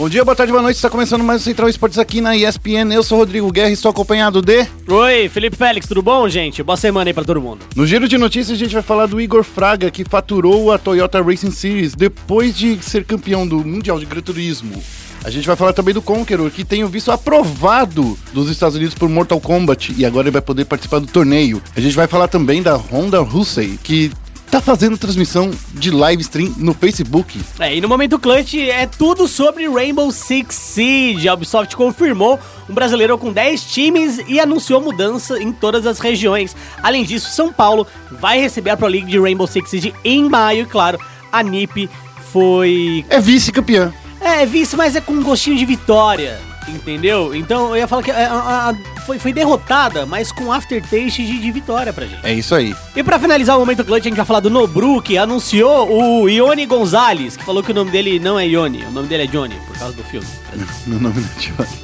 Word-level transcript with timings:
Bom 0.00 0.08
dia, 0.08 0.24
boa 0.24 0.34
tarde, 0.34 0.50
boa 0.50 0.62
noite. 0.62 0.76
Está 0.76 0.88
começando 0.88 1.22
mais 1.22 1.42
o 1.42 1.44
Central 1.44 1.68
Esportes 1.68 1.98
aqui 1.98 2.22
na 2.22 2.34
ESPN. 2.34 2.90
Eu 2.90 3.02
sou 3.02 3.18
Rodrigo 3.18 3.52
Guerra 3.52 3.68
e 3.68 3.74
estou 3.74 3.90
acompanhado 3.90 4.40
de. 4.40 4.66
Oi, 4.88 5.28
Felipe 5.28 5.58
Félix, 5.58 5.86
tudo 5.86 6.00
bom, 6.00 6.26
gente? 6.26 6.62
Boa 6.62 6.78
semana 6.78 7.10
aí 7.10 7.12
pra 7.12 7.22
todo 7.22 7.38
mundo. 7.38 7.66
No 7.76 7.86
giro 7.86 8.08
de 8.08 8.16
notícias, 8.16 8.56
a 8.56 8.58
gente 8.58 8.72
vai 8.72 8.82
falar 8.82 9.04
do 9.04 9.20
Igor 9.20 9.44
Fraga, 9.44 9.90
que 9.90 10.02
faturou 10.02 10.72
a 10.72 10.78
Toyota 10.78 11.20
Racing 11.20 11.50
Series 11.50 11.94
depois 11.94 12.56
de 12.56 12.82
ser 12.82 13.04
campeão 13.04 13.46
do 13.46 13.62
Mundial 13.62 14.00
de 14.00 14.06
Gran 14.06 14.22
Turismo. 14.22 14.82
A 15.22 15.28
gente 15.28 15.46
vai 15.46 15.54
falar 15.54 15.74
também 15.74 15.92
do 15.92 16.00
Conqueror, 16.00 16.50
que 16.50 16.64
tem 16.64 16.82
o 16.82 16.88
visto 16.88 17.12
aprovado 17.12 18.18
dos 18.32 18.48
Estados 18.48 18.76
Unidos 18.76 18.94
por 18.94 19.06
Mortal 19.06 19.38
Kombat 19.38 19.94
e 19.98 20.06
agora 20.06 20.28
ele 20.28 20.32
vai 20.32 20.40
poder 20.40 20.64
participar 20.64 20.98
do 20.98 21.06
torneio. 21.06 21.62
A 21.76 21.80
gente 21.80 21.94
vai 21.94 22.06
falar 22.06 22.26
também 22.26 22.62
da 22.62 22.74
Honda 22.74 23.20
Hussey, 23.20 23.78
que 23.84 24.10
tá 24.50 24.60
fazendo 24.60 24.98
transmissão 24.98 25.50
de 25.72 25.90
live 25.92 26.22
stream 26.22 26.52
no 26.56 26.74
Facebook. 26.74 27.40
É, 27.60 27.76
e 27.76 27.80
no 27.80 27.88
momento 27.88 28.18
clutch 28.18 28.54
é 28.54 28.84
tudo 28.84 29.28
sobre 29.28 29.68
Rainbow 29.68 30.10
Six 30.10 30.54
Siege. 30.54 31.28
A 31.28 31.34
Ubisoft 31.34 31.76
confirmou 31.76 32.38
um 32.68 32.74
brasileiro 32.74 33.16
com 33.16 33.32
10 33.32 33.64
times 33.64 34.20
e 34.26 34.40
anunciou 34.40 34.80
mudança 34.80 35.40
em 35.40 35.52
todas 35.52 35.86
as 35.86 36.00
regiões. 36.00 36.56
Além 36.82 37.04
disso, 37.04 37.30
São 37.30 37.52
Paulo 37.52 37.86
vai 38.10 38.40
receber 38.40 38.70
a 38.70 38.76
Pro 38.76 38.88
League 38.88 39.06
de 39.06 39.20
Rainbow 39.20 39.46
Six 39.46 39.70
Siege 39.70 39.94
em 40.04 40.28
maio 40.28 40.64
e 40.64 40.66
claro, 40.66 40.98
a 41.30 41.42
NiP 41.42 41.88
foi 42.32 43.04
É 43.08 43.20
vice-campeã. 43.20 43.92
É, 44.20 44.44
vice, 44.44 44.76
mas 44.76 44.96
é 44.96 45.00
com 45.00 45.12
um 45.12 45.22
gostinho 45.22 45.56
de 45.56 45.64
vitória, 45.64 46.38
entendeu? 46.68 47.34
Então 47.34 47.70
eu 47.70 47.76
ia 47.78 47.88
falar 47.88 48.02
que 48.02 48.10
é, 48.10 48.24
a- 48.26 48.70
a- 48.70 49.00
foi, 49.02 49.18
foi 49.18 49.32
derrotada, 49.32 50.06
mas 50.06 50.30
com 50.30 50.52
aftertaste 50.52 51.24
de, 51.24 51.38
de 51.38 51.50
vitória 51.50 51.92
pra 51.92 52.06
gente. 52.06 52.24
É 52.24 52.32
isso 52.32 52.54
aí. 52.54 52.74
E 52.94 53.02
pra 53.02 53.18
finalizar 53.18 53.56
o 53.56 53.60
momento 53.60 53.84
clutch, 53.84 54.00
a 54.06 54.08
gente 54.08 54.16
vai 54.16 54.26
falar 54.26 54.40
do 54.40 54.50
Nobru, 54.50 55.00
que 55.02 55.16
anunciou 55.18 55.90
o 56.22 56.28
Ione 56.28 56.66
Gonzalez, 56.66 57.36
que 57.36 57.44
falou 57.44 57.62
que 57.62 57.72
o 57.72 57.74
nome 57.74 57.90
dele 57.90 58.18
não 58.20 58.38
é 58.38 58.46
Ione, 58.46 58.84
o 58.84 58.90
nome 58.90 59.08
dele 59.08 59.24
é 59.24 59.26
Johnny, 59.26 59.54
por 59.66 59.76
causa 59.78 59.94
do 59.94 60.04
filme. 60.04 60.26
No 60.86 60.98
nome 61.00 61.20
da 61.20 61.28
Johnny. 61.40 61.78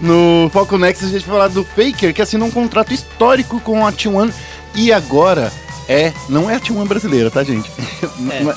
No 0.00 0.48
Foco 0.52 0.78
Next 0.78 1.04
a 1.04 1.08
gente 1.08 1.26
vai 1.26 1.36
falar 1.36 1.48
do 1.48 1.64
Faker, 1.64 2.14
que 2.14 2.22
assinou 2.22 2.48
um 2.48 2.50
contrato 2.50 2.92
histórico 2.94 3.60
com 3.60 3.86
a 3.86 3.92
T1 3.92 4.32
e 4.74 4.92
agora 4.92 5.52
é. 5.90 6.12
Não 6.28 6.48
é 6.48 6.54
a 6.54 6.60
T1 6.60 6.86
brasileira, 6.86 7.30
tá, 7.30 7.42
gente? 7.42 7.70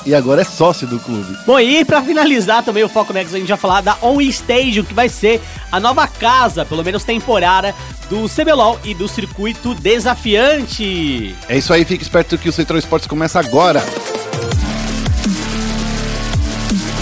E 0.06 0.14
agora 0.14 0.42
é 0.42 0.44
sócio 0.44 0.86
do 0.86 0.98
clube. 1.00 1.36
Bom, 1.46 1.58
e 1.58 1.84
pra 1.84 2.02
finalizar 2.02 2.62
também 2.62 2.84
o 2.84 2.88
Foco 2.88 3.12
Next, 3.12 3.34
a 3.34 3.38
gente 3.38 3.48
vai 3.48 3.56
falar 3.56 3.80
da 3.80 3.96
On 4.02 4.20
Stage, 4.20 4.82
que 4.82 4.94
vai 4.94 5.08
ser 5.08 5.40
a 5.72 5.80
nova 5.80 6.06
casa, 6.06 6.64
pelo 6.64 6.84
menos 6.84 7.02
temporária, 7.02 7.74
do 8.08 8.28
CBLOL 8.28 8.78
e 8.84 8.94
do 8.94 9.08
circuito 9.08 9.74
desafiante. 9.74 11.34
É 11.48 11.56
isso 11.56 11.72
aí, 11.72 11.84
fique 11.84 12.02
esperto 12.02 12.36
que 12.38 12.48
o 12.48 12.52
Central 12.52 12.78
Esportes 12.78 13.08
começa 13.08 13.40
agora. 13.40 13.80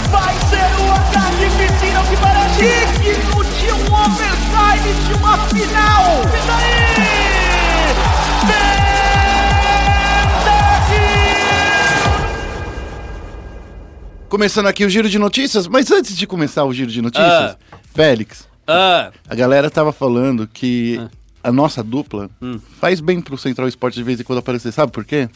Vai 0.09 0.33
ser 0.49 0.81
um 0.81 0.91
ataque 0.91 1.45
piscina 1.57 2.03
que 2.09 2.17
parece 2.17 2.61
digno 3.01 3.43
de 3.43 3.71
um 3.71 3.93
overtime 3.93 4.93
de 5.07 5.13
uma 5.13 5.37
final. 5.49 6.21
E 6.21 6.47
daí? 6.47 7.22
Começando 14.33 14.65
aqui 14.65 14.83
o 14.83 14.89
giro 14.89 15.07
de 15.07 15.19
notícias, 15.19 15.67
mas 15.67 15.91
antes 15.91 16.17
de 16.17 16.25
começar 16.25 16.63
o 16.65 16.73
giro 16.73 16.89
de 16.89 17.03
notícias, 17.03 17.29
Ah. 17.31 17.55
Félix, 17.93 18.47
Ah, 18.67 19.11
a 19.29 19.35
galera 19.35 19.69
tava 19.69 19.91
falando 19.93 20.49
que 20.51 20.99
Ah. 20.99 21.49
a 21.49 21.51
nossa 21.51 21.83
dupla 21.83 22.31
Hum. 22.41 22.59
faz 22.81 22.99
bem 22.99 23.21
pro 23.21 23.37
Central 23.37 23.67
Esportes 23.67 23.95
de 23.95 24.03
vez 24.03 24.19
em 24.19 24.23
quando 24.23 24.39
aparecer. 24.39 24.71
Sabe 24.71 24.91
por 24.91 25.05
quê? 25.05 25.29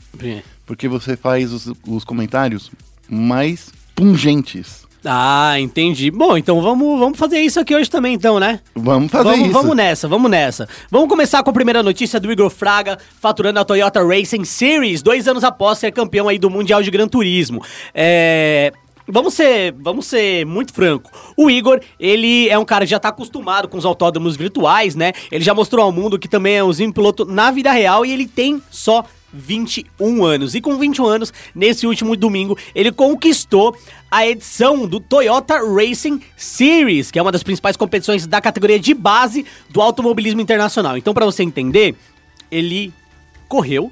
Porque 0.66 0.88
você 0.88 1.16
faz 1.16 1.54
os, 1.54 1.72
os 1.88 2.04
comentários 2.04 2.72
mais 3.08 3.70
pungentes. 3.94 4.88
Ah, 5.06 5.59
entendi. 5.59 6.09
Bom, 6.09 6.36
então 6.36 6.59
vamos, 6.59 6.98
vamos 7.00 7.20
fazer 7.20 7.39
isso 7.39 7.59
aqui 7.59 7.76
hoje 7.76 7.92
também, 7.92 8.16
então, 8.16 8.39
né? 8.39 8.61
Vamos 8.76 9.11
fazer 9.11 9.30
vamos, 9.30 9.42
isso. 9.45 9.52
vamos 9.54 9.76
nessa, 9.76 10.08
vamos 10.08 10.32
nessa. 10.32 10.67
Vamos 10.89 11.08
começar 11.08 11.44
com 11.44 11.52
a 11.52 11.54
primeira 11.54 11.84
notícia 11.84 12.20
do 12.20 12.32
Igor 12.32 12.50
Fraga, 12.50 12.98
faturando 13.22 13.59
a 13.59 13.64
Toyota 13.64 14.04
Racing 14.04 14.44
Series, 14.44 15.04
dois 15.04 15.27
anos 15.27 15.44
após 15.44 15.77
ser 15.77 15.92
campeão 15.92 16.27
aí 16.27 16.39
do 16.39 16.50
Mundial 16.50 16.82
de 16.82 16.89
Gran 16.89 17.08
Turismo. 17.08 17.64
É... 17.94 18.73
Vamos 19.10 19.36
ser, 19.36 19.73
vamos 19.80 20.06
ser 20.06 20.45
muito 20.45 20.73
franco. 20.73 21.10
O 21.38 21.50
Igor, 21.50 21.80
ele 21.98 22.50
é 22.50 22.60
um 22.60 22.66
cara 22.66 22.84
que 22.84 22.92
já 22.92 23.00
tá 23.00 23.08
acostumado 23.08 23.70
com 23.70 23.78
os 23.78 23.86
autódromos 23.86 24.36
virtuais, 24.36 24.95
né? 24.95 25.14
Ele 25.32 25.44
já 25.44 25.54
mostrou 25.54 25.86
ao 25.86 25.94
mundo 25.94 26.20
que 26.20 26.28
também 26.28 26.58
é 26.58 26.64
um 26.64 26.92
piloto 26.92 27.23
na 27.23 27.50
vida 27.50 27.72
real 27.72 28.06
e 28.06 28.12
ele 28.12 28.28
tem 28.28 28.62
só 28.70 29.06
21 29.32 30.26
anos. 30.26 30.56
E 30.56 30.62
com 30.62 30.78
21 30.78 31.06
anos, 31.06 31.34
nesse 31.56 31.88
último 31.88 32.18
domingo, 32.18 32.58
ele 32.76 32.92
conquistou 32.92 33.78
a 34.10 34.28
edição 34.28 34.86
do 34.86 35.00
Toyota 35.00 35.60
Racing 35.60 36.22
Series, 36.36 37.10
que 37.10 37.18
é 37.18 37.22
uma 37.22 37.32
das 37.32 37.44
principais 37.44 37.78
competições 37.78 38.28
da 38.28 38.42
categoria 38.42 38.80
de 38.80 38.94
base 38.94 39.45
do 39.70 39.82
automobilismo 39.82 40.42
internacional. 40.42 40.98
Então, 40.98 41.14
pra 41.14 41.26
você 41.26 41.44
entender, 41.44 41.95
ele 42.52 42.94
correu, 43.48 43.92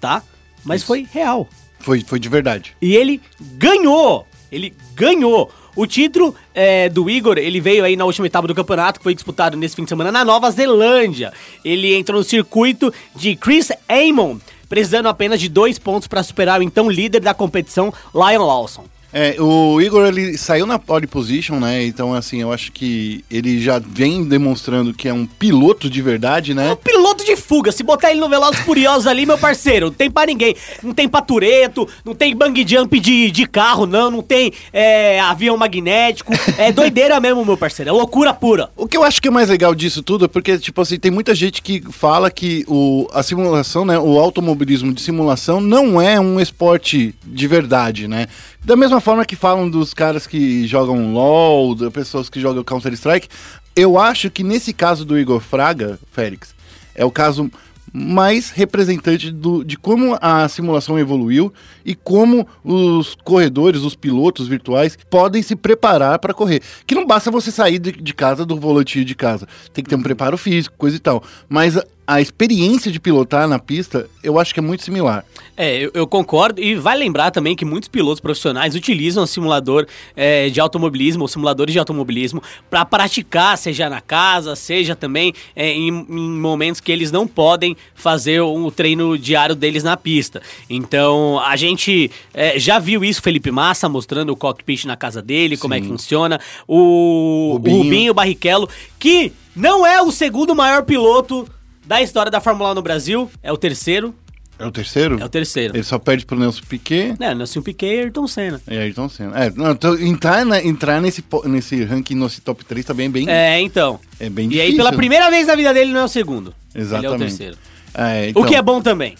tá? 0.00 0.22
Mas 0.64 0.82
foi 0.82 1.06
real. 1.12 1.48
Foi, 1.78 2.00
foi 2.00 2.18
de 2.18 2.28
verdade. 2.28 2.76
E 2.82 2.96
ele 2.96 3.20
ganhou! 3.40 4.26
Ele 4.56 4.74
ganhou! 4.94 5.50
O 5.76 5.86
título 5.86 6.34
é, 6.54 6.88
do 6.88 7.10
Igor, 7.10 7.36
ele 7.36 7.60
veio 7.60 7.84
aí 7.84 7.96
na 7.96 8.06
última 8.06 8.26
etapa 8.26 8.48
do 8.48 8.54
campeonato, 8.54 8.98
que 8.98 9.04
foi 9.04 9.14
disputado 9.14 9.58
nesse 9.58 9.76
fim 9.76 9.82
de 9.82 9.90
semana 9.90 10.10
na 10.10 10.24
Nova 10.24 10.50
Zelândia. 10.50 11.34
Ele 11.62 11.94
entrou 11.94 12.18
no 12.18 12.24
circuito 12.24 12.90
de 13.14 13.36
Chris 13.36 13.70
Amon, 13.86 14.38
precisando 14.70 15.06
apenas 15.06 15.38
de 15.38 15.50
dois 15.50 15.78
pontos 15.78 16.08
para 16.08 16.22
superar 16.22 16.60
o 16.60 16.62
então 16.62 16.88
líder 16.88 17.20
da 17.20 17.34
competição, 17.34 17.92
Lion 18.14 18.46
Lawson. 18.46 18.86
É, 19.12 19.36
o 19.40 19.80
Igor 19.80 20.06
ele 20.06 20.36
saiu 20.36 20.66
na 20.66 20.78
pole 20.78 21.06
position, 21.06 21.58
né? 21.58 21.84
Então, 21.84 22.12
assim, 22.12 22.40
eu 22.40 22.52
acho 22.52 22.72
que 22.72 23.24
ele 23.30 23.60
já 23.60 23.78
vem 23.78 24.24
demonstrando 24.24 24.92
que 24.92 25.08
é 25.08 25.14
um 25.14 25.26
piloto 25.26 25.88
de 25.88 26.02
verdade, 26.02 26.52
É 26.52 26.54
um 26.54 26.56
né? 26.56 26.76
piloto 26.76 27.24
de 27.24 27.36
fuga. 27.36 27.72
Se 27.72 27.82
botar 27.82 28.10
ele 28.10 28.20
no 28.20 28.28
Velozes 28.28 28.60
Furiosos 28.60 29.06
ali, 29.06 29.24
meu 29.24 29.38
parceiro, 29.38 29.86
não 29.86 29.92
tem 29.92 30.10
pra 30.10 30.26
ninguém. 30.26 30.54
Não 30.82 30.92
tem 30.92 31.08
pra 31.08 31.22
Tureto, 31.22 31.88
não 32.04 32.14
tem 32.14 32.34
bang 32.36 32.64
jump 32.66 32.98
de, 33.00 33.30
de 33.30 33.46
carro, 33.46 33.86
não. 33.86 34.10
Não 34.10 34.22
tem 34.22 34.52
é, 34.72 35.20
avião 35.20 35.56
magnético. 35.56 36.32
É 36.58 36.72
doideira 36.72 37.18
mesmo, 37.20 37.44
meu 37.44 37.56
parceiro. 37.56 37.90
É 37.90 37.92
loucura 37.92 38.34
pura. 38.34 38.70
O 38.76 38.86
que 38.86 38.96
eu 38.96 39.02
acho 39.02 39.20
que 39.20 39.28
é 39.28 39.30
mais 39.30 39.48
legal 39.48 39.74
disso 39.74 40.02
tudo 40.02 40.24
é 40.24 40.28
porque, 40.28 40.58
tipo 40.58 40.80
assim, 40.80 40.98
tem 40.98 41.10
muita 41.10 41.34
gente 41.34 41.62
que 41.62 41.82
fala 41.90 42.30
que 42.30 42.64
o, 42.68 43.08
a 43.12 43.22
simulação, 43.22 43.84
né? 43.84 43.98
O 43.98 44.18
automobilismo 44.18 44.92
de 44.92 45.00
simulação 45.00 45.60
não 45.60 46.00
é 46.00 46.18
um 46.20 46.40
esporte 46.40 47.14
de 47.24 47.46
verdade, 47.46 48.08
né? 48.08 48.26
Da 48.66 48.74
mesma 48.74 49.00
forma 49.00 49.24
que 49.24 49.36
falam 49.36 49.70
dos 49.70 49.94
caras 49.94 50.26
que 50.26 50.66
jogam 50.66 51.12
LOL, 51.12 51.72
das 51.76 51.92
pessoas 51.92 52.28
que 52.28 52.40
jogam 52.40 52.64
Counter-Strike, 52.64 53.28
eu 53.76 53.96
acho 53.96 54.28
que 54.28 54.42
nesse 54.42 54.72
caso 54.72 55.04
do 55.04 55.16
Igor 55.16 55.38
Fraga, 55.38 56.00
Félix, 56.10 56.52
é 56.92 57.04
o 57.04 57.10
caso 57.12 57.48
mais 57.92 58.50
representante 58.50 59.30
do, 59.30 59.62
de 59.62 59.76
como 59.76 60.18
a 60.20 60.48
simulação 60.48 60.98
evoluiu 60.98 61.54
e 61.84 61.94
como 61.94 62.44
os 62.64 63.14
corredores, 63.22 63.82
os 63.82 63.94
pilotos 63.94 64.48
virtuais 64.48 64.98
podem 65.08 65.42
se 65.42 65.54
preparar 65.54 66.18
para 66.18 66.34
correr. 66.34 66.60
Que 66.84 66.96
não 66.96 67.06
basta 67.06 67.30
você 67.30 67.52
sair 67.52 67.78
de, 67.78 67.92
de 67.92 68.12
casa 68.12 68.44
do 68.44 68.58
volantinho 68.58 69.04
de 69.04 69.14
casa, 69.14 69.46
tem 69.72 69.84
que 69.84 69.90
ter 69.90 69.96
um 69.96 70.02
preparo 70.02 70.36
físico, 70.36 70.74
coisa 70.76 70.96
e 70.96 71.00
tal. 71.00 71.22
Mas 71.48 71.78
a, 72.06 72.20
experiência 72.20 72.90
de 72.90 73.00
pilotar 73.00 73.48
na 73.48 73.58
pista, 73.58 74.08
eu 74.22 74.38
acho 74.38 74.52
que 74.52 74.60
é 74.60 74.62
muito 74.62 74.82
similar. 74.82 75.24
É, 75.56 75.76
eu, 75.78 75.90
eu 75.94 76.06
concordo. 76.06 76.60
E 76.60 76.74
vai 76.74 76.96
lembrar 76.96 77.30
também 77.30 77.56
que 77.56 77.64
muitos 77.64 77.88
pilotos 77.88 78.20
profissionais 78.20 78.74
utilizam 78.74 79.24
o 79.24 79.26
simulador 79.26 79.86
é, 80.14 80.48
de 80.48 80.60
automobilismo, 80.60 81.22
ou 81.22 81.28
simuladores 81.28 81.72
de 81.72 81.78
automobilismo, 81.78 82.42
para 82.70 82.84
praticar, 82.84 83.56
seja 83.56 83.88
na 83.88 84.00
casa, 84.00 84.54
seja 84.54 84.94
também 84.94 85.32
é, 85.54 85.70
em, 85.72 85.88
em 85.88 86.30
momentos 86.30 86.80
que 86.80 86.92
eles 86.92 87.10
não 87.10 87.26
podem 87.26 87.76
fazer 87.94 88.40
o 88.40 88.70
treino 88.70 89.18
diário 89.18 89.54
deles 89.54 89.82
na 89.82 89.96
pista. 89.96 90.42
Então, 90.68 91.40
a 91.40 91.56
gente 91.56 92.10
é, 92.34 92.58
já 92.58 92.78
viu 92.78 93.04
isso, 93.04 93.22
Felipe 93.22 93.50
Massa 93.50 93.88
mostrando 93.88 94.30
o 94.30 94.36
cockpit 94.36 94.84
na 94.84 94.96
casa 94.96 95.22
dele, 95.22 95.56
como 95.56 95.74
é 95.74 95.80
que 95.80 95.86
funciona. 95.86 96.40
O 96.68 97.52
Rubinho. 97.54 97.76
o 97.76 97.82
Rubinho 97.82 98.14
Barrichello, 98.14 98.68
que 98.98 99.32
não 99.54 99.86
é 99.86 100.02
o 100.02 100.12
segundo 100.12 100.54
maior 100.54 100.82
piloto 100.82 101.48
da 101.86 102.02
história 102.02 102.30
da 102.30 102.40
Fórmula 102.40 102.72
1 102.72 102.74
no 102.74 102.82
Brasil, 102.82 103.30
é 103.42 103.52
o 103.52 103.56
terceiro. 103.56 104.14
É 104.58 104.64
o 104.66 104.70
terceiro? 104.70 105.20
É 105.20 105.24
o 105.24 105.28
terceiro. 105.28 105.76
Ele 105.76 105.82
só 105.82 105.98
perde 105.98 106.24
pro 106.24 106.38
Nelson 106.38 106.62
Piquet 106.66 107.14
É, 107.20 107.34
Nelson 107.34 107.60
Piquet 107.60 107.86
e 107.94 108.00
Ayrton 108.00 108.26
Senna. 108.26 108.60
e 108.66 108.76
Ayrton 108.78 109.06
Senna. 109.08 109.38
É, 109.44 109.50
não, 109.50 109.72
então, 109.72 109.98
entrar, 110.00 110.46
na- 110.46 110.62
entrar 110.64 110.98
nesse, 111.00 111.22
nesse 111.44 111.84
ranking, 111.84 112.14
nesse 112.14 112.40
top 112.40 112.64
3 112.64 112.84
também 112.86 113.06
é 113.06 113.08
bem, 113.10 113.28
É, 113.28 113.60
então. 113.60 114.00
é 114.18 114.30
bem 114.30 114.46
E 114.46 114.48
difícil. 114.48 114.70
aí, 114.70 114.76
pela 114.76 114.92
primeira 114.94 115.30
vez 115.30 115.46
na 115.46 115.54
vida 115.54 115.74
dele, 115.74 115.92
não 115.92 116.00
é 116.00 116.04
o 116.04 116.08
segundo. 116.08 116.54
Ele 116.74 116.82
é 116.84 116.86
o 116.86 116.88
Exatamente. 116.88 117.18
terceiro. 117.18 117.56
É, 117.94 118.30
então, 118.30 118.42
O 118.42 118.46
que 118.46 118.54
é 118.56 118.62
bom 118.62 118.80
também. 118.80 119.14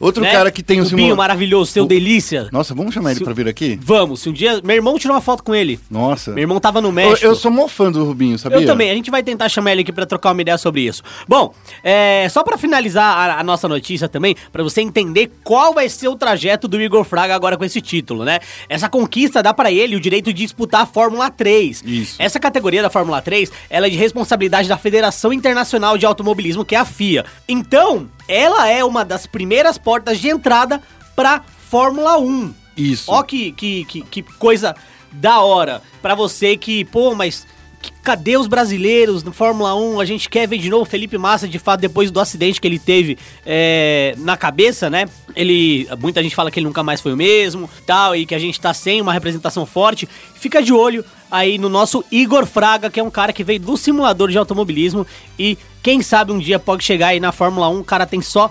Outro 0.00 0.22
né? 0.22 0.30
cara 0.32 0.50
que 0.50 0.62
tem 0.62 0.80
o 0.80 0.84
Rubinho 0.84 0.98
simula- 1.00 1.16
maravilhoso, 1.16 1.72
seu 1.72 1.84
O- 1.84 1.88
delícia. 1.88 2.48
Nossa, 2.52 2.74
vamos 2.74 2.94
chamar 2.94 3.10
ele 3.10 3.18
Se- 3.18 3.24
pra 3.24 3.32
vir 3.34 3.48
aqui? 3.48 3.78
Vamos, 3.82 4.20
se 4.20 4.28
um 4.28 4.32
dia. 4.32 4.60
Meu 4.62 4.76
irmão 4.76 4.98
tirou 4.98 5.14
uma 5.14 5.20
foto 5.20 5.42
com 5.42 5.54
ele. 5.54 5.78
Nossa. 5.90 6.30
Meu 6.32 6.42
irmão 6.42 6.60
tava 6.60 6.80
no 6.80 6.88
Eu, 6.88 6.92
México. 6.92 7.26
eu 7.26 7.34
sou 7.34 7.50
mó 7.50 7.66
fã 7.68 7.90
do 7.90 8.04
Rubinho, 8.04 8.38
sabia? 8.38 8.58
Eu 8.58 8.66
também, 8.66 8.90
a 8.90 8.94
gente 8.94 9.10
vai 9.10 9.22
tentar 9.22 9.48
chamar 9.48 9.72
ele 9.72 9.80
aqui 9.82 9.92
pra 9.92 10.06
trocar 10.06 10.32
uma 10.32 10.40
ideia 10.42 10.56
sobre 10.58 10.82
isso. 10.82 11.02
Bom, 11.26 11.52
é, 11.82 12.28
só 12.30 12.42
pra 12.44 12.56
finalizar 12.58 13.04
a, 13.04 13.40
a 13.40 13.42
nossa 13.44 13.66
notícia 13.68 14.08
também, 14.08 14.36
pra 14.52 14.62
você 14.62 14.80
entender 14.80 15.30
qual 15.42 15.74
vai 15.74 15.88
ser 15.88 16.08
o 16.08 16.16
trajeto 16.16 16.68
do 16.68 16.80
Igor 16.80 17.04
Fraga 17.04 17.34
agora 17.34 17.56
com 17.56 17.64
esse 17.64 17.80
título, 17.80 18.24
né? 18.24 18.38
Essa 18.68 18.88
conquista 18.88 19.42
dá 19.42 19.52
pra 19.52 19.70
ele 19.72 19.96
o 19.96 20.00
direito 20.00 20.32
de 20.32 20.42
disputar 20.42 20.82
a 20.82 20.86
Fórmula 20.86 21.30
3. 21.30 21.82
Isso. 21.84 22.16
Essa 22.18 22.38
categoria 22.38 22.82
da 22.82 22.90
Fórmula 22.90 23.20
3, 23.20 23.50
ela 23.68 23.86
é 23.86 23.90
de 23.90 23.96
responsabilidade 23.96 24.68
da 24.68 24.78
Federação 24.78 25.32
Internacional 25.32 25.98
de 25.98 26.06
Automobilismo, 26.06 26.64
que 26.64 26.74
é 26.74 26.78
a 26.78 26.84
FIA. 26.84 27.24
Então, 27.48 28.08
ela 28.28 28.68
é 28.68 28.84
uma 28.84 29.04
das 29.04 29.26
primeiras 29.26 29.78
portas 29.78 30.20
de 30.20 30.28
entrada 30.28 30.80
pra 31.16 31.42
Fórmula 31.70 32.18
1. 32.18 32.54
Isso. 32.76 33.10
Ó 33.10 33.22
que, 33.22 33.50
que, 33.52 33.84
que, 33.86 34.02
que 34.02 34.22
coisa 34.22 34.76
da 35.10 35.40
hora 35.40 35.82
pra 36.00 36.14
você 36.14 36.56
que, 36.56 36.84
pô, 36.84 37.14
mas 37.14 37.46
cadê 38.02 38.36
os 38.36 38.46
brasileiros 38.46 39.22
no 39.22 39.32
Fórmula 39.32 39.74
1? 39.74 40.00
A 40.00 40.04
gente 40.04 40.28
quer 40.28 40.48
ver 40.48 40.58
de 40.58 40.70
novo 40.70 40.82
o 40.82 40.86
Felipe 40.86 41.18
Massa, 41.18 41.46
de 41.46 41.58
fato, 41.58 41.80
depois 41.80 42.10
do 42.10 42.20
acidente 42.20 42.60
que 42.60 42.66
ele 42.66 42.78
teve 42.78 43.18
é, 43.44 44.14
na 44.18 44.36
cabeça, 44.36 44.88
né? 44.88 45.06
Ele, 45.36 45.88
muita 46.00 46.22
gente 46.22 46.34
fala 46.34 46.50
que 46.50 46.58
ele 46.58 46.66
nunca 46.66 46.82
mais 46.82 47.00
foi 47.00 47.12
o 47.12 47.16
mesmo, 47.16 47.68
tal, 47.86 48.16
e 48.16 48.24
que 48.24 48.34
a 48.34 48.38
gente 48.38 48.60
tá 48.60 48.72
sem 48.72 49.00
uma 49.00 49.12
representação 49.12 49.66
forte. 49.66 50.08
Fica 50.34 50.62
de 50.62 50.72
olho 50.72 51.04
aí 51.30 51.58
no 51.58 51.68
nosso 51.68 52.04
Igor 52.10 52.46
Fraga, 52.46 52.90
que 52.90 52.98
é 52.98 53.02
um 53.02 53.10
cara 53.10 53.32
que 53.32 53.44
veio 53.44 53.60
do 53.60 53.76
simulador 53.76 54.30
de 54.30 54.38
automobilismo 54.38 55.06
e 55.38 55.58
quem 55.82 56.02
sabe 56.02 56.32
um 56.32 56.38
dia 56.38 56.58
pode 56.58 56.84
chegar 56.84 57.08
aí 57.08 57.20
na 57.20 57.32
Fórmula 57.32 57.68
1. 57.68 57.80
O 57.80 57.84
cara 57.84 58.06
tem 58.06 58.20
só 58.20 58.50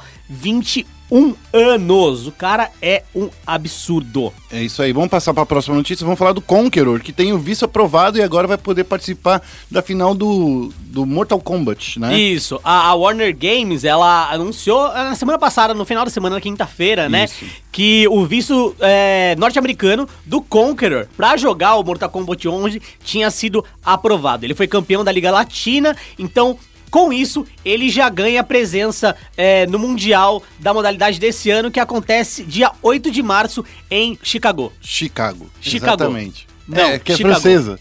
21 1.09 1.35
anos. 1.53 2.27
O 2.27 2.31
cara 2.31 2.69
é 2.81 3.03
um 3.15 3.29
absurdo. 3.45 4.33
É 4.51 4.61
isso 4.61 4.81
aí. 4.81 4.91
Vamos 4.93 5.09
passar 5.09 5.33
para 5.33 5.43
a 5.43 5.45
próxima 5.45 5.75
notícia. 5.75 6.03
Vamos 6.03 6.19
falar 6.19 6.33
do 6.33 6.41
Conqueror, 6.41 6.99
que 6.99 7.11
tem 7.11 7.33
o 7.33 7.37
visto 7.37 7.65
aprovado 7.65 8.17
e 8.17 8.21
agora 8.21 8.47
vai 8.47 8.57
poder 8.57 8.83
participar 8.83 9.41
da 9.69 9.81
final 9.81 10.13
do, 10.13 10.71
do 10.79 11.05
Mortal 11.05 11.39
Kombat, 11.39 11.99
né? 11.99 12.17
Isso, 12.17 12.59
a, 12.63 12.87
a 12.89 12.95
Warner 12.95 13.35
Games, 13.35 13.83
ela 13.83 14.31
anunciou 14.31 14.87
eh, 14.87 15.03
na 15.03 15.15
semana 15.15 15.37
passada, 15.37 15.73
no 15.73 15.85
final 15.85 16.03
da 16.03 16.11
semana, 16.11 16.35
na 16.35 16.41
quinta-feira, 16.41 17.09
né? 17.09 17.27
Que 17.71 18.07
o 18.09 18.25
visto 18.25 18.75
eh, 18.79 19.35
norte-americano 19.37 20.07
do 20.25 20.41
Conqueror 20.41 21.07
pra 21.15 21.37
jogar 21.37 21.75
o 21.75 21.83
Mortal 21.83 22.09
Kombat 22.09 22.47
11 22.47 22.81
tinha 23.03 23.29
sido 23.29 23.63
aprovado. 23.83 24.45
Ele 24.45 24.55
foi 24.55 24.67
campeão 24.67 25.03
da 25.03 25.11
Liga 25.11 25.31
Latina, 25.31 25.95
então. 26.17 26.57
Com 26.89 27.11
isso, 27.11 27.45
ele 27.65 27.89
já 27.89 28.09
ganha 28.09 28.43
presença 28.43 29.15
eh, 29.35 29.65
no 29.67 29.77
Mundial 29.77 30.41
da 30.59 30.73
modalidade 30.73 31.19
desse 31.19 31.49
ano, 31.49 31.69
que 31.69 31.79
acontece 31.79 32.43
dia 32.43 32.71
8 32.81 33.11
de 33.11 33.21
março 33.21 33.63
em 33.91 34.17
Chicago. 34.23 34.71
Chicago. 34.81 35.49
Chicago. 35.59 36.03
Exatamente. 36.03 36.47
Não, 36.67 36.81
é, 36.81 36.99
que 36.99 37.11
é 37.11 37.15
Chicago. 37.17 37.35
francesa. 37.35 37.79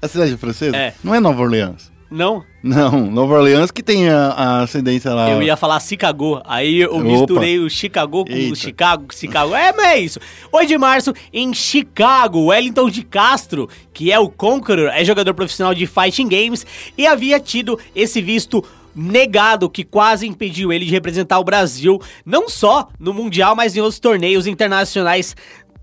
A 0.00 0.08
cidade 0.08 0.34
é 0.34 0.36
francesa? 0.36 0.76
É. 0.76 0.94
Não 1.02 1.14
é 1.14 1.20
Nova 1.20 1.42
Orleans. 1.42 1.90
Não? 2.10 2.44
Não, 2.62 3.06
Nova 3.10 3.34
Orleans 3.34 3.70
que 3.70 3.82
tem 3.82 4.08
a, 4.08 4.28
a 4.28 4.62
ascendência 4.62 5.12
lá. 5.12 5.30
Eu 5.30 5.42
ia 5.42 5.56
falar 5.56 5.80
Chicago, 5.80 6.40
aí 6.44 6.80
eu 6.80 6.94
Opa. 6.94 7.04
misturei 7.04 7.58
o 7.58 7.68
Chicago 7.68 8.24
com 8.24 8.32
Eita. 8.32 8.52
o 8.52 8.56
Chicago, 8.56 9.14
Chicago. 9.14 9.54
É, 9.54 9.72
mas 9.72 9.86
é 9.86 9.98
isso. 9.98 10.20
8 10.52 10.68
de 10.68 10.78
março, 10.78 11.12
em 11.32 11.52
Chicago, 11.54 12.46
Wellington 12.46 12.88
de 12.90 13.02
Castro, 13.02 13.68
que 13.92 14.10
é 14.10 14.18
o 14.18 14.28
Conqueror, 14.28 14.90
é 14.92 15.04
jogador 15.04 15.34
profissional 15.34 15.74
de 15.74 15.86
Fighting 15.86 16.28
Games 16.28 16.66
e 16.96 17.06
havia 17.06 17.38
tido 17.40 17.78
esse 17.94 18.20
visto 18.20 18.64
negado 18.96 19.68
que 19.68 19.84
quase 19.84 20.26
impediu 20.26 20.72
ele 20.72 20.86
de 20.86 20.90
representar 20.90 21.38
o 21.38 21.44
Brasil, 21.44 22.00
não 22.24 22.48
só 22.48 22.88
no 22.98 23.12
Mundial, 23.12 23.54
mas 23.54 23.76
em 23.76 23.80
outros 23.80 24.00
torneios 24.00 24.46
internacionais 24.46 25.36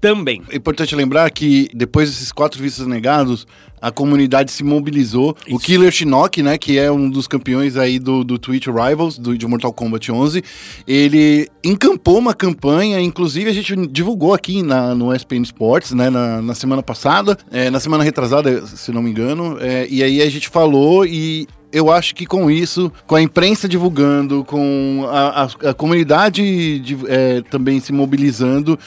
também. 0.03 0.41
É 0.49 0.57
importante 0.57 0.93
lembrar 0.97 1.31
que 1.31 1.69
depois 1.73 2.09
desses 2.09 2.29
quatro 2.29 2.61
vistos 2.61 2.85
negados, 2.85 3.47
a 3.81 3.89
comunidade 3.89 4.51
se 4.51 4.61
mobilizou. 4.61 5.33
O 5.47 5.55
Isso. 5.55 5.59
Killer 5.59 5.93
Shinnok, 5.93 6.43
né, 6.43 6.57
que 6.57 6.77
é 6.77 6.91
um 6.91 7.09
dos 7.09 7.25
campeões 7.25 7.77
aí 7.77 7.99
do, 7.99 8.21
do 8.21 8.37
Twitch 8.37 8.67
Rivals, 8.67 9.17
do, 9.17 9.37
de 9.37 9.47
Mortal 9.47 9.71
Kombat 9.71 10.11
11, 10.11 10.43
ele 10.85 11.47
encampou 11.63 12.17
uma 12.17 12.33
campanha, 12.33 12.99
inclusive 12.99 13.49
a 13.49 13.53
gente 13.53 13.73
divulgou 13.87 14.33
aqui 14.33 14.61
na, 14.61 14.93
no 14.93 15.15
SPN 15.15 15.43
Sports, 15.43 15.93
né, 15.93 16.09
na, 16.09 16.41
na 16.41 16.53
semana 16.53 16.83
passada, 16.83 17.37
é, 17.49 17.69
na 17.69 17.79
semana 17.79 18.03
retrasada, 18.03 18.67
se 18.67 18.91
não 18.91 19.01
me 19.01 19.09
engano, 19.09 19.57
é, 19.61 19.87
e 19.89 20.03
aí 20.03 20.21
a 20.21 20.29
gente 20.29 20.49
falou 20.49 21.05
e 21.05 21.47
eu 21.73 21.91
acho 21.91 22.13
que 22.15 22.25
com 22.25 22.49
isso, 22.49 22.91
com 23.07 23.15
a 23.15 23.21
imprensa 23.21 23.67
divulgando, 23.67 24.43
com 24.45 25.05
a, 25.09 25.43
a- 25.43 25.69
a 25.71 25.73
comunidade 25.73 26.79
de- 26.79 26.97
é, 27.07 27.41
também 27.49 27.79
se 27.79 27.91
mobilizando, 27.91 28.79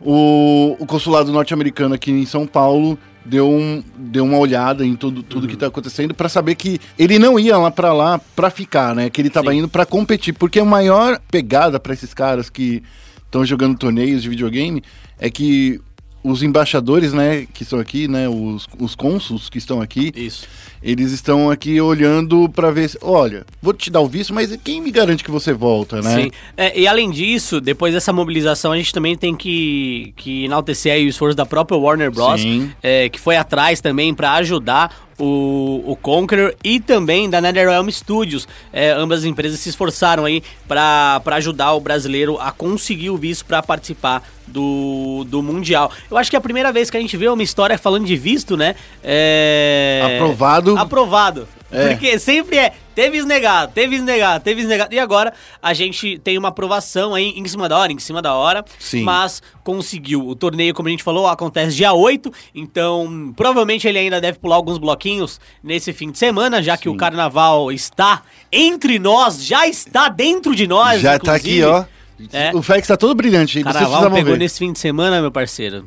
o, 0.00 0.76
o 0.80 0.86
consulado 0.86 1.30
norte-americano 1.30 1.94
aqui 1.94 2.10
em 2.10 2.26
São 2.26 2.46
Paulo 2.46 2.98
deu, 3.24 3.48
um, 3.48 3.82
deu 3.96 4.24
uma 4.24 4.38
olhada 4.38 4.84
em 4.84 4.96
tudo, 4.96 5.22
tudo 5.22 5.46
que 5.46 5.56
tá 5.56 5.66
acontecendo 5.66 6.14
para 6.14 6.28
saber 6.28 6.54
que 6.56 6.80
ele 6.98 7.18
não 7.18 7.38
ia 7.38 7.56
lá 7.56 7.70
para 7.70 7.92
lá 7.92 8.20
para 8.34 8.50
ficar, 8.50 8.94
né? 8.94 9.08
Que 9.10 9.20
ele 9.20 9.30
tava 9.30 9.52
Sim. 9.52 9.58
indo 9.58 9.68
para 9.68 9.86
competir, 9.86 10.32
porque 10.34 10.58
a 10.58 10.64
maior 10.64 11.20
pegada 11.30 11.78
para 11.78 11.92
esses 11.92 12.12
caras 12.14 12.50
que 12.50 12.82
estão 13.24 13.44
jogando 13.44 13.78
torneios 13.78 14.22
de 14.22 14.28
videogame 14.28 14.82
é 15.18 15.30
que 15.30 15.80
os 16.24 16.42
embaixadores, 16.42 17.12
né, 17.12 17.46
que 17.52 17.62
estão 17.62 17.80
aqui, 17.80 18.06
né, 18.06 18.28
os, 18.28 18.68
os 18.78 18.94
cônsuls 18.94 19.48
que 19.48 19.58
estão 19.58 19.80
aqui, 19.80 20.12
Isso. 20.14 20.46
eles 20.82 21.10
estão 21.10 21.50
aqui 21.50 21.80
olhando 21.80 22.48
para 22.48 22.70
ver 22.70 22.88
se, 22.88 22.98
olha, 23.02 23.44
vou 23.60 23.72
te 23.72 23.90
dar 23.90 24.00
o 24.00 24.06
visto, 24.06 24.32
mas 24.32 24.56
quem 24.62 24.80
me 24.80 24.90
garante 24.90 25.24
que 25.24 25.30
você 25.30 25.52
volta, 25.52 26.00
né? 26.00 26.22
Sim. 26.22 26.30
É, 26.56 26.78
e 26.78 26.86
além 26.86 27.10
disso, 27.10 27.60
depois 27.60 27.92
dessa 27.92 28.12
mobilização, 28.12 28.72
a 28.72 28.76
gente 28.76 28.92
também 28.92 29.16
tem 29.16 29.34
que, 29.34 30.12
que 30.16 30.44
enaltecer 30.44 30.92
aí 30.92 31.04
o 31.04 31.08
esforço 31.08 31.36
da 31.36 31.44
própria 31.44 31.76
Warner 31.76 32.10
Bros. 32.10 32.42
É, 32.82 33.08
que 33.08 33.18
foi 33.18 33.36
atrás 33.36 33.80
também 33.80 34.14
pra 34.14 34.34
ajudar 34.34 35.11
o, 35.22 35.92
o 35.92 35.94
Conqueror 35.94 36.52
e 36.64 36.80
também 36.80 37.30
da 37.30 37.40
NetherRealm 37.40 37.88
Studios. 37.90 38.48
É, 38.72 38.90
ambas 38.90 39.20
as 39.20 39.24
empresas 39.24 39.60
se 39.60 39.68
esforçaram 39.68 40.24
aí 40.24 40.42
pra 40.66 41.20
pra 41.22 41.36
ajudar 41.36 41.72
o 41.74 41.80
brasileiro 41.80 42.38
a 42.40 42.50
conseguir 42.50 43.10
o 43.10 43.16
visto 43.16 43.44
pra 43.44 43.62
participar 43.62 44.28
do, 44.48 45.24
do 45.28 45.40
Mundial. 45.40 45.92
Eu 46.10 46.18
acho 46.18 46.28
que 46.28 46.34
é 46.34 46.38
a 46.38 46.42
primeira 46.42 46.72
vez 46.72 46.90
que 46.90 46.96
a 46.96 47.00
gente 47.00 47.16
vê 47.16 47.28
uma 47.28 47.42
história 47.42 47.78
falando 47.78 48.04
de 48.04 48.16
visto, 48.16 48.56
né? 48.56 48.74
É... 49.02 50.16
Aprovado. 50.16 50.76
Aprovado. 50.76 51.48
É. 51.70 51.88
Porque 51.88 52.18
sempre 52.18 52.58
é, 52.58 52.72
teve 52.94 53.18
esnegado, 53.18 53.72
teve 53.72 53.96
esnegado, 53.96 54.42
teve 54.42 54.62
esnegado. 54.62 54.94
E 54.94 54.98
agora 54.98 55.32
a 55.60 55.74
gente 55.74 56.18
tem 56.18 56.38
uma 56.38 56.48
aprovação 56.48 57.14
aí 57.14 57.30
em 57.36 57.46
cima 57.46 57.68
da 57.68 57.78
hora, 57.78 57.92
em 57.92 57.98
cima 57.98 58.22
da 58.22 58.34
hora. 58.34 58.64
Sim. 58.78 59.02
Mas 59.02 59.42
conseguiu. 59.62 60.26
O 60.26 60.34
torneio, 60.34 60.74
como 60.74 60.88
a 60.88 60.90
gente 60.90 61.02
falou, 61.02 61.26
acontece 61.26 61.76
dia 61.76 61.92
8. 61.92 62.32
Então, 62.54 63.32
provavelmente 63.36 63.86
ele 63.86 63.98
ainda 63.98 64.20
deve 64.20 64.38
pular 64.38 64.56
alguns 64.56 64.78
bloquinhos 64.78 65.40
nesse 65.62 65.92
fim 65.92 66.10
de 66.10 66.18
semana, 66.18 66.62
já 66.62 66.76
que 66.76 66.88
o 66.88 66.96
carnaval 66.96 67.72
está 67.72 68.22
entre 68.50 68.98
nós, 68.98 69.44
já 69.44 69.66
está 69.66 70.08
dentro 70.08 70.54
de 70.54 70.66
nós. 70.66 71.00
Já 71.00 71.18
tá 71.18 71.36
inclusive. 71.36 71.64
aqui, 71.64 71.64
ó. 71.64 71.84
É. 72.32 72.54
O 72.54 72.62
Félix 72.62 72.88
tá 72.88 72.96
todo 72.96 73.14
brilhante. 73.14 73.62
Carnaval 73.62 74.10
pegou 74.10 74.32
ver. 74.32 74.38
nesse 74.38 74.58
fim 74.58 74.72
de 74.72 74.78
semana, 74.78 75.20
meu 75.20 75.32
parceiro. 75.32 75.86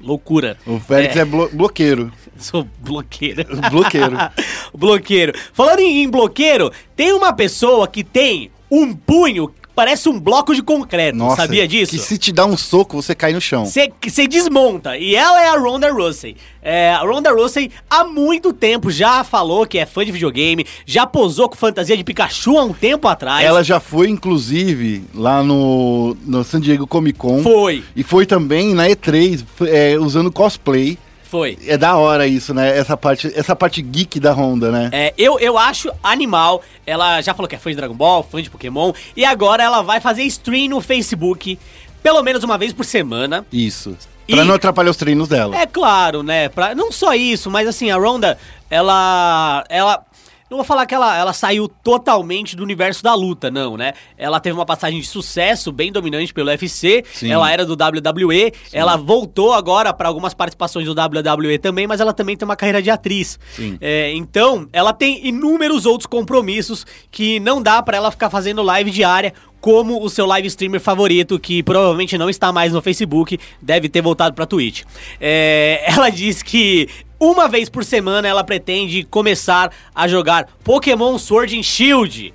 Loucura. 0.00 0.56
O 0.66 0.78
Félix 0.78 1.16
é, 1.16 1.24
blo- 1.24 1.48
bloqueiro. 1.52 2.12
Sou 2.38 2.66
bloqueiro. 2.80 3.44
Bloqueiro. 3.70 4.16
bloqueiro. 4.76 5.32
Falando 5.52 5.80
em, 5.80 6.02
em 6.02 6.08
bloqueiro, 6.10 6.70
tem 6.94 7.12
uma 7.12 7.32
pessoa 7.32 7.88
que 7.88 8.04
tem 8.04 8.50
um 8.70 8.94
punho 8.94 9.50
parece 9.76 10.08
um 10.08 10.18
bloco 10.18 10.54
de 10.54 10.62
concreto. 10.62 11.16
Nossa. 11.18 11.42
sabia 11.42 11.68
disso? 11.68 11.92
Que 11.92 11.98
se 11.98 12.16
te 12.16 12.32
dá 12.32 12.46
um 12.46 12.56
soco, 12.56 13.00
você 13.00 13.14
cai 13.14 13.34
no 13.34 13.40
chão. 13.40 13.66
Você 13.66 14.26
desmonta. 14.26 14.96
E 14.96 15.14
ela 15.14 15.42
é 15.42 15.48
a 15.48 15.58
Ronda 15.58 15.92
Rousey. 15.92 16.34
É, 16.62 16.90
a 16.90 17.00
Ronda 17.00 17.30
Rousey 17.30 17.70
há 17.88 18.02
muito 18.02 18.52
tempo 18.52 18.90
já 18.90 19.22
falou 19.22 19.66
que 19.66 19.78
é 19.78 19.86
fã 19.86 20.04
de 20.04 20.10
videogame, 20.10 20.66
já 20.84 21.06
posou 21.06 21.48
com 21.48 21.54
fantasia 21.54 21.96
de 21.96 22.02
Pikachu 22.02 22.58
há 22.58 22.64
um 22.64 22.72
tempo 22.72 23.06
atrás. 23.06 23.44
Ela 23.44 23.62
já 23.62 23.78
foi, 23.78 24.08
inclusive, 24.08 25.04
lá 25.14 25.42
no, 25.42 26.16
no 26.24 26.42
San 26.42 26.60
Diego 26.60 26.86
Comic 26.86 27.18
Con. 27.18 27.42
Foi, 27.42 27.84
E 27.94 28.02
foi 28.02 28.24
também 28.24 28.74
na 28.74 28.88
E3, 28.88 29.44
foi, 29.54 29.70
é, 29.70 29.98
usando 29.98 30.32
cosplay. 30.32 30.98
Foi. 31.26 31.58
É 31.66 31.76
da 31.76 31.96
hora 31.96 32.26
isso, 32.26 32.54
né? 32.54 32.76
Essa 32.76 32.96
parte, 32.96 33.30
essa 33.34 33.54
parte 33.54 33.82
geek 33.82 34.18
da 34.20 34.32
Honda, 34.32 34.70
né? 34.70 34.88
É, 34.92 35.14
eu, 35.18 35.38
eu 35.38 35.58
acho 35.58 35.90
animal. 36.02 36.62
Ela 36.86 37.20
já 37.20 37.34
falou 37.34 37.48
que 37.48 37.54
é 37.54 37.58
fã 37.58 37.70
de 37.70 37.76
Dragon 37.76 37.94
Ball, 37.94 38.22
fã 38.22 38.40
de 38.42 38.48
Pokémon. 38.50 38.92
E 39.16 39.24
agora 39.24 39.62
ela 39.62 39.82
vai 39.82 40.00
fazer 40.00 40.22
stream 40.24 40.68
no 40.70 40.80
Facebook, 40.80 41.58
pelo 42.02 42.22
menos 42.22 42.42
uma 42.44 42.56
vez 42.56 42.72
por 42.72 42.84
semana. 42.84 43.44
Isso. 43.52 43.96
Pra 44.28 44.42
E- 44.42 44.44
não 44.44 44.54
atrapalhar 44.54 44.90
os 44.90 44.96
treinos 44.96 45.28
dela. 45.28 45.56
É 45.56 45.66
claro, 45.66 46.22
né? 46.22 46.48
Pra, 46.48 46.74
não 46.74 46.90
só 46.90 47.14
isso, 47.14 47.50
mas 47.50 47.68
assim, 47.68 47.90
a 47.90 47.96
Ronda, 47.96 48.38
ela. 48.70 49.64
Ela. 49.68 50.02
Não 50.48 50.58
vou 50.58 50.64
falar 50.64 50.86
que 50.86 50.94
ela, 50.94 51.16
ela 51.16 51.32
saiu 51.32 51.68
totalmente 51.68 52.54
do 52.54 52.62
universo 52.62 53.02
da 53.02 53.14
luta, 53.14 53.50
não, 53.50 53.76
né? 53.76 53.94
Ela 54.16 54.38
teve 54.38 54.56
uma 54.56 54.64
passagem 54.64 55.00
de 55.00 55.06
sucesso 55.06 55.72
bem 55.72 55.90
dominante 55.90 56.32
pelo 56.32 56.48
UFC. 56.48 57.02
Sim. 57.12 57.30
Ela 57.30 57.50
era 57.50 57.66
do 57.66 57.72
WWE. 57.72 58.52
Ela 58.72 58.96
voltou 58.96 59.52
agora 59.52 59.92
para 59.92 60.08
algumas 60.08 60.34
participações 60.34 60.86
do 60.86 60.92
WWE 60.92 61.58
também, 61.58 61.86
mas 61.86 62.00
ela 62.00 62.12
também 62.12 62.36
tem 62.36 62.46
uma 62.46 62.54
carreira 62.54 62.80
de 62.80 62.90
atriz. 62.90 63.40
Sim. 63.54 63.76
É, 63.80 64.12
então, 64.14 64.68
ela 64.72 64.92
tem 64.92 65.26
inúmeros 65.26 65.84
outros 65.84 66.06
compromissos 66.06 66.86
que 67.10 67.40
não 67.40 67.60
dá 67.60 67.82
pra 67.82 67.96
ela 67.96 68.10
ficar 68.12 68.30
fazendo 68.30 68.62
live 68.62 68.90
diária 68.92 69.34
como 69.66 70.00
o 70.00 70.08
seu 70.08 70.26
live 70.26 70.46
streamer 70.46 70.80
favorito, 70.80 71.40
que 71.40 71.60
provavelmente 71.60 72.16
não 72.16 72.30
está 72.30 72.52
mais 72.52 72.72
no 72.72 72.80
Facebook, 72.80 73.36
deve 73.60 73.88
ter 73.88 74.00
voltado 74.00 74.32
pra 74.32 74.46
Twitch. 74.46 74.84
É, 75.20 75.82
ela 75.92 76.08
diz 76.08 76.40
que 76.40 76.88
uma 77.18 77.48
vez 77.48 77.68
por 77.68 77.84
semana 77.84 78.28
ela 78.28 78.44
pretende 78.44 79.02
começar 79.02 79.72
a 79.92 80.06
jogar 80.06 80.46
Pokémon 80.62 81.18
Sword 81.18 81.58
and 81.58 81.64
Shield. 81.64 82.32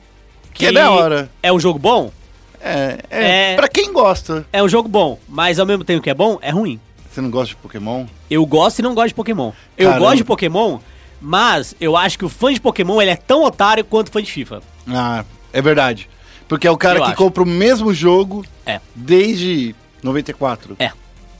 Que 0.54 0.66
é 0.66 0.72
da 0.74 0.92
hora. 0.92 1.32
É 1.42 1.54
um 1.54 1.58
jogo 1.58 1.80
bom? 1.80 2.12
É, 2.60 3.00
é, 3.10 3.54
É. 3.54 3.56
Pra 3.56 3.70
quem 3.70 3.94
gosta. 3.94 4.46
É 4.52 4.62
um 4.62 4.68
jogo 4.68 4.90
bom, 4.90 5.18
mas 5.30 5.58
ao 5.58 5.66
mesmo 5.66 5.86
tempo 5.86 6.04
que 6.04 6.10
é 6.10 6.14
bom, 6.14 6.38
é 6.42 6.50
ruim. 6.50 6.82
Você 7.10 7.22
não 7.22 7.30
gosta 7.32 7.56
de 7.56 7.56
Pokémon? 7.56 8.08
Eu 8.30 8.46
gosto 8.46 8.80
e 8.80 8.82
não 8.82 8.94
gosto 8.94 9.08
de 9.08 9.14
Pokémon. 9.14 9.54
Eu 9.78 9.88
Caramba. 9.88 10.06
gosto 10.06 10.18
de 10.18 10.24
Pokémon, 10.26 10.80
mas 11.22 11.78
eu 11.80 11.96
acho 11.96 12.20
que 12.20 12.26
o 12.26 12.30
fã 12.30 12.52
de 12.52 12.60
Pokémon 12.60 13.02
ele 13.02 13.12
é 13.12 13.16
tão 13.16 13.42
otário 13.46 13.86
quanto 13.86 14.10
o 14.10 14.12
fã 14.12 14.22
de 14.22 14.30
FIFA. 14.30 14.62
Ah, 14.86 15.24
é 15.54 15.62
verdade. 15.62 16.10
Porque 16.52 16.68
é 16.68 16.72
o 16.72 16.76
cara 16.78 17.00
Eu 17.00 17.04
que 17.04 17.08
acho. 17.12 17.18
compra 17.18 17.44
o 17.44 17.46
mesmo 17.46 17.94
jogo 17.94 18.44
É. 18.66 18.82
desde 18.94 19.74
94. 20.04 20.76
É. 20.78 20.92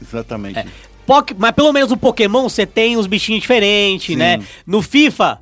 Exatamente. 0.02 0.58
É. 0.58 0.66
Poc- 1.06 1.34
mas 1.38 1.52
pelo 1.52 1.74
menos 1.74 1.90
no 1.92 1.98
Pokémon 1.98 2.44
você 2.48 2.66
tem 2.66 2.96
uns 2.96 3.08
bichinhos 3.08 3.42
diferentes, 3.42 4.08
Sim. 4.08 4.16
né? 4.16 4.40
No 4.66 4.82
FIFA, 4.82 5.42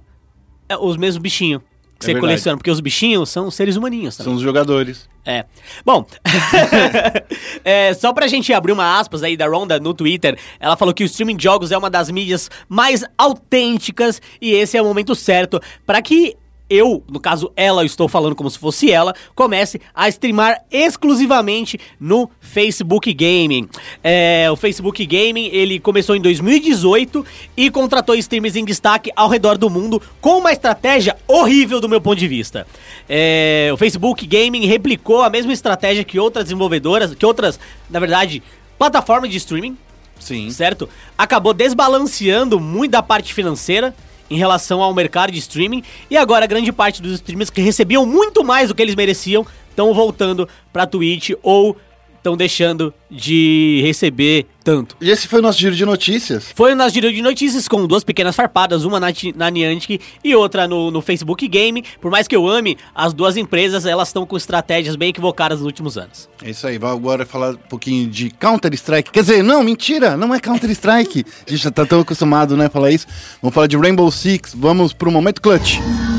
é 0.67 0.75
os 0.75 0.97
mesmos 0.97 1.21
bichinhos 1.21 1.61
que 1.61 1.67
É 1.67 1.99
você 1.99 2.13
verdade. 2.13 2.21
coleciona, 2.21 2.57
porque 2.57 2.71
os 2.71 2.79
bichinhos 2.79 3.29
são 3.29 3.51
seres 3.51 3.75
humaninhos 3.75 4.17
também. 4.17 4.31
São 4.31 4.38
os 4.38 4.41
jogadores. 4.41 5.07
É. 5.23 5.45
Bom, 5.85 6.03
é, 7.63 7.93
só 7.93 8.11
pra 8.13 8.25
gente 8.27 8.51
abrir 8.53 8.71
uma 8.71 8.99
aspas 8.99 9.21
aí 9.21 9.38
da 9.38 9.47
Ronda 9.47 9.79
no 9.79 9.93
Twitter, 9.93 10.38
ela 10.59 10.75
falou 10.75 10.93
que 10.93 11.03
o 11.03 11.05
streaming 11.05 11.38
de 11.38 11.43
jogos 11.43 11.71
é 11.71 11.77
uma 11.77 11.89
das 11.89 12.09
mídias 12.09 12.49
mais 12.67 13.03
autênticas 13.17 14.21
e 14.41 14.51
esse 14.51 14.77
é 14.77 14.81
o 14.81 14.85
momento 14.85 15.13
certo 15.13 15.59
pra 15.85 16.01
que 16.01 16.35
eu, 16.69 17.03
no 17.09 17.19
caso 17.19 17.51
ela, 17.55 17.81
eu 17.81 17.85
estou 17.85 18.07
falando 18.07 18.35
como 18.35 18.49
se 18.49 18.59
fosse 18.59 18.91
ela, 18.91 19.13
comece 19.33 19.81
a 19.93 20.07
streamar 20.09 20.61
exclusivamente 20.71 21.79
no 21.99 22.29
Facebook 22.39 23.11
Gaming. 23.13 23.67
É, 24.03 24.47
o 24.51 24.55
Facebook 24.55 25.05
Gaming, 25.05 25.49
ele 25.51 25.79
começou 25.79 26.15
em 26.15 26.21
2018 26.21 27.25
e 27.57 27.69
contratou 27.71 28.15
streamers 28.15 28.55
em 28.55 28.65
destaque 28.65 29.11
ao 29.15 29.29
redor 29.29 29.57
do 29.57 29.69
mundo 29.69 30.01
com 30.21 30.38
uma 30.38 30.51
estratégia 30.51 31.17
horrível 31.27 31.79
do 31.79 31.89
meu 31.89 31.99
ponto 31.99 32.17
de 32.17 32.27
vista. 32.27 32.67
É, 33.07 33.69
o 33.73 33.77
Facebook 33.77 34.25
Gaming 34.25 34.65
replicou 34.65 35.23
a 35.23 35.29
mesma 35.29 35.53
estratégia 35.53 36.03
que 36.03 36.19
outras 36.19 36.45
desenvolvedoras, 36.45 37.13
que 37.15 37.25
outras, 37.25 37.59
na 37.89 37.99
verdade, 37.99 38.43
plataformas 38.77 39.29
de 39.29 39.38
streaming, 39.38 39.77
Sim. 40.19 40.49
certo? 40.51 40.88
Acabou 41.17 41.53
desbalanceando 41.53 42.59
muito 42.59 42.91
da 42.91 43.01
parte 43.01 43.33
financeira 43.33 43.95
em 44.29 44.38
relação 44.38 44.81
ao 44.81 44.93
mercado 44.93 45.31
de 45.31 45.39
streaming. 45.39 45.83
E 46.09 46.17
agora 46.17 46.45
grande 46.45 46.71
parte 46.71 47.01
dos 47.01 47.13
streamers 47.13 47.50
que 47.50 47.62
recebiam 47.62 48.05
muito 48.05 48.43
mais 48.43 48.69
do 48.69 48.75
que 48.75 48.81
eles 48.81 48.95
mereciam 48.95 49.45
estão 49.69 49.93
voltando 49.93 50.48
pra 50.74 50.86
Twitch 50.86 51.31
ou 51.41 51.77
estão 52.19 52.38
deixando 52.38 52.93
de 53.09 53.81
receber 53.83 54.45
tanto. 54.63 54.95
E 55.01 55.09
esse 55.09 55.27
foi 55.27 55.39
o 55.39 55.41
nosso 55.41 55.59
giro 55.59 55.75
de 55.75 55.85
notícias. 55.85 56.51
Foi 56.53 56.75
nas 56.75 56.93
giro 56.93 57.11
de 57.11 57.21
notícias 57.21 57.67
com 57.67 57.88
duas 57.88 58.03
pequenas 58.03 58.35
farpadas, 58.35 58.83
uma 58.83 58.99
na, 58.99 59.07
na 59.35 59.49
Niantic 59.49 59.99
e 60.23 60.35
outra 60.35 60.67
no, 60.67 60.91
no 60.91 61.01
Facebook 61.01 61.47
Game. 61.47 61.83
Por 61.99 62.11
mais 62.11 62.27
que 62.27 62.35
eu 62.35 62.47
ame, 62.47 62.77
as 62.93 63.13
duas 63.13 63.38
empresas 63.38 63.85
elas 63.85 64.09
estão 64.09 64.25
com 64.25 64.38
estratégias 64.38 64.95
bem 64.95 65.09
equivocadas 65.09 65.59
nos 65.59 65.65
últimos 65.65 65.97
anos. 65.97 66.29
É 66.43 66.51
isso 66.51 66.67
aí, 66.67 66.77
vamos 66.77 66.97
agora 66.97 67.25
falar 67.25 67.51
um 67.51 67.57
pouquinho 67.57 68.07
de 68.07 68.29
Counter-Strike. 68.29 69.11
Quer 69.11 69.21
dizer, 69.21 69.43
não, 69.43 69.63
mentira, 69.63 70.15
não 70.15 70.33
é 70.33 70.39
Counter-Strike. 70.39 71.25
A 71.47 71.49
gente 71.49 71.63
já 71.63 71.71
tá 71.71 71.85
tão 71.85 72.01
acostumado, 72.01 72.55
né, 72.55 72.67
a 72.67 72.69
falar 72.69 72.91
isso. 72.91 73.07
Vamos 73.41 73.55
falar 73.55 73.67
de 73.67 73.77
Rainbow 73.77 74.11
Six, 74.11 74.53
vamos 74.55 74.93
pro 74.93 75.11
Momento 75.11 75.41
Clutch. 75.41 75.79
Okay, 75.79 76.18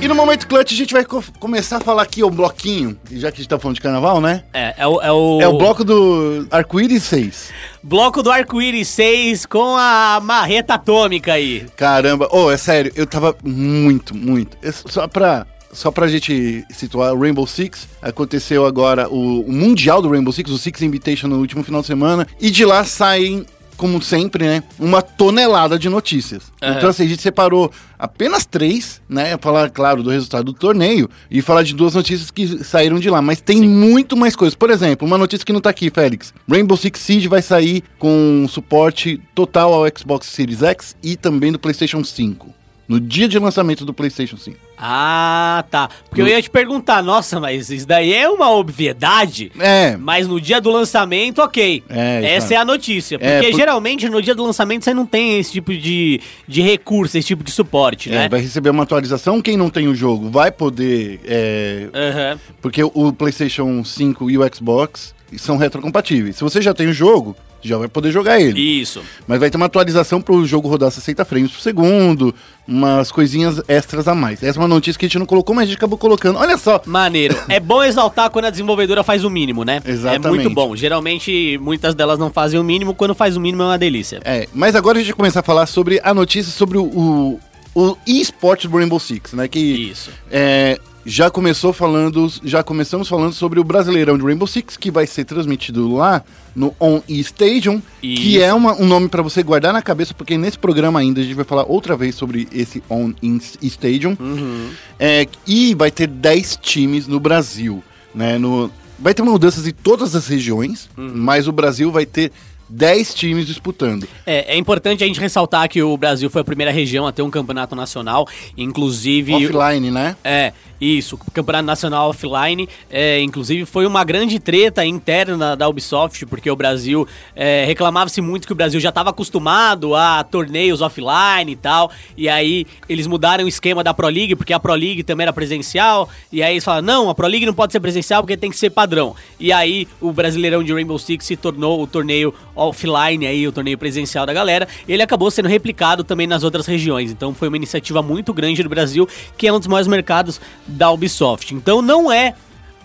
E 0.00 0.08
no 0.08 0.14
Momento 0.14 0.46
Clutch 0.46 0.72
a 0.72 0.76
gente 0.76 0.92
vai 0.92 1.04
co- 1.04 1.24
começar 1.40 1.78
a 1.78 1.80
falar 1.80 2.02
aqui 2.02 2.22
o 2.22 2.30
bloquinho, 2.30 2.96
já 3.10 3.30
que 3.32 3.36
a 3.38 3.42
gente 3.42 3.48
tá 3.48 3.58
falando 3.58 3.76
de 3.76 3.80
carnaval, 3.80 4.20
né? 4.20 4.44
É, 4.52 4.74
é 4.78 4.86
o, 4.86 5.00
é 5.00 5.10
o, 5.10 5.40
É 5.40 5.48
o 5.48 5.56
bloco 5.58 5.82
do 5.82 6.46
Arco-Íris 6.50 7.02
6. 7.04 7.50
bloco 7.82 8.22
do 8.22 8.30
arco-íris 8.30 8.86
6 8.88 9.46
com 9.46 9.74
a 9.76 10.20
marreta 10.22 10.74
atômica 10.74 11.32
aí. 11.32 11.66
Caramba, 11.76 12.28
oh, 12.30 12.50
é 12.50 12.56
sério, 12.56 12.92
eu 12.94 13.06
tava 13.06 13.34
muito, 13.42 14.14
muito. 14.14 14.56
Só 14.86 15.08
pra, 15.08 15.44
só 15.72 15.90
pra 15.90 16.06
gente 16.06 16.62
situar, 16.70 17.12
o 17.14 17.18
Rainbow 17.20 17.46
Six 17.46 17.88
aconteceu 18.00 18.64
agora 18.66 19.08
o, 19.08 19.40
o 19.40 19.52
Mundial 19.52 20.00
do 20.02 20.10
Rainbow 20.10 20.32
Six, 20.32 20.50
o 20.50 20.58
Six 20.58 20.82
Invitation 20.82 21.26
no 21.26 21.38
último 21.38 21.64
final 21.64 21.80
de 21.80 21.86
semana, 21.88 22.26
e 22.40 22.50
de 22.50 22.64
lá 22.64 22.84
saem, 22.84 23.44
como 23.76 24.00
sempre, 24.00 24.44
né, 24.44 24.62
uma 24.78 25.02
tonelada 25.02 25.78
de 25.78 25.88
notícias. 25.88 26.52
Aham. 26.62 26.76
Então, 26.76 26.90
assim, 26.90 27.04
a 27.04 27.08
gente 27.08 27.22
separou 27.22 27.70
apenas 27.98 28.44
três, 28.44 29.00
né, 29.08 29.36
falar, 29.38 29.70
claro, 29.70 30.02
do 30.02 30.10
resultado 30.10 30.44
do 30.44 30.52
torneio 30.52 31.08
e 31.30 31.40
falar 31.42 31.62
de 31.62 31.74
duas 31.74 31.94
notícias 31.94 32.30
que 32.30 32.64
saíram 32.64 32.98
de 32.98 33.10
lá, 33.10 33.22
mas 33.22 33.40
tem 33.40 33.62
muito 33.62 34.16
mais 34.16 34.34
coisas. 34.34 34.54
Por 34.54 34.70
exemplo, 34.70 35.06
uma 35.06 35.18
notícia 35.18 35.44
que 35.44 35.52
não 35.52 35.60
tá 35.60 35.70
aqui, 35.70 35.90
Félix. 35.90 36.32
Rainbow 36.48 36.76
Six 36.76 37.00
Siege 37.00 37.28
vai 37.28 37.42
sair 37.42 37.82
com 37.98 38.46
suporte 38.48 39.20
total 39.34 39.72
ao 39.72 39.86
Xbox 39.96 40.26
Series 40.26 40.62
X 40.62 40.96
e 41.02 41.16
também 41.16 41.52
do 41.52 41.58
PlayStation 41.58 42.02
5. 42.02 42.54
No 42.88 43.00
dia 43.00 43.26
de 43.26 43.36
lançamento 43.38 43.84
do 43.84 43.92
PlayStation 43.92 44.36
5. 44.36 44.56
Ah, 44.78 45.64
tá. 45.70 45.88
Porque 46.08 46.22
eu 46.22 46.28
ia 46.28 46.40
te 46.40 46.48
perguntar, 46.48 47.02
nossa, 47.02 47.40
mas 47.40 47.68
isso 47.70 47.86
daí 47.86 48.14
é 48.14 48.28
uma 48.28 48.50
obviedade. 48.52 49.50
É, 49.58 49.96
Mas 49.96 50.28
no 50.28 50.40
dia 50.40 50.60
do 50.60 50.70
lançamento, 50.70 51.40
ok. 51.40 51.82
É, 51.88 52.34
Essa 52.36 52.54
é 52.54 52.56
a 52.56 52.64
notícia. 52.64 53.18
Porque 53.18 53.30
É, 53.46 53.50
por- 53.50 53.56
geralmente 53.56 54.08
no 54.08 54.22
dia 54.22 54.34
do 54.34 54.44
lançamento 54.44 54.84
você 54.84 54.94
não 54.94 55.04
tem 55.06 55.38
esse 55.38 55.50
tipo 55.52 55.74
de, 55.76 56.20
de 56.46 56.62
recurso, 56.62 57.18
esse 57.18 57.26
tipo 57.26 57.42
de 57.42 57.50
suporte, 57.50 58.08
é, 58.08 58.12
né? 58.12 58.28
vai 58.28 58.40
receber 58.40 58.70
uma 58.70 58.84
atualização. 58.84 59.40
Quem 59.42 59.56
não 59.56 59.68
tem 59.70 59.88
o 59.88 59.94
jogo 59.94 60.30
vai 60.30 60.52
poder. 60.52 61.20
é, 61.24 61.88
Aham. 61.92 62.40
porque 62.62 62.82
o 62.84 63.12
PlayStation 63.12 63.82
5 63.82 64.30
e 64.30 64.38
o 64.38 64.54
Xbox 64.54 65.14
são 65.36 65.56
retrocompatíveis. 65.56 66.36
Se 66.36 66.44
você 66.44 66.62
já 66.62 66.72
tem 66.72 66.86
o 66.86 66.92
jogo, 66.92 67.36
já 67.66 67.78
vai 67.78 67.88
poder 67.88 68.10
jogar 68.10 68.40
ele. 68.40 68.60
Isso. 68.60 69.02
Mas 69.26 69.40
vai 69.40 69.50
ter 69.50 69.56
uma 69.56 69.66
atualização 69.66 70.20
para 70.20 70.34
o 70.34 70.46
jogo 70.46 70.68
rodar 70.68 70.90
60 70.90 71.24
frames 71.24 71.50
por 71.50 71.60
segundo, 71.60 72.34
umas 72.66 73.10
coisinhas 73.12 73.60
extras 73.68 74.08
a 74.08 74.14
mais. 74.14 74.42
Essa 74.42 74.58
é 74.58 74.62
uma 74.62 74.68
notícia 74.68 74.98
que 74.98 75.06
a 75.06 75.08
gente 75.08 75.18
não 75.18 75.26
colocou, 75.26 75.54
mas 75.54 75.64
a 75.64 75.66
gente 75.66 75.76
acabou 75.76 75.98
colocando. 75.98 76.38
Olha 76.38 76.56
só, 76.58 76.80
Maneiro. 76.86 77.36
é 77.48 77.60
bom 77.60 77.82
exaltar 77.82 78.30
quando 78.30 78.46
a 78.46 78.50
desenvolvedora 78.50 79.02
faz 79.02 79.24
o 79.24 79.30
mínimo, 79.30 79.64
né? 79.64 79.80
É 79.84 79.90
Exatamente. 79.90 80.28
muito 80.28 80.50
bom. 80.50 80.74
Geralmente, 80.74 81.58
muitas 81.60 81.94
delas 81.94 82.18
não 82.18 82.30
fazem 82.30 82.58
o 82.58 82.64
mínimo. 82.64 82.94
Quando 82.94 83.14
faz 83.14 83.36
o 83.36 83.40
mínimo 83.40 83.62
é 83.62 83.66
uma 83.66 83.78
delícia. 83.78 84.20
É, 84.24 84.48
mas 84.52 84.74
agora 84.74 84.98
a 84.98 85.00
gente 85.00 85.08
vai 85.10 85.16
começar 85.16 85.40
a 85.40 85.42
falar 85.42 85.66
sobre 85.66 86.00
a 86.02 86.12
notícia 86.12 86.52
sobre 86.52 86.78
o, 86.78 86.84
o, 86.84 87.40
o 87.74 87.96
eSports 88.06 88.70
do 88.70 88.76
Rainbow 88.76 88.98
Six, 88.98 89.32
né? 89.32 89.48
Que 89.48 89.58
Isso. 89.58 90.10
é, 90.30 90.78
já 91.08 91.30
começou 91.30 91.72
falando, 91.72 92.28
já 92.44 92.64
começamos 92.64 93.08
falando 93.08 93.32
sobre 93.32 93.60
o 93.60 93.64
Brasileirão 93.64 94.18
de 94.18 94.24
Rainbow 94.24 94.46
Six, 94.46 94.76
que 94.76 94.90
vai 94.90 95.06
ser 95.06 95.24
transmitido 95.24 95.94
lá 95.94 96.24
no 96.54 96.74
On 96.80 97.00
E 97.08 97.20
Stadium, 97.20 97.80
que 98.00 98.34
Isso. 98.36 98.42
é 98.42 98.52
uma- 98.52 98.74
um 98.74 98.86
nome 98.86 99.08
para 99.08 99.22
você 99.22 99.40
guardar 99.42 99.72
na 99.72 99.80
cabeça, 99.80 100.12
porque 100.12 100.36
nesse 100.36 100.58
programa 100.58 100.98
ainda 100.98 101.20
a 101.20 101.24
gente 101.24 101.34
vai 101.34 101.44
falar 101.44 101.64
outra 101.68 101.96
vez 101.96 102.16
sobre 102.16 102.48
esse 102.52 102.82
On 102.90 103.12
E 103.22 103.38
Stadium. 103.68 104.16
Uhum. 104.18 104.70
É, 104.98 105.28
e 105.46 105.74
vai 105.76 105.90
ter 105.92 106.08
10 106.08 106.58
times 106.60 107.06
no 107.06 107.20
Brasil, 107.20 107.84
né? 108.12 108.36
No, 108.36 108.68
vai 108.98 109.14
ter 109.14 109.22
mudanças 109.22 109.66
em 109.66 109.72
todas 109.72 110.16
as 110.16 110.26
regiões, 110.26 110.88
Uhum. 110.98 111.12
mas 111.14 111.46
o 111.46 111.52
Brasil 111.52 111.92
vai 111.92 112.04
ter 112.04 112.32
10 112.68 113.14
times 113.14 113.46
disputando. 113.46 114.08
É, 114.26 114.54
é 114.54 114.56
importante 114.56 115.04
a 115.04 115.06
gente 115.06 115.20
ressaltar 115.20 115.68
que 115.68 115.82
o 115.82 115.96
Brasil 115.96 116.28
foi 116.28 116.40
a 116.40 116.44
primeira 116.44 116.72
região 116.72 117.06
a 117.06 117.12
ter 117.12 117.22
um 117.22 117.30
campeonato 117.30 117.74
nacional, 117.74 118.26
inclusive. 118.56 119.34
Offline, 119.34 119.90
né? 119.90 120.16
É, 120.24 120.52
isso, 120.80 121.18
Campeonato 121.32 121.64
Nacional 121.64 122.10
Offline, 122.10 122.68
é, 122.90 123.20
inclusive 123.20 123.64
foi 123.64 123.86
uma 123.86 124.04
grande 124.04 124.38
treta 124.38 124.84
interna 124.84 125.56
da 125.56 125.68
Ubisoft, 125.68 126.26
porque 126.26 126.50
o 126.50 126.56
Brasil, 126.56 127.08
é, 127.34 127.64
reclamava-se 127.64 128.20
muito 128.20 128.46
que 128.46 128.52
o 128.52 128.56
Brasil 128.56 128.78
já 128.78 128.90
estava 128.90 129.10
acostumado 129.10 129.94
a 129.94 130.22
torneios 130.22 130.82
offline 130.82 131.50
e 131.50 131.56
tal, 131.56 131.90
e 132.16 132.28
aí 132.28 132.66
eles 132.88 133.06
mudaram 133.06 133.44
o 133.44 133.48
esquema 133.48 133.82
da 133.82 133.94
Pro 133.94 134.08
League, 134.08 134.36
porque 134.36 134.52
a 134.52 134.60
Pro 134.60 134.74
League 134.74 135.02
também 135.02 135.24
era 135.24 135.32
presencial, 135.32 136.08
e 136.30 136.42
aí 136.42 136.54
eles 136.54 136.64
falaram, 136.64 136.86
não, 136.86 137.10
a 137.10 137.14
Pro 137.14 137.26
League 137.26 137.46
não 137.46 137.54
pode 137.54 137.72
ser 137.72 137.80
presencial 137.80 138.22
porque 138.22 138.36
tem 138.36 138.50
que 138.50 138.58
ser 138.58 138.70
padrão. 138.70 139.14
E 139.40 139.52
aí 139.52 139.88
o 140.00 140.12
Brasileirão 140.12 140.62
de 140.62 140.72
Rainbow 140.72 140.98
Six 140.98 141.24
se 141.24 141.36
tornou 141.36 141.82
o 141.82 141.86
torneio 141.86 142.34
offline 142.56 143.26
aí, 143.26 143.46
o 143.46 143.52
torneio 143.52 143.78
presencial 143.78 144.26
da 144.26 144.32
galera, 144.32 144.66
ele 144.88 145.02
acabou 145.02 145.30
sendo 145.30 145.48
replicado 145.48 146.02
também 146.02 146.26
nas 146.26 146.42
outras 146.42 146.66
regiões, 146.66 147.10
então 147.10 147.34
foi 147.34 147.48
uma 147.48 147.56
iniciativa 147.56 148.02
muito 148.02 148.32
grande 148.32 148.62
do 148.62 148.68
Brasil, 148.68 149.08
que 149.36 149.46
é 149.46 149.52
um 149.52 149.58
dos 149.58 149.68
maiores 149.68 149.86
mercados 149.86 150.40
da 150.66 150.90
Ubisoft. 150.90 151.54
Então 151.54 151.82
não 151.82 152.10
é 152.10 152.34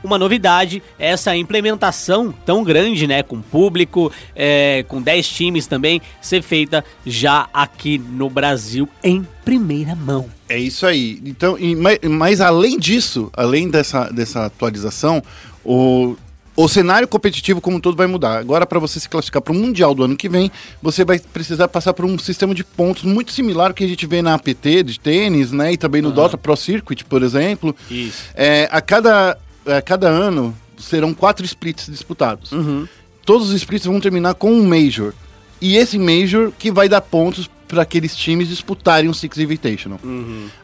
uma 0.04 0.18
novidade 0.18 0.82
essa 0.98 1.36
implementação 1.36 2.34
tão 2.44 2.64
grande, 2.64 3.06
né, 3.06 3.22
com 3.22 3.40
público, 3.40 4.12
é, 4.36 4.84
com 4.88 5.00
10 5.00 5.28
times 5.30 5.68
também, 5.68 6.02
ser 6.20 6.42
feita 6.42 6.84
já 7.06 7.48
aqui 7.54 8.00
no 8.00 8.28
Brasil 8.30 8.90
em 9.04 9.26
primeira 9.46 9.96
mão. 9.96 10.28
É 10.50 10.58
isso 10.58 10.86
aí. 10.88 11.22
Então, 11.24 11.56
e- 11.58 11.76
mas, 11.76 12.00
mas 12.10 12.42
além 12.42 12.80
disso, 12.80 13.30
além 13.38 13.70
dessa, 13.70 14.10
dessa 14.10 14.46
atualização, 14.46 15.22
o, 15.64 16.16
o 16.64 16.68
cenário 16.70 17.08
competitivo 17.08 17.62
como 17.62 17.78
um 17.78 17.80
todo 17.80 17.96
vai 17.96 18.08
mudar. 18.08 18.38
Agora, 18.40 18.66
para 18.66 18.80
você 18.80 19.00
se 19.00 19.08
classificar 19.10 19.42
para 19.42 19.54
o 19.54 19.56
Mundial 19.56 19.94
do 19.96 20.04
ano 20.04 20.16
que 20.16 20.28
vem, 20.30 20.52
você 20.82 21.04
vai 21.06 21.20
precisar 21.20 21.68
passar 21.68 21.94
por 21.94 22.06
um 22.06 22.18
sistema 22.20 22.54
de 22.56 22.64
pontos 22.64 23.04
muito 23.04 23.32
similar 23.32 23.68
ao 23.70 23.74
que 23.74 23.84
a 23.84 23.88
gente 23.88 24.06
vê 24.06 24.22
na 24.22 24.34
APT 24.34 24.84
de 24.84 25.00
tênis, 25.00 25.52
né? 25.52 25.74
E 25.74 25.78
também 25.78 26.02
no 26.02 26.12
Dota 26.12 26.38
Pro 26.38 26.56
Circuit, 26.56 27.04
por 27.06 27.24
exemplo. 27.24 27.76
Isso. 27.90 28.24
É, 28.36 28.68
a, 28.72 28.82
cada, 28.82 29.38
a 29.66 29.82
cada 29.82 30.08
ano 30.10 30.56
serão 30.78 31.14
quatro 31.14 31.46
splits 31.46 31.88
disputados. 31.88 32.52
Uhum. 32.52 32.88
Todos 33.26 33.50
os 33.50 33.56
splits 33.56 33.86
vão 33.86 34.00
terminar 34.00 34.34
com 34.34 34.52
um 34.52 34.66
Major. 34.68 35.14
E 35.62 35.78
esse 35.78 35.98
Major 36.00 36.52
que 36.58 36.72
vai 36.72 36.90
dar 36.90 37.02
pontos 37.02 37.50
para 37.68 37.84
aqueles 37.84 38.14
times 38.16 38.50
disputarem 38.50 39.10
um 39.10 39.14
Six 39.14 39.38
Invitational. 39.38 39.98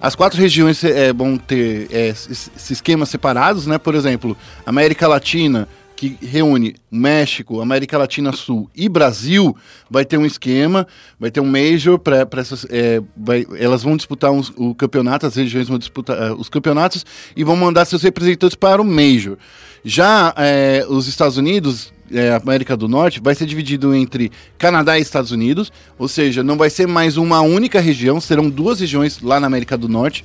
As 0.01 0.13
quatro 0.13 0.42
regiões 0.42 0.84
é, 0.84 1.13
vão 1.13 1.38
ter 1.38 1.88
é, 1.89 2.10
es- 2.10 2.27
esses 2.30 2.72
esquemas 2.72 3.08
separados, 3.08 3.66
né? 3.66 3.77
Por 3.77 3.96
exemplo, 3.96 4.36
América 4.66 5.08
Latina, 5.08 5.70
que 5.98 6.16
reúne 6.22 6.75
México, 6.92 7.60
América 7.60 7.98
Latina 7.98 8.32
Sul 8.32 8.70
e 8.75 8.88
Brasil, 8.88 9.58
vai 9.89 10.06
ter 10.06 10.16
um 10.18 10.25
esquema, 10.25 10.88
vai 11.20 11.32
ter 11.32 11.42
um 11.42 11.46
Major 11.46 11.98
para 11.98 12.25
essas. 12.39 12.66
é, 12.70 13.01
vai- 13.18 13.46
elas 13.60 13.82
vão 13.82 13.98
disputar 13.98 14.32
uns- 14.32 14.54
o 14.56 14.75
campeonato, 14.75 15.25
as 15.25 15.36
regiões 15.36 15.68
vão 15.68 15.80
disputar 15.80 16.16
é, 16.16 16.32
os 16.32 16.48
campeonatos 16.50 17.04
e 17.36 17.44
vão 17.44 17.56
mandar 17.56 17.84
seus 17.86 18.04
representantes 18.04 18.56
para 18.56 18.80
o 18.82 18.86
Major. 18.86 19.38
Já 19.84 20.34
é, 20.38 20.86
os 20.88 21.08
Estados 21.08 21.36
Unidos, 21.38 21.92
é, 22.12 22.32
América 22.36 22.77
do 22.77 22.88
Norte, 22.88 23.20
vai 23.20 23.34
ser 23.34 23.48
dividido 23.48 23.96
entre 23.96 24.32
Canadá 24.58 25.00
e 25.00 25.01
Estados 25.01 25.32
Unidos, 25.32 25.72
ou 25.98 26.08
seja, 26.08 26.44
não 26.44 26.58
vai 26.58 26.70
ser 26.70 26.88
mais 26.88 27.18
uma 27.18 27.42
única 27.42 27.80
região, 27.82 28.22
serão 28.22 28.50
duas 28.50 28.80
regiões 28.80 29.20
lá 29.22 29.39
na 29.39 29.48
América 29.48 29.75
do 29.77 29.89
Norte. 29.89 30.24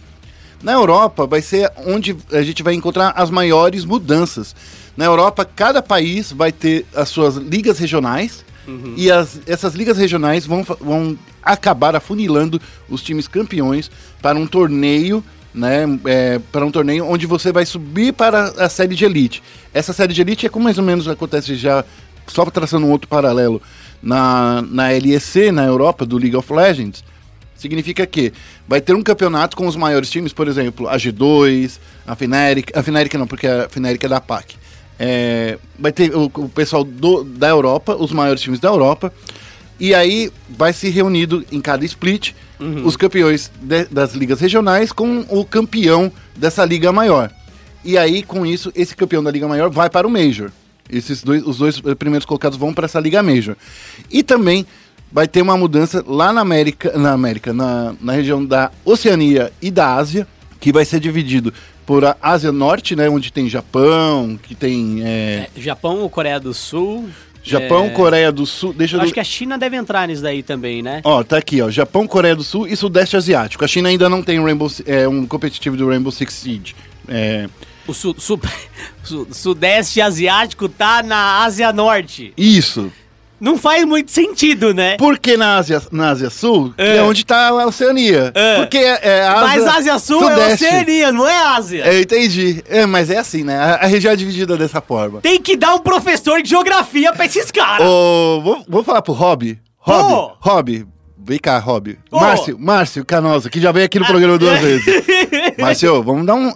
Na 0.63 0.73
Europa 0.73 1.27
vai 1.27 1.43
ser 1.43 1.71
onde 1.87 2.17
a 2.33 2.43
gente 2.43 2.63
vai 2.63 2.75
encontrar 2.75 3.11
as 3.17 3.31
maiores 3.31 3.85
mudanças. 3.85 4.55
Na 4.97 5.05
Europa, 5.07 5.45
cada 5.45 5.83
país 5.83 6.31
vai 6.33 6.53
ter 6.53 6.87
as 6.95 7.09
suas 7.09 7.37
ligas 7.37 7.79
regionais 7.79 8.45
e 8.97 9.11
as- 9.11 9.41
essas 9.47 9.75
ligas 9.75 9.99
regionais 9.99 10.47
vão, 10.47 10.63
vão 10.81 11.19
acabar 11.43 11.97
afunilando 11.97 12.61
os 12.89 13.03
times 13.03 13.27
campeões 13.27 13.91
para 14.21 14.39
um 14.39 14.47
torneio, 14.47 15.25
né? 15.53 15.85
é, 16.05 16.39
para 16.53 16.65
um 16.65 16.71
torneio 16.71 17.05
onde 17.07 17.27
você 17.27 17.51
vai 17.51 17.67
subir 17.67 18.13
para 18.13 18.45
a 18.65 18.69
série 18.69 18.95
de 18.95 19.05
elite. 19.05 19.43
Essa 19.75 19.93
série 19.93 20.13
de 20.15 20.21
elite 20.21 20.47
é 20.47 20.49
como 20.49 20.65
mais 20.65 20.79
ou 20.79 20.85
menos 20.85 21.09
acontece 21.09 21.57
já, 21.57 21.85
só 22.29 22.45
traçando 22.45 22.87
um 22.87 22.91
outro 22.93 23.09
paralelo, 23.09 23.61
na, 24.01 24.63
na 24.63 24.89
LEC, 24.91 25.51
na 25.53 25.65
Europa, 25.65 26.07
do 26.07 26.17
League 26.17 26.37
of 26.37 26.53
Legends. 26.53 27.03
Significa 27.63 28.05
que 28.07 28.33
vai 28.69 28.81
ter 28.81 28.95
um 28.95 29.03
campeonato 29.03 29.57
com 29.57 29.67
os 29.67 29.77
maiores 29.77 30.11
times, 30.11 30.33
por 30.33 30.49
exemplo, 30.49 30.89
a 30.89 30.97
G2, 30.97 31.79
a 32.07 32.15
Fnatic, 32.17 32.77
a 32.77 32.83
Fnatic 32.83 33.15
não, 33.15 33.27
porque 33.27 33.47
a 33.47 33.69
Fnatic 33.69 34.03
é 34.05 34.09
da 34.09 34.21
PAC. 34.21 34.57
É, 34.99 35.59
vai 35.79 35.93
ter 35.93 36.15
o, 36.15 36.25
o 36.25 36.49
pessoal 36.49 36.85
do- 36.85 37.25
da 37.25 37.49
Europa, 37.49 37.95
os 37.97 38.13
maiores 38.13 38.43
times 38.43 38.61
da 38.61 38.69
Europa, 38.69 39.13
e 39.81 39.95
aí 39.95 40.31
vai 40.49 40.73
se 40.73 40.91
reunido 40.91 41.45
em 41.51 41.61
cada 41.61 41.85
split 41.85 42.33
os 42.85 42.97
campeões 42.97 43.51
de- 43.61 43.87
das 43.87 44.15
ligas 44.15 44.41
regionais 44.41 44.93
com 44.93 45.25
o 45.29 45.45
campeão 45.45 46.13
dessa 46.37 46.65
liga 46.65 46.93
maior. 46.93 47.31
E 47.85 47.99
aí, 47.99 48.23
com 48.23 48.47
isso, 48.47 48.71
esse 48.77 48.95
campeão 48.95 49.23
da 49.25 49.31
liga 49.33 49.49
maior 49.49 49.69
vai 49.71 49.91
para 49.91 50.07
o 50.07 50.11
Major. 50.11 50.51
Esses 50.89 51.23
dois, 51.25 51.43
os 51.45 51.59
dois 51.59 51.81
primeiros 51.99 52.25
colocados 52.25 52.57
vão 52.59 52.73
para 52.73 52.85
essa 52.85 53.01
liga 53.01 53.21
Major. 53.23 53.57
E 54.11 54.23
também 54.23 54.65
vai 55.13 55.29
ter 55.29 55.43
uma 55.43 55.57
mudança 55.57 56.03
lá 56.07 56.33
na 56.33 56.41
América, 56.41 56.97
na 56.97 57.13
América, 57.13 57.53
na, 57.53 57.95
na 58.01 58.13
região 58.13 58.45
da 58.45 58.71
Oceania 58.85 59.53
e 59.61 59.71
da 59.71 59.95
Ásia, 59.95 60.27
que 60.59 60.73
vai 60.73 60.85
ser 60.85 61.01
dividido 61.01 61.53
por 61.85 62.05
a 62.05 62.17
Ásia 62.23 62.53
Norte, 62.53 62.95
né, 62.97 63.09
onde 63.09 63.33
tem 63.33 63.49
Japão, 63.49 64.39
que 64.43 64.55
tem 64.55 65.03
é, 65.05 65.49
Japão, 65.57 66.09
Coreia 66.09 66.39
do 66.41 66.55
Sul. 66.55 67.09
Japão, 67.45 67.87
é, 67.87 67.91
Coreia 67.91 68.31
do 68.31 68.47
Sul, 68.47 68.73
deixa 68.73 68.97
Eu 68.97 69.01
acho 69.01 69.13
que 69.13 69.19
a 69.19 69.25
China 69.25 69.59
deve 69.59 69.75
entrar 69.77 70.07
nisso 70.07 70.23
daí 70.23 70.45
também, 70.45 70.81
né? 70.81 71.01
Ó, 71.03 71.25
tá 71.25 71.39
aqui, 71.39 71.61
ó. 71.61 71.69
Japão, 71.69 72.07
Coreia 72.07 72.37
do 72.37 72.45
Sul 72.45 72.69
e 72.69 72.77
Sudeste 72.77 73.17
Asiático. 73.17 73.65
A 73.65 73.69
China 73.69 73.89
ainda 73.89 74.09
não 74.09 74.23
tem 74.23 74.39
um, 74.39 74.45
Rainbow, 74.45 74.71
é, 74.87 75.09
um 75.09 75.27
competitivo 75.27 75.77
do 75.77 75.89
Rainbow 75.89 76.13
Six 76.13 76.33
Siege. 76.35 76.77
É, 77.09 77.49
O 77.85 77.93
su- 77.93 78.15
su- 78.17 78.39
su- 79.03 79.27
Sudeste 79.33 80.01
Asiático 80.01 80.69
tá 80.69 81.03
na 81.03 81.43
Ásia 81.43 81.73
Norte. 81.73 82.33
isso. 82.37 82.93
Não 83.43 83.59
faz 83.59 83.85
muito 83.85 84.13
sentido, 84.13 84.73
né? 84.73 84.97
Por 84.97 85.19
que 85.19 85.37
na 85.37 85.57
Ásia, 85.57 85.83
na 85.91 86.11
Ásia 86.11 86.31
Sul, 86.31 86.73
É. 86.79 86.99
é 86.99 87.03
onde 87.03 87.27
tá 87.27 87.49
a 87.49 87.67
Oceania? 87.67 88.31
É. 88.35 88.57
Porque 88.61 88.79
é 88.79 89.25
a 89.25 89.33
Ásia, 89.33 89.43
Mas 89.65 89.67
Ásia 89.77 89.99
Sul 89.99 90.31
é 90.31 90.35
Sudeste. 90.35 90.65
Oceania, 90.65 91.11
não 91.13 91.29
é 91.29 91.37
Ásia. 91.57 91.83
É, 91.85 92.01
entendi. 92.01 92.63
É, 92.69 92.87
mas 92.87 93.11
é 93.11 93.19
assim, 93.19 93.43
né? 93.43 93.57
A, 93.59 93.75
a 93.83 93.87
região 93.87 94.13
é 94.13 94.17
dividida 94.17 94.57
dessa 94.57 94.81
forma. 94.81 95.21
Tem 95.21 95.41
que 95.43 95.57
dar 95.57 95.75
um 95.75 95.81
professor 95.81 96.41
de 96.41 96.49
geografia 96.51 97.13
pra 97.13 97.27
esses 97.27 97.51
caras. 97.51 97.85
Ô, 97.85 98.41
vou, 98.43 98.65
vou 98.69 98.85
falar 98.85 99.03
pro 99.03 99.13
Rob. 99.13 99.59
Rob, 99.77 100.13
Ô. 100.15 100.33
Rob. 100.39 100.87
Vem 101.25 101.39
cá, 101.41 101.59
Rob. 101.59 101.99
Ô. 102.13 102.21
Márcio, 102.21 102.57
Márcio 102.59 103.05
Canosa, 103.05 103.51
que 103.51 103.61
já 103.61 103.73
veio 103.73 103.87
aqui 103.87 103.99
no 103.99 104.07
programa 104.07 104.39
duas 104.39 104.61
vezes. 104.61 105.05
Márcio, 105.59 106.01
vamos 106.03 106.25
dar 106.27 106.35
um... 106.37 106.53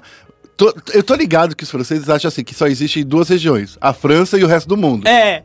tô- 0.56 0.72
eu 0.94 1.02
tô 1.02 1.14
ligado 1.16 1.56
que 1.56 1.64
os 1.64 1.70
franceses 1.70 2.08
acham 2.08 2.28
assim, 2.28 2.44
que 2.44 2.54
só 2.54 2.66
existem 2.68 3.04
duas 3.04 3.28
regiões. 3.28 3.76
A 3.80 3.92
França 3.92 4.38
e 4.38 4.44
o 4.44 4.46
resto 4.46 4.68
do 4.68 4.76
mundo. 4.76 5.06
É. 5.08 5.42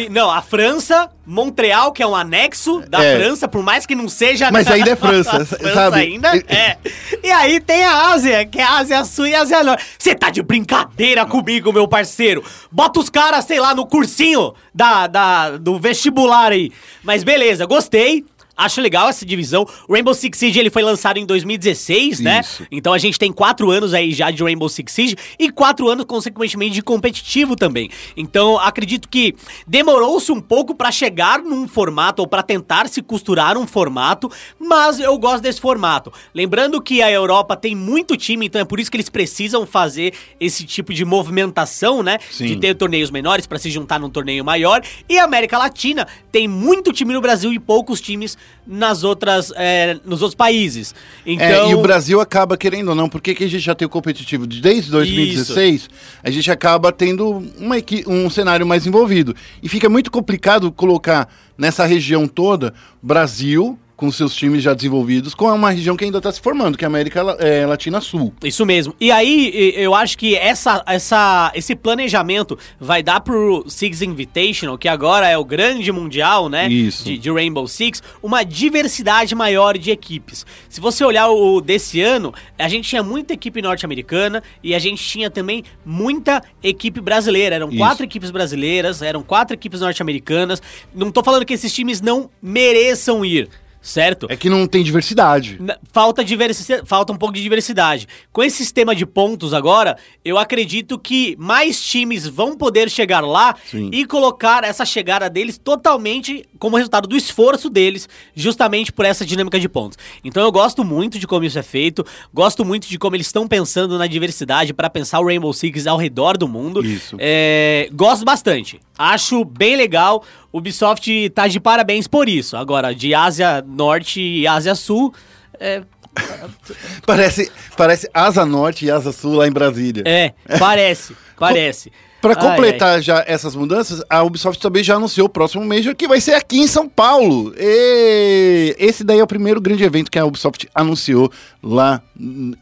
E, 0.00 0.08
não, 0.08 0.30
a 0.30 0.40
França, 0.42 1.08
Montreal, 1.26 1.92
que 1.92 2.02
é 2.02 2.06
um 2.06 2.14
anexo 2.14 2.82
da 2.88 3.02
É. 3.02 3.16
França, 3.16 3.48
por 3.48 3.62
mais 3.62 3.86
que 3.86 3.94
não 3.94 4.08
seja. 4.08 4.50
Mas 4.50 4.66
ainda 4.70 4.90
é 4.90 4.96
França, 4.96 5.44
França 5.46 5.74
sabe? 5.74 5.96
ainda 6.00 6.36
é. 6.48 6.76
E 7.22 7.30
aí 7.30 7.60
tem 7.60 7.84
a 7.84 8.08
Ásia, 8.12 8.44
que 8.46 8.58
é 8.58 8.62
a 8.64 8.78
Ásia 8.78 9.04
Sul 9.04 9.26
e 9.26 9.34
a 9.34 9.42
Ásia 9.42 9.62
Norte. 9.62 9.84
Você 9.98 10.14
tá 10.14 10.30
de 10.30 10.42
brincadeira 10.42 11.24
comigo, 11.24 11.72
meu 11.72 11.88
parceiro. 11.88 12.44
Bota 12.70 13.00
os 13.00 13.08
caras, 13.08 13.44
sei 13.44 13.60
lá, 13.60 13.74
no 13.74 13.86
cursinho 13.86 14.54
da, 14.74 15.06
da, 15.06 15.50
do 15.56 15.78
vestibular 15.78 16.52
aí. 16.52 16.70
Mas 17.02 17.22
beleza, 17.24 17.66
gostei. 17.66 18.24
Acho 18.56 18.80
legal 18.80 19.08
essa 19.08 19.26
divisão. 19.26 19.66
O 19.88 19.92
Rainbow 19.92 20.14
Six 20.14 20.38
Siege 20.38 20.58
ele 20.58 20.70
foi 20.70 20.82
lançado 20.82 21.18
em 21.18 21.26
2016, 21.26 22.20
né? 22.20 22.40
Isso. 22.40 22.66
Então 22.70 22.92
a 22.92 22.98
gente 22.98 23.18
tem 23.18 23.32
quatro 23.32 23.70
anos 23.70 23.92
aí 23.92 24.12
já 24.12 24.30
de 24.30 24.42
Rainbow 24.42 24.68
Six 24.68 24.92
Siege 24.92 25.16
e 25.38 25.50
quatro 25.50 25.88
anos, 25.88 26.04
consequentemente, 26.04 26.74
de 26.74 26.82
competitivo 26.82 27.56
também. 27.56 27.90
Então 28.16 28.58
acredito 28.58 29.08
que 29.08 29.34
demorou-se 29.66 30.30
um 30.30 30.40
pouco 30.40 30.74
pra 30.74 30.92
chegar 30.92 31.42
num 31.42 31.66
formato 31.66 32.22
ou 32.22 32.28
pra 32.28 32.42
tentar 32.42 32.88
se 32.88 33.02
costurar 33.02 33.58
um 33.58 33.66
formato, 33.66 34.30
mas 34.58 35.00
eu 35.00 35.18
gosto 35.18 35.42
desse 35.42 35.60
formato. 35.60 36.12
Lembrando 36.34 36.80
que 36.80 37.02
a 37.02 37.10
Europa 37.10 37.56
tem 37.56 37.74
muito 37.74 38.16
time, 38.16 38.46
então 38.46 38.60
é 38.60 38.64
por 38.64 38.78
isso 38.78 38.90
que 38.90 38.96
eles 38.96 39.08
precisam 39.08 39.66
fazer 39.66 40.14
esse 40.38 40.64
tipo 40.64 40.94
de 40.94 41.04
movimentação, 41.04 42.02
né? 42.02 42.18
Sim. 42.30 42.46
De 42.46 42.56
ter 42.56 42.74
torneios 42.74 43.10
menores 43.10 43.46
pra 43.46 43.58
se 43.58 43.70
juntar 43.70 43.98
num 43.98 44.10
torneio 44.10 44.44
maior. 44.44 44.80
E 45.08 45.18
a 45.18 45.24
América 45.24 45.58
Latina 45.58 46.06
tem 46.30 46.46
muito 46.46 46.92
time 46.92 47.12
no 47.12 47.20
Brasil 47.20 47.52
e 47.52 47.58
poucos 47.58 48.00
times 48.00 48.36
nas 48.66 49.04
outras, 49.04 49.52
é, 49.56 49.98
nos 50.04 50.22
outros 50.22 50.34
países. 50.34 50.94
Então, 51.26 51.46
É, 51.46 51.70
e 51.70 51.74
o 51.74 51.82
Brasil 51.82 52.18
acaba, 52.20 52.56
querendo 52.56 52.88
ou 52.88 52.94
não, 52.94 53.08
porque 53.08 53.34
que 53.34 53.44
a 53.44 53.48
gente 53.48 53.60
já 53.62 53.74
tem 53.74 53.84
o 53.84 53.90
competitivo 53.90 54.46
de- 54.46 54.60
desde 54.60 54.90
2016, 54.90 55.88
a 56.22 56.30
gente 56.30 56.50
acaba 56.50 56.90
tendo 56.90 57.42
uma 57.58 57.76
um 58.06 58.30
cenário 58.30 58.66
mais 58.66 58.86
envolvido. 58.86 59.34
E 59.62 59.68
fica 59.68 59.88
muito 59.88 60.10
complicado 60.10 60.72
colocar 60.72 61.28
nessa 61.58 61.84
região 61.84 62.26
toda 62.26 62.72
Brasil, 63.02 63.78
com 63.96 64.10
seus 64.10 64.34
times 64.34 64.62
já 64.62 64.74
desenvolvidos, 64.74 65.34
com 65.34 65.46
uma 65.46 65.70
região 65.70 65.96
que 65.96 66.04
ainda 66.04 66.18
está 66.18 66.32
se 66.32 66.40
formando, 66.40 66.76
que 66.76 66.84
é 66.84 66.86
a 66.86 66.88
América 66.88 67.20
é, 67.38 67.64
Latina 67.66 68.00
Sul. 68.00 68.32
Isso 68.42 68.66
mesmo. 68.66 68.94
E 69.00 69.10
aí, 69.10 69.72
eu 69.76 69.94
acho 69.94 70.18
que 70.18 70.34
essa, 70.34 70.82
essa, 70.86 71.52
esse 71.54 71.76
planejamento 71.76 72.58
vai 72.78 73.02
dar 73.02 73.20
pro 73.20 73.64
Six 73.68 74.02
Invitational, 74.02 74.76
que 74.76 74.88
agora 74.88 75.28
é 75.28 75.38
o 75.38 75.44
grande 75.44 75.90
mundial, 75.92 76.48
né? 76.48 76.68
Isso. 76.68 77.04
De, 77.04 77.18
de 77.18 77.30
Rainbow 77.30 77.66
Six, 77.68 78.02
uma 78.22 78.42
diversidade 78.42 79.34
maior 79.34 79.78
de 79.78 79.90
equipes. 79.90 80.44
Se 80.68 80.80
você 80.80 81.04
olhar 81.04 81.28
o 81.28 81.60
desse 81.60 82.00
ano, 82.00 82.34
a 82.58 82.68
gente 82.68 82.88
tinha 82.88 83.02
muita 83.02 83.32
equipe 83.34 83.62
norte-americana 83.62 84.42
e 84.62 84.74
a 84.74 84.78
gente 84.78 85.02
tinha 85.02 85.30
também 85.30 85.62
muita 85.84 86.42
equipe 86.62 87.00
brasileira. 87.00 87.56
Eram 87.56 87.68
Isso. 87.68 87.78
quatro 87.78 88.04
equipes 88.04 88.30
brasileiras, 88.30 89.02
eram 89.02 89.22
quatro 89.22 89.54
equipes 89.54 89.80
norte-americanas. 89.80 90.60
Não 90.94 91.10
tô 91.10 91.22
falando 91.22 91.44
que 91.44 91.54
esses 91.54 91.72
times 91.72 92.00
não 92.00 92.28
mereçam 92.42 93.24
ir. 93.24 93.48
Certo? 93.84 94.26
É 94.30 94.36
que 94.36 94.48
não 94.48 94.66
tem 94.66 94.82
diversidade. 94.82 95.60
Falta, 95.92 96.24
diversi- 96.24 96.80
falta 96.86 97.12
um 97.12 97.16
pouco 97.16 97.34
de 97.34 97.42
diversidade. 97.42 98.08
Com 98.32 98.42
esse 98.42 98.56
sistema 98.56 98.94
de 98.94 99.04
pontos 99.04 99.52
agora, 99.52 99.98
eu 100.24 100.38
acredito 100.38 100.98
que 100.98 101.36
mais 101.38 101.78
times 101.84 102.26
vão 102.26 102.56
poder 102.56 102.88
chegar 102.88 103.20
lá 103.20 103.54
Sim. 103.66 103.90
e 103.92 104.06
colocar 104.06 104.64
essa 104.64 104.86
chegada 104.86 105.28
deles 105.28 105.58
totalmente 105.58 106.46
como 106.58 106.76
resultado 106.78 107.06
do 107.06 107.14
esforço 107.14 107.68
deles, 107.68 108.08
justamente 108.34 108.90
por 108.90 109.04
essa 109.04 109.22
dinâmica 109.24 109.60
de 109.60 109.68
pontos. 109.68 109.98
Então 110.24 110.42
eu 110.42 110.50
gosto 110.50 110.82
muito 110.82 111.18
de 111.18 111.26
como 111.26 111.44
isso 111.44 111.58
é 111.58 111.62
feito, 111.62 112.06
gosto 112.32 112.64
muito 112.64 112.88
de 112.88 112.98
como 112.98 113.14
eles 113.14 113.26
estão 113.26 113.46
pensando 113.46 113.98
na 113.98 114.06
diversidade 114.06 114.72
para 114.72 114.88
pensar 114.88 115.20
o 115.20 115.26
Rainbow 115.26 115.52
Six 115.52 115.86
ao 115.86 115.98
redor 115.98 116.38
do 116.38 116.48
mundo. 116.48 116.82
Isso. 116.82 117.16
É, 117.18 117.90
gosto 117.92 118.24
bastante. 118.24 118.80
Acho 118.96 119.44
bem 119.44 119.76
legal. 119.76 120.24
Ubisoft 120.56 121.30
tá 121.30 121.48
de 121.48 121.58
parabéns 121.58 122.06
por 122.06 122.28
isso. 122.28 122.56
Agora, 122.56 122.94
de 122.94 123.12
Ásia 123.12 123.62
Norte 123.66 124.20
e 124.20 124.46
Ásia 124.46 124.76
Sul, 124.76 125.12
é, 125.58 125.82
Parece, 127.04 127.50
parece 127.76 128.08
Asa 128.14 128.46
Norte 128.46 128.86
e 128.86 128.90
Asa 128.90 129.10
Sul 129.12 129.34
lá 129.34 129.48
em 129.48 129.52
Brasília. 129.52 130.04
é 130.06 130.32
parece, 130.58 131.16
parece. 131.36 131.90
Ai, 132.22 132.34
completar 132.36 133.02
já 133.02 133.22
essas 133.26 133.54
mudanças, 133.54 134.02
a 134.08 134.22
Ubisoft 134.22 134.62
também 134.62 134.82
já 134.82 134.94
anunciou 134.94 135.26
o 135.26 135.28
próximo 135.28 135.62
Major, 135.62 135.94
que 135.94 136.08
vai 136.08 136.22
ser 136.22 136.32
aqui 136.32 136.58
em 136.58 136.66
São 136.66 136.88
Paulo. 136.88 137.52
E 137.58 138.74
esse 138.78 139.04
daí 139.04 139.18
é 139.18 139.22
o 139.22 139.26
primeiro 139.26 139.60
grande 139.60 139.84
evento 139.84 140.10
que 140.10 140.18
a 140.18 140.24
Ubisoft 140.24 140.66
anunciou 140.74 141.30
lá, 141.62 142.00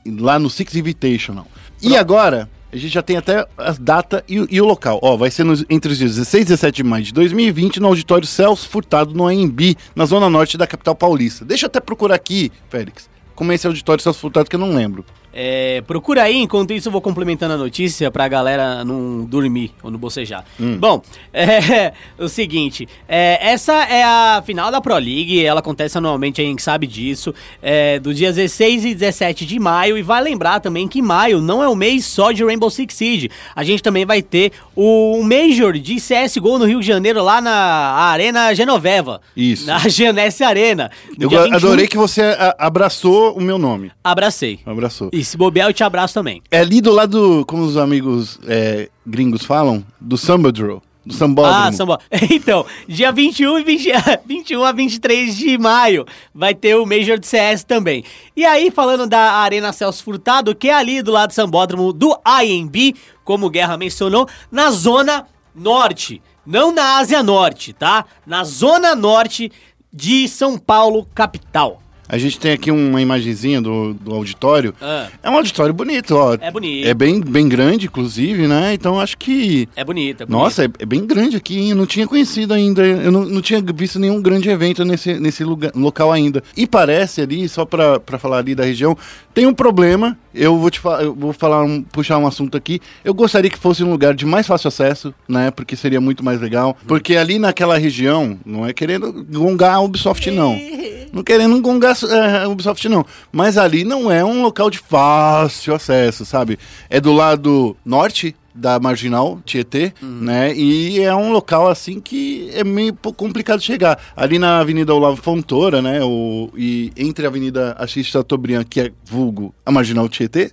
lá 0.05 0.39
no 0.39 0.51
Six 0.51 0.75
Invitational. 0.75 1.47
E 1.81 1.97
agora, 1.97 2.49
a 2.73 2.77
gente 2.77 2.93
já 2.93 3.03
tem 3.03 3.17
até 3.17 3.47
a 3.59 3.73
data 3.79 4.25
e, 4.29 4.41
o- 4.41 4.47
e 4.51 4.61
o 4.61 4.65
local. 4.65 4.99
Ó, 5.03 5.17
vai 5.17 5.31
ser 5.31 5.45
nos- 5.45 5.65
entre 5.69 5.93
os 5.93 5.99
dias 5.99 6.13
16 6.17 6.43
e 6.43 6.45
17 6.47 6.77
de 6.77 6.83
maio 6.83 7.05
de 7.05 7.13
2020 7.13 7.79
no 7.81 7.89
auditório 7.89 8.27
Celso 8.27 8.69
Furtado, 8.69 9.15
no 9.15 9.27
AMB, 9.27 9.77
na 9.95 10.07
zona 10.07 10.31
norte 10.31 10.57
da 10.57 10.67
capital 10.67 10.95
paulista. 10.95 11.45
Deixa 11.45 11.67
eu 11.67 11.69
até 11.69 11.81
procurar 11.81 12.15
aqui, 12.15 12.51
Félix, 12.71 13.11
como 13.35 13.53
é 13.53 13.55
esse 13.57 13.67
auditório 13.67 14.03
Celso 14.03 14.19
Furtado, 14.21 14.49
que 14.49 14.57
eu 14.57 14.61
não 14.61 14.75
lembro. 14.75 15.05
É, 15.33 15.83
procura 15.87 16.25
aí, 16.25 16.37
enquanto 16.37 16.73
isso 16.73 16.89
eu 16.89 16.93
vou 16.93 17.01
complementando 17.01 17.55
a 17.55 17.57
notícia 17.57 18.11
pra 18.11 18.29
galera 18.29 18.85
não 18.85 19.25
dormir 19.25 19.73
ou 19.83 19.91
não 19.91 19.99
bocejar. 19.99 20.45
Bom, 20.79 21.03
é 21.33 21.93
o 22.19 22.29
seguinte, 22.29 22.89
é, 23.09 23.39
essa 23.41 23.73
é 23.85 24.03
a 24.03 24.43
final 24.45 24.71
da 24.71 24.81
Pro 24.81 24.95
League, 24.95 25.45
ela 25.45 25.61
acontece 25.61 25.97
anualmente, 25.97 26.41
a 26.41 26.45
gente 26.45 26.63
sabe 26.63 26.87
disso, 26.87 27.35
é, 27.63 27.99
do 27.99 28.13
dia 28.13 28.33
16 28.33 28.85
e 28.85 28.95
17 28.95 29.47
de 29.47 29.59
maio, 29.59 29.97
e 29.97 30.03
vai 30.03 30.23
lembrar 30.23 30.61
também 30.61 30.87
que 30.87 31.01
maio 31.01 31.41
não 31.41 31.63
é 31.63 31.69
o 31.69 31.75
mês 31.75 32.05
só 32.05 32.33
de 32.33 32.45
Rainbow 32.45 32.71
Six 32.71 32.95
Siege, 32.95 33.31
a 33.55 33.65
gente 33.65 33.83
também 33.83 34.05
vai 34.05 34.21
ter 34.23 34.53
o 34.77 35.23
Major 35.23 35.73
de 35.73 35.97
CSGO 35.97 36.59
no 36.59 36.67
Rio 36.67 36.81
de 36.81 36.87
Janeiro, 36.87 37.23
lá 37.23 37.41
na 37.41 37.53
Arena 37.53 38.55
Genoveva. 38.55 39.21
Isso. 39.37 39.67
Na 39.67 39.79
Genesse 39.89 40.43
Arena. 40.45 40.91
Eu 41.19 41.29
dia 41.29 41.43
21. 41.43 41.57
adorei 41.57 41.87
que 41.87 41.97
você 41.97 42.37
abraçou 42.59 43.37
o 43.37 43.41
meu 43.41 43.59
nome. 43.59 43.91
Abracei. 44.03 44.61
Abraçou. 44.67 45.11
E 45.23 45.25
se 45.25 45.37
bobear, 45.37 45.69
eu 45.69 45.73
te 45.73 45.85
abraço 45.85 46.15
também. 46.15 46.43
É 46.51 46.59
ali 46.59 46.81
do 46.81 46.91
lado, 46.91 47.45
como 47.47 47.63
os 47.63 47.77
amigos 47.77 48.41
é, 48.45 48.91
gringos 49.07 49.45
falam, 49.45 49.87
do 50.01 50.19
Sambodro. 50.19 50.83
Do 51.07 51.15
Sambódromo. 51.15 51.59
Ah, 51.59 51.71
samba. 51.71 52.01
Então, 52.29 52.67
dia 52.89 53.13
21 53.13 53.61
e 53.61 53.63
20, 53.63 53.91
21 54.27 54.65
a 54.67 54.73
23 54.73 55.37
de 55.37 55.57
maio 55.59 56.05
vai 56.35 56.57
ter 56.57 56.75
o 56.75 56.85
Major 56.85 57.21
de 57.21 57.29
CS 57.29 57.63
também. 57.63 58.03
E 58.37 58.45
aí, 58.45 58.69
falando 58.73 59.07
da 59.07 59.35
Arena 59.35 59.73
Celso 59.73 60.03
Furtado, 60.03 60.57
que 60.57 60.69
é 60.69 60.75
ali 60.75 61.03
do 61.03 61.13
lado 61.13 61.29
do 61.29 61.35
Sambódromo 61.35 61.93
do 61.93 62.19
IMB, 62.43 62.97
como 63.23 63.47
o 63.47 63.51
Guerra 63.51 63.77
mencionou, 63.77 64.29
na 64.51 64.73
Zona 64.73 65.29
Norte. 65.55 66.21
Não 66.45 66.73
na 66.73 66.97
Ásia 66.97 67.23
Norte, 67.23 67.73
tá? 67.73 68.07
Na 68.27 68.43
Zona 68.43 68.97
Norte 68.97 69.53
de 69.93 70.27
São 70.27 70.59
Paulo, 70.59 71.07
capital. 71.15 71.82
A 72.13 72.19
gente 72.19 72.39
tem 72.39 72.53
aqui 72.53 72.71
uma 72.71 73.01
imagenzinha 73.01 73.59
do, 73.59 73.95
do 73.95 74.15
auditório. 74.15 74.75
Ah. 74.83 75.09
É 75.23 75.31
um 75.31 75.35
auditório 75.35 75.73
bonito, 75.73 76.15
ó. 76.15 76.37
É 76.39 76.51
bonito. 76.51 76.87
É 76.87 76.93
bem, 76.93 77.19
bem 77.19 77.49
grande, 77.49 77.87
inclusive, 77.87 78.47
né? 78.47 78.75
Então 78.75 79.01
acho 79.01 79.17
que. 79.17 79.67
É 79.75 79.83
bonito, 79.83 80.23
é 80.23 80.27
bonito. 80.27 80.31
Nossa, 80.31 80.67
é, 80.67 80.69
é 80.79 80.85
bem 80.85 81.07
grande 81.07 81.39
aqui, 81.39 81.59
hein? 81.59 81.71
Eu 81.71 81.77
não 81.77 81.87
tinha 81.87 82.07
conhecido 82.07 82.53
ainda. 82.53 82.85
Eu 82.85 83.11
não, 83.11 83.25
não 83.25 83.41
tinha 83.41 83.63
visto 83.63 83.99
nenhum 83.99 84.21
grande 84.21 84.51
evento 84.51 84.85
nesse, 84.85 85.15
nesse 85.15 85.43
lugar, 85.43 85.73
local 85.75 86.13
ainda. 86.13 86.43
E 86.55 86.67
parece 86.67 87.23
ali, 87.23 87.49
só 87.49 87.65
pra, 87.65 87.99
pra 87.99 88.19
falar 88.19 88.41
ali 88.41 88.55
da 88.55 88.65
região, 88.65 88.95
tem 89.33 89.47
um 89.47 89.55
problema. 89.55 90.19
Eu 90.35 90.59
vou 90.59 90.71
te 90.71 90.81
falar, 90.81 91.03
eu 91.03 91.15
vou 91.15 91.33
falar 91.33 91.63
um, 91.63 91.83
puxar 91.83 92.19
um 92.19 92.27
assunto 92.27 92.57
aqui. 92.57 92.81
Eu 93.05 93.15
gostaria 93.15 93.51
que 93.51 93.59
fosse 93.59 93.85
um 93.85 93.91
lugar 93.91 94.15
de 94.15 94.25
mais 94.25 94.47
fácil 94.47 94.69
acesso, 94.69 95.15
né? 95.29 95.51
Porque 95.51 95.77
seria 95.77 96.01
muito 96.01 96.25
mais 96.25 96.41
legal. 96.41 96.77
Porque 96.87 97.17
ali 97.17 97.39
naquela 97.39 97.79
região, 97.79 98.39
não 98.45 98.67
é 98.67 98.73
querendo 98.73 99.25
gongar 99.25 99.75
a 99.75 99.81
Ubisoft, 99.81 100.31
não. 100.31 100.59
Não 101.13 101.23
querendo 101.23 101.61
gongar 101.61 101.95
é, 102.09 102.45
a 102.45 102.49
Ubisoft, 102.49 102.89
não. 102.89 103.05
Mas 103.31 103.59
ali 103.59 103.85
não 103.85 104.11
é 104.11 104.25
um 104.25 104.41
local 104.41 104.71
de 104.71 104.79
fácil 104.79 105.75
acesso, 105.75 106.25
sabe? 106.25 106.59
É 106.89 106.99
do 106.99 107.13
lado 107.13 107.77
norte 107.85 108.35
da 108.55 108.79
Marginal 108.79 109.41
Tietê, 109.45 109.93
né? 110.03 110.55
E 110.55 111.01
é 111.01 111.15
um 111.15 111.33
local 111.33 111.69
assim 111.69 112.01
que 112.01 112.51
é 112.53 112.63
meio 112.63 112.95
complicado 113.17 113.61
chegar. 113.61 113.99
Ali 114.17 114.39
na 114.39 114.59
Avenida 114.59 114.95
Olavo 114.95 115.17
Fontoura, 115.17 115.81
né? 115.81 116.03
O, 116.03 116.51
e 116.57 116.93
entre 116.97 117.25
a 117.25 117.29
Avenida 117.29 117.73
Assis 117.79 118.07
Chateaubriand, 118.07 118.65
que 118.65 118.81
é 118.81 118.93
vulgo 119.05 119.55
a 119.65 119.73
Marginal 119.73 120.09
Tietê, 120.09 120.53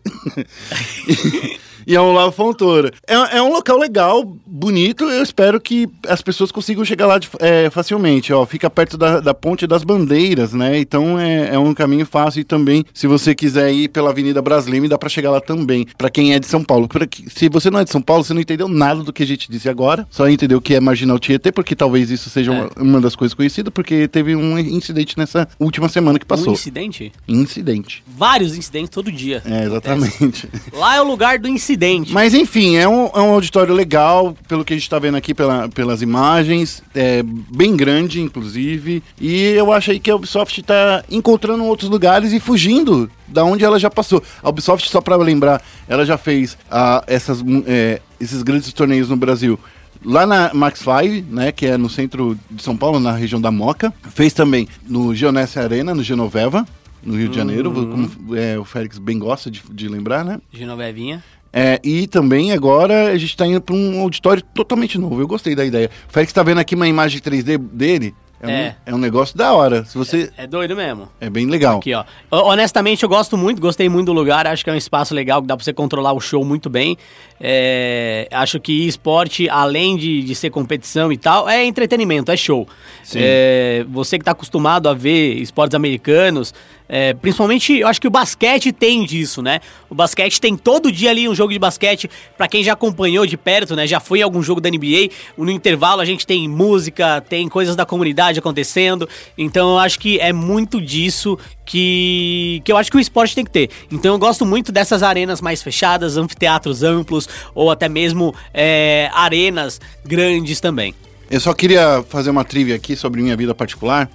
e 1.90 1.96
é 1.96 2.02
um 2.02 2.06
Olavo 2.12 2.32
Fontoura. 2.32 2.92
É, 3.08 3.38
é 3.38 3.42
um 3.42 3.52
local 3.52 3.78
legal, 3.78 4.24
bonito. 4.46 5.04
Eu 5.06 5.24
espero 5.24 5.60
que 5.60 5.88
as 6.08 6.22
pessoas 6.22 6.52
consigam 6.52 6.86
chegar 6.86 7.08
lá 7.08 7.18
de- 7.18 7.28
é, 7.40 7.70
facilmente. 7.72 8.32
Ó, 8.32 8.46
fica 8.46 8.70
perto 8.70 8.96
da, 8.98 9.20
da 9.20 9.34
Ponte 9.34 9.66
das 9.66 9.84
Bandeiras, 9.84 10.54
né? 10.54 10.80
Então 10.80 11.20
é, 11.20 11.56
é 11.56 11.60
um 11.60 11.74
caminho 11.74 12.06
fácil. 12.06 12.42
E 12.42 12.44
também, 12.44 12.86
se 12.94 13.08
você 13.08 13.34
quiser 13.34 13.74
ir 13.74 13.88
pela 13.90 14.12
Avenida 14.12 14.42
Braslime, 14.42 14.88
dá 14.88 14.98
pra 14.98 15.10
chegar 15.10 15.32
lá 15.32 15.42
também. 15.42 15.88
Pra 15.98 16.10
quem 16.12 16.34
é 16.34 16.40
de 16.40 16.46
São 16.46 16.64
Paulo. 16.64 16.88
Pra 16.88 17.08
se 17.28 17.50
você 17.50 17.72
não 17.72 17.80
é 17.80 17.84
de 17.84 17.90
São 17.92 18.02
Paulo, 18.02 18.24
você 18.24 18.34
não 18.36 18.42
entendeu 18.42 18.68
nada 18.68 19.02
do 19.04 19.12
que 19.12 19.24
a 19.24 19.26
gente 19.28 19.50
disse 19.52 19.68
agora. 19.68 20.08
Só 20.12 20.30
entendeu 20.30 20.60
o 20.60 20.62
que 20.62 20.76
é 20.76 20.80
Marginal 20.80 21.18
Tietê, 21.18 21.52
porque 21.52 21.76
talvez 21.76 22.12
isso 22.12 22.30
seja 22.30 22.52
uma, 22.52 22.70
uma 22.78 23.02
das 23.02 23.16
coisas 23.16 23.34
conhecidas, 23.34 23.74
porque 23.74 24.08
teve 24.08 24.36
um 24.36 24.60
incidente 24.60 25.18
nessa 25.18 25.48
última 25.60 25.90
semana 25.90 26.20
que 26.20 26.26
Um 26.26 26.28
passou. 26.28 26.54
incidente? 26.54 27.12
Incidente. 27.28 28.04
Vários 28.08 28.56
incidentes 28.56 28.90
todo 28.92 29.12
dia. 29.12 29.42
É, 29.46 29.64
exatamente. 29.66 30.48
Lá 30.74 30.96
é 30.96 31.02
o 31.02 31.06
lugar 31.08 31.40
do 31.40 31.48
incidente. 31.48 31.79
Mas 32.14 32.34
enfim, 32.34 32.76
é 32.76 32.88
um, 32.88 33.06
é 33.08 33.20
um 33.22 33.32
auditório 33.34 33.74
legal, 33.74 34.36
pelo 34.48 34.64
que 34.66 34.74
a 34.74 34.76
gente 34.78 34.90
tá 34.90 35.00
vendo 35.00 35.16
aqui 35.16 35.34
pela- 35.34 35.70
pelas 35.70 36.02
imagens. 36.02 36.84
É 36.94 37.24
bem 37.24 37.76
grande, 37.76 38.22
inclusive. 38.22 39.02
E 39.20 39.42
eu 39.52 39.72
acho 39.72 39.92
aí 39.92 40.00
que 40.00 40.12
a 40.12 40.16
Ubisoft 40.16 40.62
tá 40.64 41.04
encontrando 41.10 41.64
outros 41.64 41.90
lugares 41.90 42.34
e 42.34 42.40
fugindo 42.40 43.10
da 43.28 43.44
onde 43.44 43.64
ela 43.64 43.80
já 43.80 43.90
passou. 43.90 44.22
A 44.44 44.50
Ubisoft, 44.50 44.90
só 44.90 45.00
para 45.02 45.16
lembrar, 45.16 45.62
ela 45.88 46.06
já 46.06 46.18
fez 46.18 46.58
ah, 46.70 47.04
essas, 47.08 47.42
hum, 47.42 47.64
é, 47.66 48.02
esses 48.20 48.44
grandes 48.44 48.72
torneios 48.74 49.10
no 49.10 49.16
Brasil. 49.16 49.60
Lá 50.04 50.26
na 50.26 50.52
Max 50.54 50.80
5, 50.80 51.26
né, 51.30 51.52
que 51.52 51.66
é 51.66 51.78
no 51.78 51.90
centro 51.90 52.38
de 52.50 52.64
São 52.64 52.76
Paulo, 52.78 53.00
na 53.00 53.12
região 53.12 53.40
da 53.42 53.52
Moca. 53.52 53.94
Fez 54.14 54.32
também 54.34 54.68
no 54.88 55.14
Geonesse 55.14 55.60
Arena, 55.60 55.94
no 55.94 56.02
Genoveva, 56.02 56.66
no 57.04 57.18
Rio 57.18 57.28
de 57.30 57.36
Janeiro, 57.36 57.72
como 57.72 58.36
é, 58.36 58.58
o 58.58 58.64
Félix 58.66 58.98
bem 58.98 59.20
gosta 59.20 59.50
de, 59.52 59.62
de 59.72 59.88
lembrar, 59.90 60.24
né? 60.24 60.40
Genovevinha. 60.54 61.24
É, 61.52 61.80
e 61.84 62.06
também 62.08 62.52
agora 62.52 63.12
a 63.12 63.18
gente 63.18 63.36
tá 63.36 63.46
indo 63.48 63.60
para 63.62 63.76
um 63.76 64.00
auditório 64.02 64.44
totalmente 64.54 64.98
novo. 64.98 65.20
Eu 65.20 65.28
gostei 65.28 65.56
da 65.56 65.66
ideia. 65.66 65.90
O 66.08 66.12
Félix 66.14 66.32
tá 66.32 66.44
vendo 66.44 66.60
aqui 66.60 66.76
uma 66.76 66.88
imagem 66.88 67.20
3D 67.20 67.58
dele. 67.58 68.14
É, 68.42 68.52
É. 68.52 68.76
Um, 68.88 68.92
é 68.94 68.96
um 68.96 68.98
negócio 68.98 69.36
da 69.38 69.52
hora. 69.52 69.84
Se 69.84 69.98
você. 69.98 70.32
É 70.38 70.48
doido 70.48 70.74
mesmo. 70.74 71.10
É, 71.20 71.30
bem 71.30 71.46
legal. 71.48 71.80
Aqui, 71.80 71.94
ó. 71.94 72.06
Ho- 72.32 72.52
Honestamente, 72.52 73.04
eu 73.04 73.10
gosto 73.10 73.36
muito, 73.36 73.60
gostei 73.62 73.90
muito 73.90 74.06
do 74.06 74.14
lugar. 74.14 74.48
Acho 74.48 74.64
que 74.64 74.70
é 74.70 74.74
um 74.74 74.78
espaço 74.78 75.14
legal 75.14 75.42
que 75.42 75.48
dá 75.50 75.58
pra 75.58 75.64
você 75.66 75.74
controlar 75.74 76.14
o 76.14 76.22
show 76.22 76.46
muito 76.46 76.70
bem. 76.70 76.96
É, 77.42 78.28
acho 78.32 78.60
que 78.60 78.88
esporte, 78.88 79.50
além 79.50 79.98
de, 79.98 80.22
de 80.24 80.36
ser 80.36 80.50
competição 80.52 81.12
e 81.12 81.18
tal, 81.18 81.50
é 81.50 81.66
entretenimento, 81.66 82.32
é 82.32 82.38
show. 82.38 82.68
É, 83.16 83.86
você 83.90 84.18
que 84.20 84.24
tá 84.24 84.32
acostumado 84.32 84.88
a 84.88 84.94
ver 84.94 85.34
esportes 85.42 85.74
americanos, 85.76 86.54
é, 86.92 87.14
principalmente, 87.14 87.78
eu 87.78 87.88
acho 87.88 88.02
que 88.02 88.08
o 88.08 88.10
basquete 88.12 88.72
tem 88.72 89.06
disso, 89.06 89.44
né? 89.44 89.62
O 89.88 89.94
basquete 89.94 90.42
tem 90.42 90.58
todo 90.58 90.92
dia 90.92 91.12
ali 91.12 91.30
um 91.30 91.36
jogo 91.36 91.54
de 91.54 91.60
basquete. 91.60 92.10
Pra 92.36 92.48
quem 92.48 92.64
já 92.64 92.74
acompanhou 92.74 93.28
de 93.28 93.38
perto, 93.38 93.76
né? 93.76 93.86
Já 93.86 94.00
foi 94.00 94.20
em 94.20 94.24
algum 94.24 94.42
jogo 94.42 94.60
da 94.60 94.72
NBA. 94.72 95.10
No 95.38 95.52
intervalo 95.52 96.02
a 96.02 96.06
gente 96.06 96.26
tem 96.26 96.50
música, 96.50 97.22
tem 97.22 97.48
coisas 97.48 97.76
da 97.76 97.86
comunidade 97.86 98.40
acontecendo. 98.40 99.08
Então 99.38 99.70
eu 99.70 99.78
acho 99.78 100.00
que 100.00 100.20
é 100.20 100.34
muito 100.34 100.82
disso 100.82 101.38
que, 101.64 102.60
que 102.66 102.72
eu 102.72 102.78
acho 102.78 102.90
que 102.90 102.98
o 102.98 103.00
esporte 103.00 103.36
tem 103.36 103.46
que 103.46 103.52
ter. 103.52 103.70
Então 103.92 104.14
eu 104.16 104.18
gosto 104.18 104.44
muito 104.44 104.72
dessas 104.72 105.04
arenas 105.04 105.42
mais 105.42 105.62
fechadas, 105.62 106.18
anfiteatros 106.18 106.82
amplos 106.82 107.30
ou 107.54 107.70
até 107.70 107.88
mesmo 107.88 108.34
é, 108.52 109.12
arenas 109.14 109.80
grandes 110.04 110.60
também. 110.60 110.96
Eu 111.30 111.40
só 111.40 111.54
queria 111.54 112.04
fazer 112.10 112.32
uma 112.32 112.44
trivia 112.44 112.76
aqui 112.76 112.96
sobre 112.96 113.22
minha 113.22 113.38
vida 113.38 113.54
particular. 113.54 114.10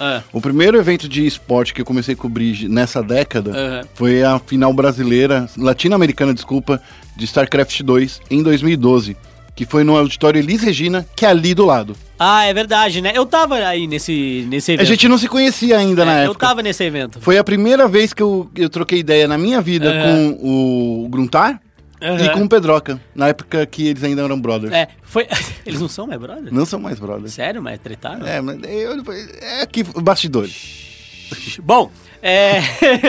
Ah, 0.00 0.22
O 0.32 0.40
primeiro 0.40 0.78
evento 0.78 1.06
de 1.06 1.26
esporte 1.26 1.74
que 1.74 1.80
eu 1.82 1.84
comecei 1.84 2.14
a 2.14 2.16
cobrir 2.16 2.66
nessa 2.68 3.02
década 3.02 3.50
Aham. 3.50 3.82
foi 3.94 4.22
a 4.22 4.38
final 4.38 4.72
brasileira, 4.72 5.46
latino-americana, 5.58 6.32
desculpa, 6.32 6.80
de 7.16 7.24
StarCraft 7.26 7.82
2 7.82 8.20
em 8.30 8.42
2012. 8.42 9.16
Que 9.54 9.66
foi 9.66 9.84
no 9.84 9.94
auditório 9.94 10.38
Elis 10.38 10.62
Regina, 10.62 11.06
que 11.14 11.26
é 11.26 11.28
ali 11.28 11.52
do 11.52 11.66
lado. 11.66 11.94
Ah, 12.18 12.44
é 12.46 12.54
verdade, 12.54 13.02
né? 13.02 13.12
Eu 13.14 13.26
tava 13.26 13.56
aí 13.56 13.86
nesse, 13.86 14.46
nesse 14.48 14.70
A 14.70 14.74
evento. 14.74 14.86
gente 14.86 15.06
não 15.08 15.18
se 15.18 15.28
conhecia 15.28 15.76
ainda 15.76 16.02
na 16.04 16.12
É, 16.20 16.20
eu 16.26 16.30
época. 16.30 16.46
tava 16.46 16.62
nesse 16.62 16.82
evento. 16.82 17.20
Foi 17.20 17.36
a 17.36 17.44
primeira 17.44 17.86
vez 17.86 18.14
que 18.14 18.22
eu, 18.22 18.50
eu 18.56 18.70
troquei 18.70 19.00
ideia 19.00 19.28
na 19.28 19.36
minha 19.36 19.60
vida 19.60 19.90
Aham. 19.90 20.34
com 20.38 21.04
o 21.04 21.08
Gruntar 21.10 21.60
e 22.00 22.06
Aham. 22.06 22.32
com 22.32 22.44
o 22.44 22.48
Pedroca. 22.48 23.00
Na 23.14 23.28
época 23.28 23.64
que 23.66 23.88
eles 23.88 24.02
ainda 24.02 24.22
eram 24.22 24.40
brothers. 24.40 24.72
É, 24.72 24.88
foi. 25.02 25.26
Eles 25.66 25.80
não 25.80 25.88
são 25.88 26.06
mais 26.06 26.20
brother? 26.20 26.52
Não 26.52 26.64
são 26.64 26.80
mais 26.80 26.98
brothers. 26.98 27.34
Sério, 27.34 27.62
mas 27.62 27.78
tretaram? 27.78 28.26
É, 28.26 28.40
mas 28.40 28.58
eu, 28.64 28.92
é 29.40 29.62
aqui, 29.62 29.82
bastidores. 29.82 31.58
Bom, 31.62 31.90
é, 32.22 32.60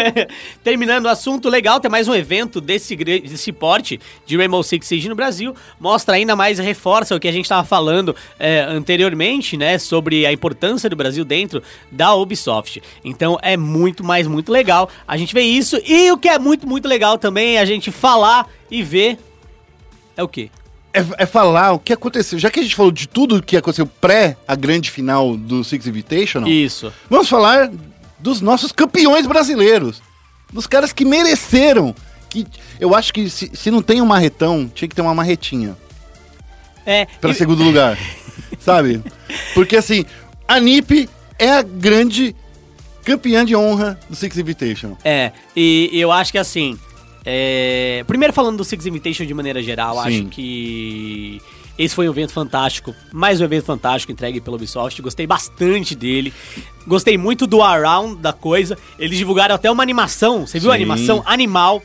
terminando 0.63 1.05
o 1.05 1.09
assunto, 1.09 1.49
legal 1.49 1.79
ter 1.79 1.89
mais 1.89 2.07
um 2.07 2.15
evento 2.15 2.61
desse, 2.61 2.95
desse 2.95 3.51
porte 3.51 3.99
de 4.25 4.37
Rainbow 4.37 4.63
Six 4.63 4.87
Siege 4.87 5.09
no 5.09 5.15
Brasil. 5.15 5.55
Mostra 5.79 6.15
ainda 6.15 6.35
mais, 6.35 6.59
reforça 6.59 7.15
o 7.15 7.19
que 7.19 7.27
a 7.27 7.31
gente 7.31 7.45
estava 7.45 7.63
falando 7.63 8.15
é, 8.39 8.61
anteriormente, 8.61 9.57
né? 9.57 9.77
Sobre 9.77 10.25
a 10.25 10.31
importância 10.31 10.89
do 10.89 10.95
Brasil 10.95 11.25
dentro 11.25 11.61
da 11.91 12.13
Ubisoft. 12.13 12.81
Então 13.03 13.37
é 13.41 13.57
muito, 13.57 14.03
mais 14.03 14.27
muito 14.27 14.51
legal 14.51 14.89
a 15.07 15.17
gente 15.17 15.33
ver 15.33 15.41
isso. 15.41 15.79
E 15.85 16.11
o 16.11 16.17
que 16.17 16.29
é 16.29 16.39
muito, 16.39 16.67
muito 16.67 16.87
legal 16.87 17.17
também 17.17 17.57
é 17.57 17.59
a 17.59 17.65
gente 17.65 17.91
falar 17.91 18.47
e 18.69 18.81
ver. 18.83 19.17
É 20.15 20.23
o 20.23 20.27
quê? 20.27 20.49
é, 20.93 21.23
é 21.23 21.25
falar 21.25 21.73
o 21.73 21.79
que 21.79 21.93
aconteceu. 21.93 22.37
Já 22.37 22.49
que 22.49 22.59
a 22.59 22.63
gente 22.63 22.75
falou 22.75 22.91
de 22.91 23.07
tudo 23.07 23.41
que 23.41 23.57
aconteceu 23.57 23.85
pré 23.85 24.37
a 24.47 24.55
grande 24.55 24.91
final 24.91 25.35
do 25.35 25.63
Six 25.63 25.87
Invitational, 25.87 26.49
Isso. 26.49 26.91
vamos 27.09 27.29
falar 27.29 27.71
dos 28.21 28.41
nossos 28.41 28.71
campeões 28.71 29.25
brasileiros. 29.25 30.01
Dos 30.51 30.67
caras 30.67 30.91
que 30.93 31.05
mereceram. 31.05 31.95
Que 32.29 32.45
eu 32.79 32.95
acho 32.95 33.13
que 33.13 33.29
se, 33.29 33.51
se 33.53 33.69
não 33.71 33.81
tem 33.81 34.01
um 34.01 34.05
marretão, 34.05 34.69
tinha 34.73 34.87
que 34.87 34.95
ter 34.95 35.01
uma 35.01 35.13
marretinha 35.13 35.75
É, 36.85 37.05
para 37.19 37.31
e- 37.31 37.35
segundo 37.35 37.63
lugar. 37.63 37.97
sabe? 38.59 39.01
Porque 39.53 39.75
assim, 39.75 40.05
a 40.47 40.59
NiP 40.59 41.09
é 41.37 41.49
a 41.49 41.61
grande 41.61 42.35
campeã 43.03 43.43
de 43.43 43.55
honra 43.55 43.99
do 44.09 44.15
Six 44.15 44.37
Invitational. 44.37 44.97
É, 45.03 45.31
e 45.55 45.89
eu 45.93 46.11
acho 46.11 46.31
que 46.31 46.37
assim. 46.37 46.77
é, 47.25 48.03
Primeiro 48.07 48.33
falando 48.33 48.57
do 48.57 48.63
Six 48.63 48.85
Invitation 48.85 49.25
de 49.25 49.33
maneira 49.33 49.61
geral, 49.61 49.95
Sim. 50.03 50.07
acho 50.07 50.25
que 50.29 51.41
esse 51.77 51.95
foi 51.95 52.07
um 52.07 52.11
evento 52.11 52.33
fantástico. 52.33 52.93
Mais 53.11 53.41
um 53.41 53.43
evento 53.43 53.65
fantástico 53.65 54.11
entregue 54.11 54.39
pela 54.41 54.55
Ubisoft. 54.55 55.01
Gostei 55.01 55.25
bastante 55.25 55.95
dele. 55.95 56.33
Gostei 56.85 57.17
muito 57.17 57.47
do 57.47 57.61
Around 57.61 58.21
da 58.21 58.33
coisa. 58.33 58.77
Eles 58.99 59.17
divulgaram 59.17 59.55
até 59.55 59.69
uma 59.71 59.81
animação. 59.81 60.45
Você 60.45 60.59
viu 60.59 60.69
a 60.69 60.73
Sim. 60.73 60.81
animação? 60.81 61.23
Animal. 61.25 61.81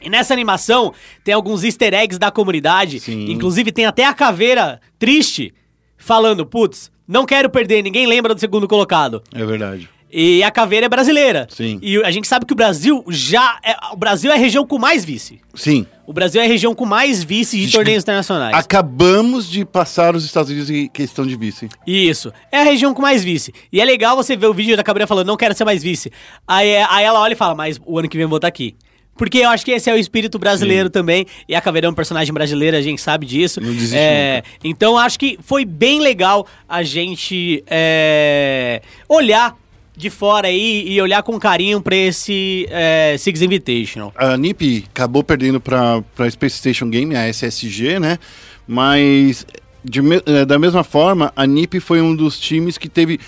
E 0.00 0.08
nessa 0.08 0.32
animação 0.32 0.94
tem 1.24 1.34
alguns 1.34 1.64
easter 1.64 1.92
eggs 1.92 2.18
da 2.18 2.30
comunidade. 2.30 3.00
Sim. 3.00 3.30
Inclusive 3.30 3.72
tem 3.72 3.84
até 3.84 4.04
a 4.04 4.14
caveira 4.14 4.80
triste 4.98 5.52
falando: 5.96 6.46
putz, 6.46 6.90
não 7.06 7.26
quero 7.26 7.50
perder, 7.50 7.82
ninguém 7.82 8.06
lembra 8.06 8.34
do 8.34 8.40
segundo 8.40 8.68
colocado. 8.68 9.22
É 9.34 9.44
verdade. 9.44 9.88
E 10.10 10.42
a 10.42 10.50
caveira 10.50 10.86
é 10.86 10.88
brasileira. 10.88 11.46
Sim. 11.50 11.78
E 11.82 12.02
a 12.02 12.10
gente 12.10 12.26
sabe 12.26 12.46
que 12.46 12.52
o 12.52 12.56
Brasil 12.56 13.04
já. 13.08 13.58
É, 13.62 13.76
o 13.92 13.96
Brasil 13.96 14.30
é 14.30 14.34
a 14.34 14.38
região 14.38 14.66
com 14.66 14.78
mais 14.78 15.04
vice. 15.04 15.40
Sim. 15.54 15.86
O 16.08 16.12
Brasil 16.14 16.40
é 16.40 16.46
a 16.46 16.48
região 16.48 16.74
com 16.74 16.86
mais 16.86 17.22
vice 17.22 17.66
de 17.66 17.70
torneios 17.70 18.02
internacionais. 18.02 18.56
Acabamos 18.56 19.46
de 19.46 19.62
passar 19.62 20.16
os 20.16 20.24
Estados 20.24 20.50
Unidos 20.50 20.70
em 20.70 20.88
questão 20.88 21.26
de 21.26 21.36
vice. 21.36 21.68
Isso. 21.86 22.32
É 22.50 22.60
a 22.60 22.64
região 22.64 22.94
com 22.94 23.02
mais 23.02 23.22
vice. 23.22 23.52
E 23.70 23.78
é 23.78 23.84
legal 23.84 24.16
você 24.16 24.34
ver 24.34 24.46
o 24.46 24.54
vídeo 24.54 24.74
da 24.74 24.82
caveira 24.82 25.06
falando, 25.06 25.26
não 25.26 25.36
quero 25.36 25.54
ser 25.54 25.66
mais 25.66 25.82
vice. 25.82 26.10
Aí, 26.46 26.66
é- 26.66 26.86
aí 26.88 27.04
ela 27.04 27.20
olha 27.20 27.34
e 27.34 27.36
fala, 27.36 27.54
mas 27.54 27.78
o 27.84 27.98
ano 27.98 28.08
que 28.08 28.16
vem 28.16 28.22
eu 28.22 28.28
vou 28.30 28.38
estar 28.38 28.48
aqui. 28.48 28.74
Porque 29.18 29.36
eu 29.36 29.50
acho 29.50 29.66
que 29.66 29.70
esse 29.72 29.90
é 29.90 29.92
o 29.92 29.98
espírito 29.98 30.38
brasileiro 30.38 30.88
também. 30.88 31.26
E 31.46 31.54
a 31.54 31.60
Caveira 31.60 31.88
é 31.88 31.90
um 31.90 31.94
personagem 31.94 32.32
brasileiro, 32.32 32.74
a 32.74 32.80
gente 32.80 33.02
sabe 33.02 33.26
disso. 33.26 33.60
Não 33.60 33.70
desiste 33.70 33.94
É, 33.94 34.42
então 34.64 34.96
acho 34.96 35.18
que 35.18 35.38
foi 35.42 35.66
bem 35.66 36.00
legal 36.00 36.46
a 36.66 36.82
gente 36.82 37.62
é, 37.66 38.80
olhar 39.06 39.54
de 39.98 40.08
fora 40.08 40.46
aí 40.46 40.84
e 40.86 41.02
olhar 41.02 41.22
com 41.24 41.38
carinho 41.38 41.82
pra 41.82 41.96
esse 41.96 42.66
é, 42.70 43.16
Six 43.18 43.42
Invitational. 43.42 44.12
A 44.16 44.36
NiP 44.36 44.84
acabou 44.94 45.24
perdendo 45.24 45.60
para 45.60 46.02
a 46.18 46.30
Space 46.30 46.58
Station 46.58 46.88
Game, 46.88 47.16
a 47.16 47.28
SSG, 47.28 47.98
né? 47.98 48.18
Mas 48.66 49.44
de 49.84 50.00
eh, 50.26 50.44
da 50.44 50.58
mesma 50.58 50.84
forma, 50.84 51.32
a 51.34 51.46
NiP 51.46 51.80
foi 51.80 52.00
um 52.00 52.14
dos 52.14 52.38
times 52.38 52.78
que 52.78 52.88
teve 52.88 53.18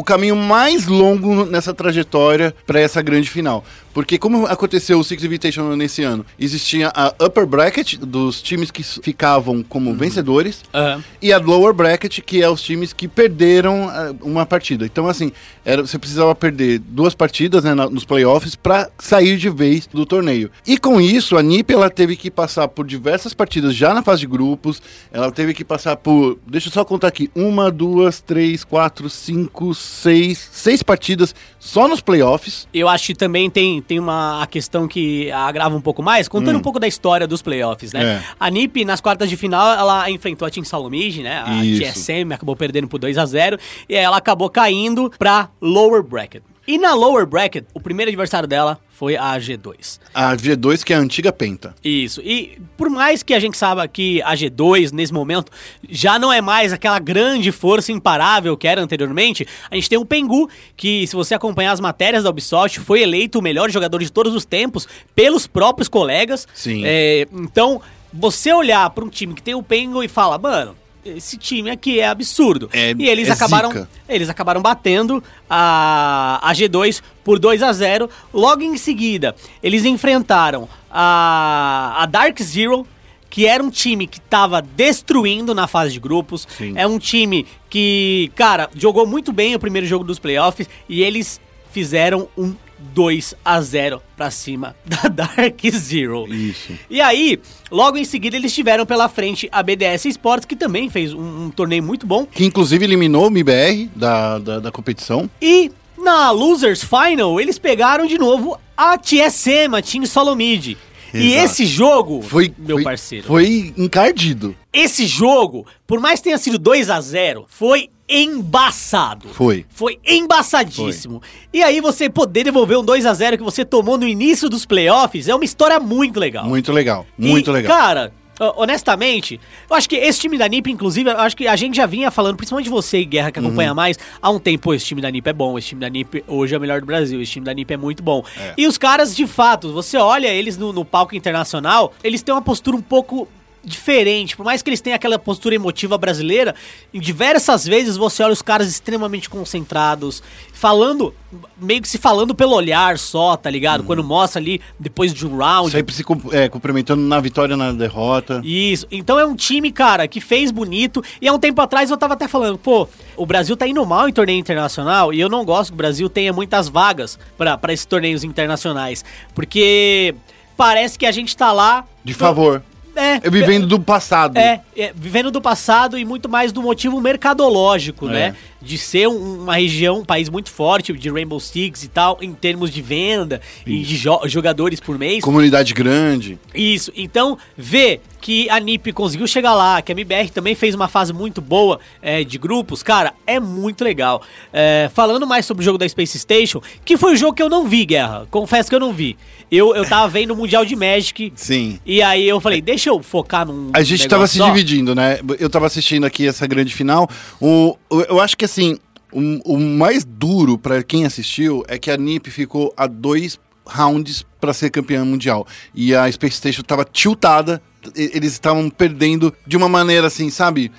o 0.00 0.02
caminho 0.02 0.34
mais 0.34 0.86
longo 0.86 1.44
nessa 1.44 1.74
trajetória 1.74 2.54
para 2.66 2.80
essa 2.80 3.02
grande 3.02 3.28
final. 3.28 3.62
Porque 3.92 4.18
como 4.18 4.46
aconteceu 4.46 4.98
o 4.98 5.04
Six 5.04 5.24
Invitational 5.24 5.76
nesse 5.76 6.02
ano, 6.02 6.24
existia 6.38 6.92
a 6.94 7.12
upper 7.22 7.44
bracket 7.44 7.96
dos 7.96 8.40
times 8.40 8.70
que 8.70 8.82
ficavam 8.82 9.62
como 9.62 9.92
vencedores 9.94 10.62
Aham. 10.72 11.04
e 11.20 11.32
a 11.32 11.38
lower 11.38 11.74
bracket, 11.74 12.20
que 12.20 12.40
é 12.40 12.48
os 12.48 12.62
times 12.62 12.92
que 12.92 13.08
perderam 13.08 13.88
ah, 13.90 14.14
uma 14.22 14.46
partida. 14.46 14.86
Então, 14.86 15.08
assim, 15.08 15.32
era, 15.64 15.82
você 15.82 15.98
precisava 15.98 16.34
perder 16.34 16.78
duas 16.78 17.14
partidas 17.14 17.64
né, 17.64 17.74
nos 17.74 18.04
playoffs 18.04 18.54
para 18.54 18.88
sair 18.98 19.36
de 19.36 19.50
vez 19.50 19.86
do 19.86 20.06
torneio. 20.06 20.50
E 20.66 20.78
com 20.78 21.00
isso, 21.00 21.36
a 21.36 21.42
NiP 21.42 21.74
ela 21.74 21.90
teve 21.90 22.16
que 22.16 22.30
passar 22.30 22.68
por 22.68 22.86
diversas 22.86 23.34
partidas 23.34 23.74
já 23.74 23.92
na 23.92 24.02
fase 24.02 24.20
de 24.20 24.26
grupos. 24.26 24.80
Ela 25.12 25.32
teve 25.32 25.52
que 25.52 25.64
passar 25.64 25.96
por. 25.96 26.38
Deixa 26.46 26.68
eu 26.68 26.72
só 26.72 26.84
contar 26.84 27.08
aqui: 27.08 27.28
uma, 27.34 27.70
duas, 27.70 28.20
três, 28.20 28.62
quatro, 28.62 29.10
cinco, 29.10 29.74
seis. 29.90 30.48
Seis 30.52 30.82
partidas 30.82 31.34
só 31.58 31.88
nos 31.88 32.00
playoffs. 32.00 32.68
Eu 32.72 32.88
acho 32.88 33.08
que 33.08 33.14
também 33.14 33.50
tem, 33.50 33.82
tem 33.82 33.98
uma 33.98 34.42
a 34.42 34.46
questão 34.46 34.86
que 34.86 35.30
agrava 35.32 35.74
um 35.74 35.80
pouco 35.80 36.02
mais, 36.02 36.28
contando 36.28 36.56
um 36.56 36.62
pouco 36.62 36.78
da 36.78 36.86
história 36.86 37.26
dos 37.26 37.42
playoffs, 37.42 37.92
né? 37.92 38.00
Hum. 38.00 38.08
É. 38.08 38.22
A 38.38 38.50
NiP, 38.50 38.84
nas 38.84 39.00
quartas 39.00 39.28
de 39.28 39.36
final, 39.36 39.78
ela 39.78 40.10
enfrentou 40.10 40.46
a 40.46 40.50
Team 40.50 40.64
Salomige, 40.64 41.22
né? 41.22 41.42
A 41.44 41.64
Isso. 41.64 41.82
TSM 41.82 42.32
acabou 42.32 42.56
perdendo 42.56 42.88
por 42.88 42.98
2 42.98 43.18
a 43.18 43.26
0 43.26 43.58
e 43.88 43.96
aí 43.96 44.02
ela 44.02 44.16
acabou 44.16 44.48
caindo 44.48 45.10
pra 45.18 45.50
lower 45.60 46.02
bracket. 46.02 46.42
E 46.66 46.78
na 46.78 46.94
lower 46.94 47.26
bracket, 47.26 47.64
o 47.74 47.80
primeiro 47.80 48.10
adversário 48.10 48.48
dela 48.48 48.78
foi 49.00 49.16
a 49.16 49.34
G2. 49.38 49.98
A 50.12 50.36
G2, 50.36 50.84
que 50.84 50.92
é 50.92 50.96
a 50.96 50.98
antiga 50.98 51.32
Penta. 51.32 51.74
Isso. 51.82 52.20
E 52.20 52.60
por 52.76 52.90
mais 52.90 53.22
que 53.22 53.32
a 53.32 53.40
gente 53.40 53.56
saiba 53.56 53.88
que 53.88 54.20
a 54.20 54.34
G2, 54.34 54.92
nesse 54.92 55.10
momento, 55.10 55.50
já 55.88 56.18
não 56.18 56.30
é 56.30 56.42
mais 56.42 56.70
aquela 56.70 56.98
grande 56.98 57.50
força 57.50 57.90
imparável 57.90 58.58
que 58.58 58.68
era 58.68 58.82
anteriormente, 58.82 59.48
a 59.70 59.74
gente 59.74 59.88
tem 59.88 59.98
o 59.98 60.04
Pengu, 60.04 60.50
que, 60.76 61.06
se 61.06 61.16
você 61.16 61.34
acompanhar 61.34 61.72
as 61.72 61.80
matérias 61.80 62.24
da 62.24 62.28
Ubisoft, 62.28 62.78
foi 62.80 63.00
eleito 63.00 63.38
o 63.38 63.42
melhor 63.42 63.70
jogador 63.70 64.00
de 64.00 64.12
todos 64.12 64.34
os 64.34 64.44
tempos 64.44 64.86
pelos 65.14 65.46
próprios 65.46 65.88
colegas. 65.88 66.46
Sim. 66.52 66.82
É, 66.84 67.26
então, 67.32 67.80
você 68.12 68.52
olhar 68.52 68.90
para 68.90 69.02
um 69.02 69.08
time 69.08 69.32
que 69.32 69.42
tem 69.42 69.54
o 69.54 69.62
Pengu 69.62 70.04
e 70.04 70.08
fala, 70.08 70.36
mano. 70.36 70.76
Esse 71.04 71.36
time 71.36 71.70
aqui 71.70 71.98
é 72.00 72.06
absurdo. 72.06 72.68
É- 72.72 72.94
e 72.98 73.08
eles 73.08 73.28
é 73.28 73.32
acabaram 73.32 73.70
zica. 73.70 73.88
eles 74.08 74.28
acabaram 74.28 74.60
batendo 74.60 75.22
a, 75.48 76.38
a 76.42 76.52
G2 76.52 77.02
por 77.24 77.38
2 77.38 77.62
a 77.62 77.72
0 77.72 78.08
Logo 78.32 78.62
em 78.62 78.76
seguida, 78.76 79.34
eles 79.62 79.84
enfrentaram 79.84 80.68
a, 80.90 81.94
a 82.02 82.06
Dark 82.06 82.38
Zero, 82.42 82.86
que 83.30 83.46
era 83.46 83.62
um 83.62 83.70
time 83.70 84.06
que 84.06 84.20
tava 84.20 84.60
destruindo 84.60 85.54
na 85.54 85.66
fase 85.66 85.92
de 85.92 86.00
grupos. 86.00 86.46
Sim. 86.58 86.74
É 86.76 86.86
um 86.86 86.98
time 86.98 87.46
que, 87.68 88.30
cara, 88.34 88.68
jogou 88.74 89.06
muito 89.06 89.32
bem 89.32 89.54
o 89.54 89.58
primeiro 89.58 89.86
jogo 89.86 90.04
dos 90.04 90.18
playoffs 90.18 90.68
e 90.88 91.02
eles 91.02 91.40
fizeram 91.72 92.28
um 92.36 92.54
2 92.94 93.34
a 93.44 93.60
0 93.60 94.02
pra 94.16 94.30
cima 94.30 94.74
da 94.84 95.08
Dark 95.08 95.60
Zero. 95.70 96.26
Isso. 96.32 96.72
E 96.88 97.00
aí, 97.00 97.38
logo 97.70 97.96
em 97.96 98.04
seguida, 98.04 98.36
eles 98.36 98.54
tiveram 98.54 98.84
pela 98.86 99.08
frente 99.08 99.48
a 99.52 99.62
BDS 99.62 100.06
Sports, 100.06 100.44
que 100.46 100.56
também 100.56 100.88
fez 100.90 101.12
um- 101.14 101.44
um 101.46 101.50
torneio 101.50 101.82
muito 101.82 102.06
bom. 102.06 102.26
Que 102.26 102.44
inclusive 102.44 102.84
eliminou 102.84 103.24
o 103.24 103.30
MBR 103.30 103.88
da, 103.94 104.38
da, 104.38 104.58
da 104.60 104.70
competição. 104.72 105.28
E 105.40 105.70
na 105.98 106.30
Losers 106.30 106.82
Final, 106.82 107.40
eles 107.40 107.58
pegaram 107.58 108.06
de 108.06 108.16
novo 108.18 108.58
a 108.76 108.96
TSM, 108.96 109.74
a 109.76 109.82
Team 109.82 110.06
Solomid. 110.06 110.76
E 111.12 111.32
Exato. 111.34 111.44
esse 111.44 111.66
jogo, 111.66 112.22
Foi, 112.22 112.52
meu 112.58 112.76
foi- 112.76 112.84
parceiro, 112.84 113.26
Foi 113.26 113.72
encardido. 113.76 114.54
esse 114.72 115.06
jogo, 115.06 115.66
por 115.86 115.98
mais 116.00 116.20
que 116.20 116.24
tenha 116.24 116.38
sido 116.38 116.58
2 116.58 116.88
a 116.90 117.00
0 117.00 117.46
foi 117.48 117.88
embaçado. 118.08 119.28
Foi. 119.28 119.64
Foi 119.70 119.98
embaçadíssimo. 120.06 121.22
E 121.52 121.62
aí 121.62 121.80
você 121.80 122.08
poder 122.10 122.44
devolver 122.44 122.78
um 122.78 122.84
2 122.84 123.06
a 123.06 123.14
0 123.14 123.36
que 123.38 123.44
você 123.44 123.64
tomou 123.64 123.96
no 123.96 124.06
início 124.06 124.48
dos 124.48 124.64
playoffs 124.66 125.28
é 125.28 125.34
uma 125.34 125.44
história 125.44 125.78
muito 125.78 126.18
legal. 126.18 126.44
Muito 126.44 126.72
legal. 126.72 127.06
E, 127.18 127.26
Muito 127.28 127.52
legal. 127.52 127.76
Cara, 127.76 128.12
honestamente, 128.56 129.40
eu 129.68 129.76
acho 129.76 129.88
que 129.88 129.96
esse 129.96 130.20
time 130.20 130.38
da 130.38 130.48
NiP, 130.48 130.70
inclusive, 130.70 131.10
eu 131.10 131.18
acho 131.18 131.36
que 131.36 131.46
a 131.46 131.56
gente 131.56 131.76
já 131.76 131.86
vinha 131.86 132.10
falando, 132.10 132.36
principalmente 132.36 132.70
você, 132.70 133.04
Guerra, 133.04 133.30
que 133.30 133.38
Uhum. 133.40 133.46
acompanha 133.46 133.74
mais, 133.74 133.98
há 134.20 134.30
um 134.30 134.38
tempo, 134.38 134.72
esse 134.74 134.86
time 134.86 135.00
da 135.02 135.10
NiP 135.10 135.28
é 135.28 135.32
bom, 135.32 135.58
esse 135.58 135.68
time 135.68 135.80
da 135.80 135.88
NiP 135.90 136.24
hoje 136.26 136.54
é 136.54 136.58
o 136.58 136.60
melhor 136.60 136.80
do 136.80 136.86
Brasil, 136.86 137.20
esse 137.20 137.32
time 137.32 137.44
da 137.44 137.52
NiP 137.54 137.74
é 137.74 137.76
muito 137.76 138.02
bom. 138.02 138.24
E 138.56 138.66
os 138.66 138.78
caras, 138.78 139.14
de 139.14 139.26
fato, 139.26 139.72
você 139.72 139.96
olha 139.98 140.28
eles 140.28 140.56
no, 140.56 140.72
no 140.72 140.84
palco 140.84 141.14
internacional, 141.14 141.92
eles 142.02 142.22
têm 142.22 142.34
uma 142.34 142.42
postura 142.42 142.76
um 142.76 142.82
pouco 142.82 143.28
diferente, 143.62 144.36
por 144.36 144.44
mais 144.44 144.62
que 144.62 144.70
eles 144.70 144.80
tenham 144.80 144.96
aquela 144.96 145.18
postura 145.18 145.54
emotiva 145.54 145.98
brasileira, 145.98 146.54
em 146.92 147.00
diversas 147.00 147.64
vezes 147.64 147.96
você 147.96 148.22
olha 148.22 148.32
os 148.32 148.42
caras 148.42 148.68
extremamente 148.68 149.28
concentrados, 149.28 150.22
falando, 150.52 151.14
meio 151.60 151.82
que 151.82 151.88
se 151.88 151.98
falando 151.98 152.34
pelo 152.34 152.54
olhar 152.54 152.98
só, 152.98 153.36
tá 153.36 153.50
ligado? 153.50 153.84
Quando 153.84 154.02
mostra 154.02 154.40
ali, 154.40 154.60
depois 154.78 155.12
de 155.12 155.26
um 155.26 155.36
round, 155.36 155.70
Sempre 155.70 155.94
se 155.94 156.04
é, 156.32 156.48
cumprimentando 156.48 157.02
na 157.02 157.20
vitória 157.20 157.56
na 157.56 157.72
derrota. 157.72 158.40
isso. 158.44 158.86
Então 158.90 159.18
é 159.18 159.26
um 159.26 159.36
time, 159.36 159.70
cara, 159.70 160.08
que 160.08 160.20
fez 160.20 160.50
bonito. 160.50 161.02
E 161.20 161.28
há 161.28 161.32
um 161.32 161.38
tempo 161.38 161.60
atrás 161.60 161.90
eu 161.90 161.96
tava 161.96 162.14
até 162.14 162.26
falando, 162.26 162.58
pô, 162.58 162.88
o 163.16 163.26
Brasil 163.26 163.56
tá 163.56 163.66
indo 163.66 163.84
mal 163.84 164.08
em 164.08 164.12
torneio 164.12 164.38
internacional 164.38 165.12
e 165.12 165.20
eu 165.20 165.28
não 165.28 165.44
gosto 165.44 165.70
que 165.70 165.74
o 165.74 165.76
Brasil 165.76 166.08
tenha 166.08 166.32
muitas 166.32 166.68
vagas 166.68 167.18
pra 167.36 167.72
esses 167.72 167.86
torneios 167.86 168.24
internacionais. 168.24 169.04
Porque 169.34 170.14
parece 170.56 170.98
que 170.98 171.06
a 171.06 171.12
gente 171.12 171.36
tá 171.36 171.52
lá. 171.52 171.84
De 172.04 172.14
favor. 172.14 172.62
É, 172.96 173.20
Eu 173.22 173.30
vivendo 173.30 173.66
do 173.66 173.78
passado. 173.80 174.36
é, 174.36 174.60
é, 174.76 174.92
vivendo 174.94 175.30
do 175.30 175.40
passado 175.40 175.98
e 175.98 176.04
muito 176.04 176.28
mais 176.28 176.52
do 176.52 176.62
motivo 176.62 177.00
mercadológico, 177.00 178.08
É. 178.08 178.12
né? 178.12 178.36
De 178.62 178.76
ser 178.78 179.08
um- 179.08 179.42
uma 179.42 179.56
região, 179.56 180.00
um 180.00 180.04
país 180.04 180.28
muito 180.28 180.50
forte 180.50 180.92
de 180.92 181.10
Rainbow 181.10 181.40
Six 181.40 181.82
e 181.84 181.88
tal, 181.88 182.18
em 182.20 182.32
termos 182.32 182.70
de 182.70 182.82
venda 182.82 183.40
e 183.66 183.80
de 183.82 183.96
jo- 183.98 184.20
jogadores 184.26 184.80
por 184.80 184.98
mês. 184.98 185.22
Comunidade 185.24 185.72
grande. 185.74 186.38
Isso, 186.54 186.92
então 186.96 187.38
ver 187.56 188.00
que 188.20 188.50
a 188.50 188.60
NiP 188.60 188.92
conseguiu 188.92 189.26
chegar 189.26 189.54
lá, 189.54 189.80
que 189.80 189.90
a 189.90 189.94
MBR 189.94 190.28
também 190.30 190.54
fez 190.54 190.74
uma 190.74 190.88
fase 190.88 191.10
muito 191.10 191.40
boa 191.40 191.80
é, 192.02 192.22
de 192.22 192.36
grupos, 192.36 192.82
cara, 192.82 193.14
é 193.26 193.40
muito 193.40 193.82
legal. 193.82 194.20
É, 194.52 194.90
falando 194.92 195.26
mais 195.26 195.46
sobre 195.46 195.62
o 195.62 195.64
jogo 195.64 195.78
da 195.78 195.88
Space 195.88 196.18
Station, 196.18 196.60
que 196.84 196.98
foi 196.98 197.14
o 197.14 197.16
jogo 197.16 197.32
que 197.32 197.42
eu 197.42 197.48
não 197.48 197.66
vi, 197.66 197.86
Guerra, 197.86 198.26
confesso 198.30 198.68
que 198.68 198.74
eu 198.74 198.80
não 198.80 198.92
vi. 198.92 199.16
Eu, 199.50 199.74
eu 199.74 199.88
tava 199.88 200.06
vendo 200.12 200.32
o 200.32 200.36
Mundial 200.36 200.66
de 200.66 200.76
Magic, 200.76 201.32
Sim. 201.34 201.80
e 201.86 202.02
aí 202.02 202.28
eu 202.28 202.38
falei, 202.40 202.60
deixa 202.60 202.90
eu 202.90 203.02
focar 203.02 203.46
num 203.46 203.70
A 203.72 203.82
gente 203.82 204.06
tava 204.06 204.26
se 204.26 204.36
só. 204.36 204.46
dividindo, 204.50 204.94
né? 204.94 205.18
Eu 205.38 205.48
tava 205.48 205.66
assistindo 205.66 206.04
aqui 206.04 206.26
essa 206.28 206.46
grande 206.46 206.74
final. 206.74 207.08
O- 207.40 207.74
eu 208.08 208.20
acho 208.20 208.36
que 208.36 208.44
assim, 208.50 208.78
o, 209.12 209.54
o 209.54 209.58
mais 209.58 210.04
duro 210.04 210.58
pra 210.58 210.82
quem 210.82 211.04
assistiu 211.04 211.64
é 211.68 211.78
que 211.78 211.90
a 211.90 211.96
NiP 211.96 212.30
ficou 212.30 212.72
a 212.76 212.86
dois 212.86 213.38
rounds 213.64 214.24
pra 214.40 214.52
ser 214.52 214.70
campeã 214.70 215.04
mundial. 215.04 215.46
E 215.74 215.94
a 215.94 216.10
Space 216.10 216.36
Station 216.36 216.62
tava 216.62 216.84
tiltada, 216.84 217.62
eles 217.94 218.32
estavam 218.32 218.68
perdendo 218.68 219.32
de 219.46 219.56
uma 219.56 219.68
maneira 219.68 220.06
assim, 220.08 220.30
sabe? 220.30 220.70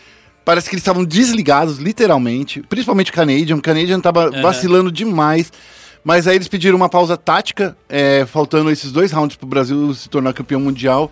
Parece 0.43 0.69
que 0.69 0.75
eles 0.75 0.81
estavam 0.81 1.05
desligados, 1.05 1.77
literalmente. 1.77 2.61
Principalmente 2.63 3.11
o 3.11 3.13
Canadian. 3.13 3.55
O 3.55 3.61
Canadian 3.61 3.99
tava 3.99 4.29
vacilando 4.41 4.91
demais. 4.91 5.51
Mas 6.03 6.27
aí 6.27 6.35
eles 6.35 6.47
pediram 6.47 6.75
uma 6.75 6.89
pausa 6.89 7.15
tática, 7.15 7.77
é, 7.87 8.25
faltando 8.25 8.71
esses 8.71 8.91
dois 8.91 9.11
rounds 9.11 9.37
pro 9.37 9.47
Brasil 9.47 9.93
se 9.93 10.09
tornar 10.09 10.33
campeão 10.33 10.59
mundial. 10.59 11.11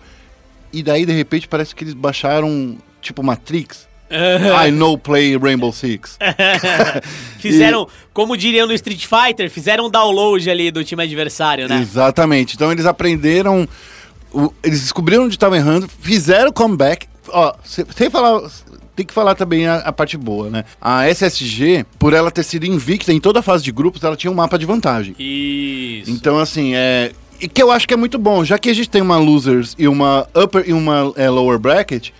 E 0.72 0.82
daí, 0.82 1.06
de 1.06 1.12
repente, 1.12 1.46
parece 1.46 1.74
que 1.74 1.84
eles 1.84 1.94
baixaram, 1.94 2.76
tipo, 3.00 3.22
Matrix. 3.22 3.88
I 4.66 4.70
know 4.70 4.98
play 4.98 5.36
Rainbow 5.36 5.72
Six. 5.72 6.18
Fizeram, 7.38 7.86
como 8.12 8.36
diriam 8.36 8.66
no 8.66 8.74
Street 8.74 9.06
Fighter, 9.06 9.50
fizeram 9.50 9.86
um 9.86 9.90
download 9.90 10.48
ali 10.50 10.70
do 10.70 10.84
time 10.84 11.02
adversário, 11.02 11.68
né? 11.68 11.80
Exatamente. 11.80 12.54
Então 12.54 12.70
eles 12.70 12.84
aprenderam, 12.86 13.66
eles 14.62 14.80
descobriram 14.82 15.24
onde 15.24 15.34
estavam 15.34 15.56
errando, 15.56 15.88
fizeram 15.88 16.52
comeback. 16.52 17.06
Ó, 17.28 17.54
se- 17.64 17.86
sem 17.96 18.10
falar, 18.10 18.42
tem 18.94 19.06
que 19.06 19.14
falar 19.14 19.34
também 19.34 19.66
a, 19.66 19.76
a 19.76 19.92
parte 19.92 20.16
boa, 20.16 20.50
né? 20.50 20.64
A 20.80 21.08
SSG, 21.08 21.86
por 21.98 22.12
ela 22.12 22.30
ter 22.30 22.42
sido 22.42 22.66
invicta 22.66 23.12
em 23.12 23.20
toda 23.20 23.38
a 23.40 23.42
fase 23.42 23.64
de 23.64 23.72
grupos, 23.72 24.02
ela 24.04 24.16
tinha 24.16 24.30
um 24.30 24.34
mapa 24.34 24.58
de 24.58 24.66
vantagem. 24.66 25.14
Isso. 25.18 26.10
Então, 26.10 26.38
assim, 26.38 26.74
é. 26.74 27.12
E 27.40 27.48
que 27.48 27.62
eu 27.62 27.70
acho 27.70 27.88
que 27.88 27.94
é 27.94 27.96
muito 27.96 28.18
bom, 28.18 28.44
já 28.44 28.58
que 28.58 28.68
a 28.68 28.74
gente 28.74 28.90
tem 28.90 29.00
uma 29.00 29.16
losers 29.16 29.74
e 29.78 29.88
uma 29.88 30.28
upper 30.36 30.62
e 30.68 30.74
uma 30.74 31.10
é, 31.16 31.30
lower 31.30 31.58
bracket, 31.58 32.10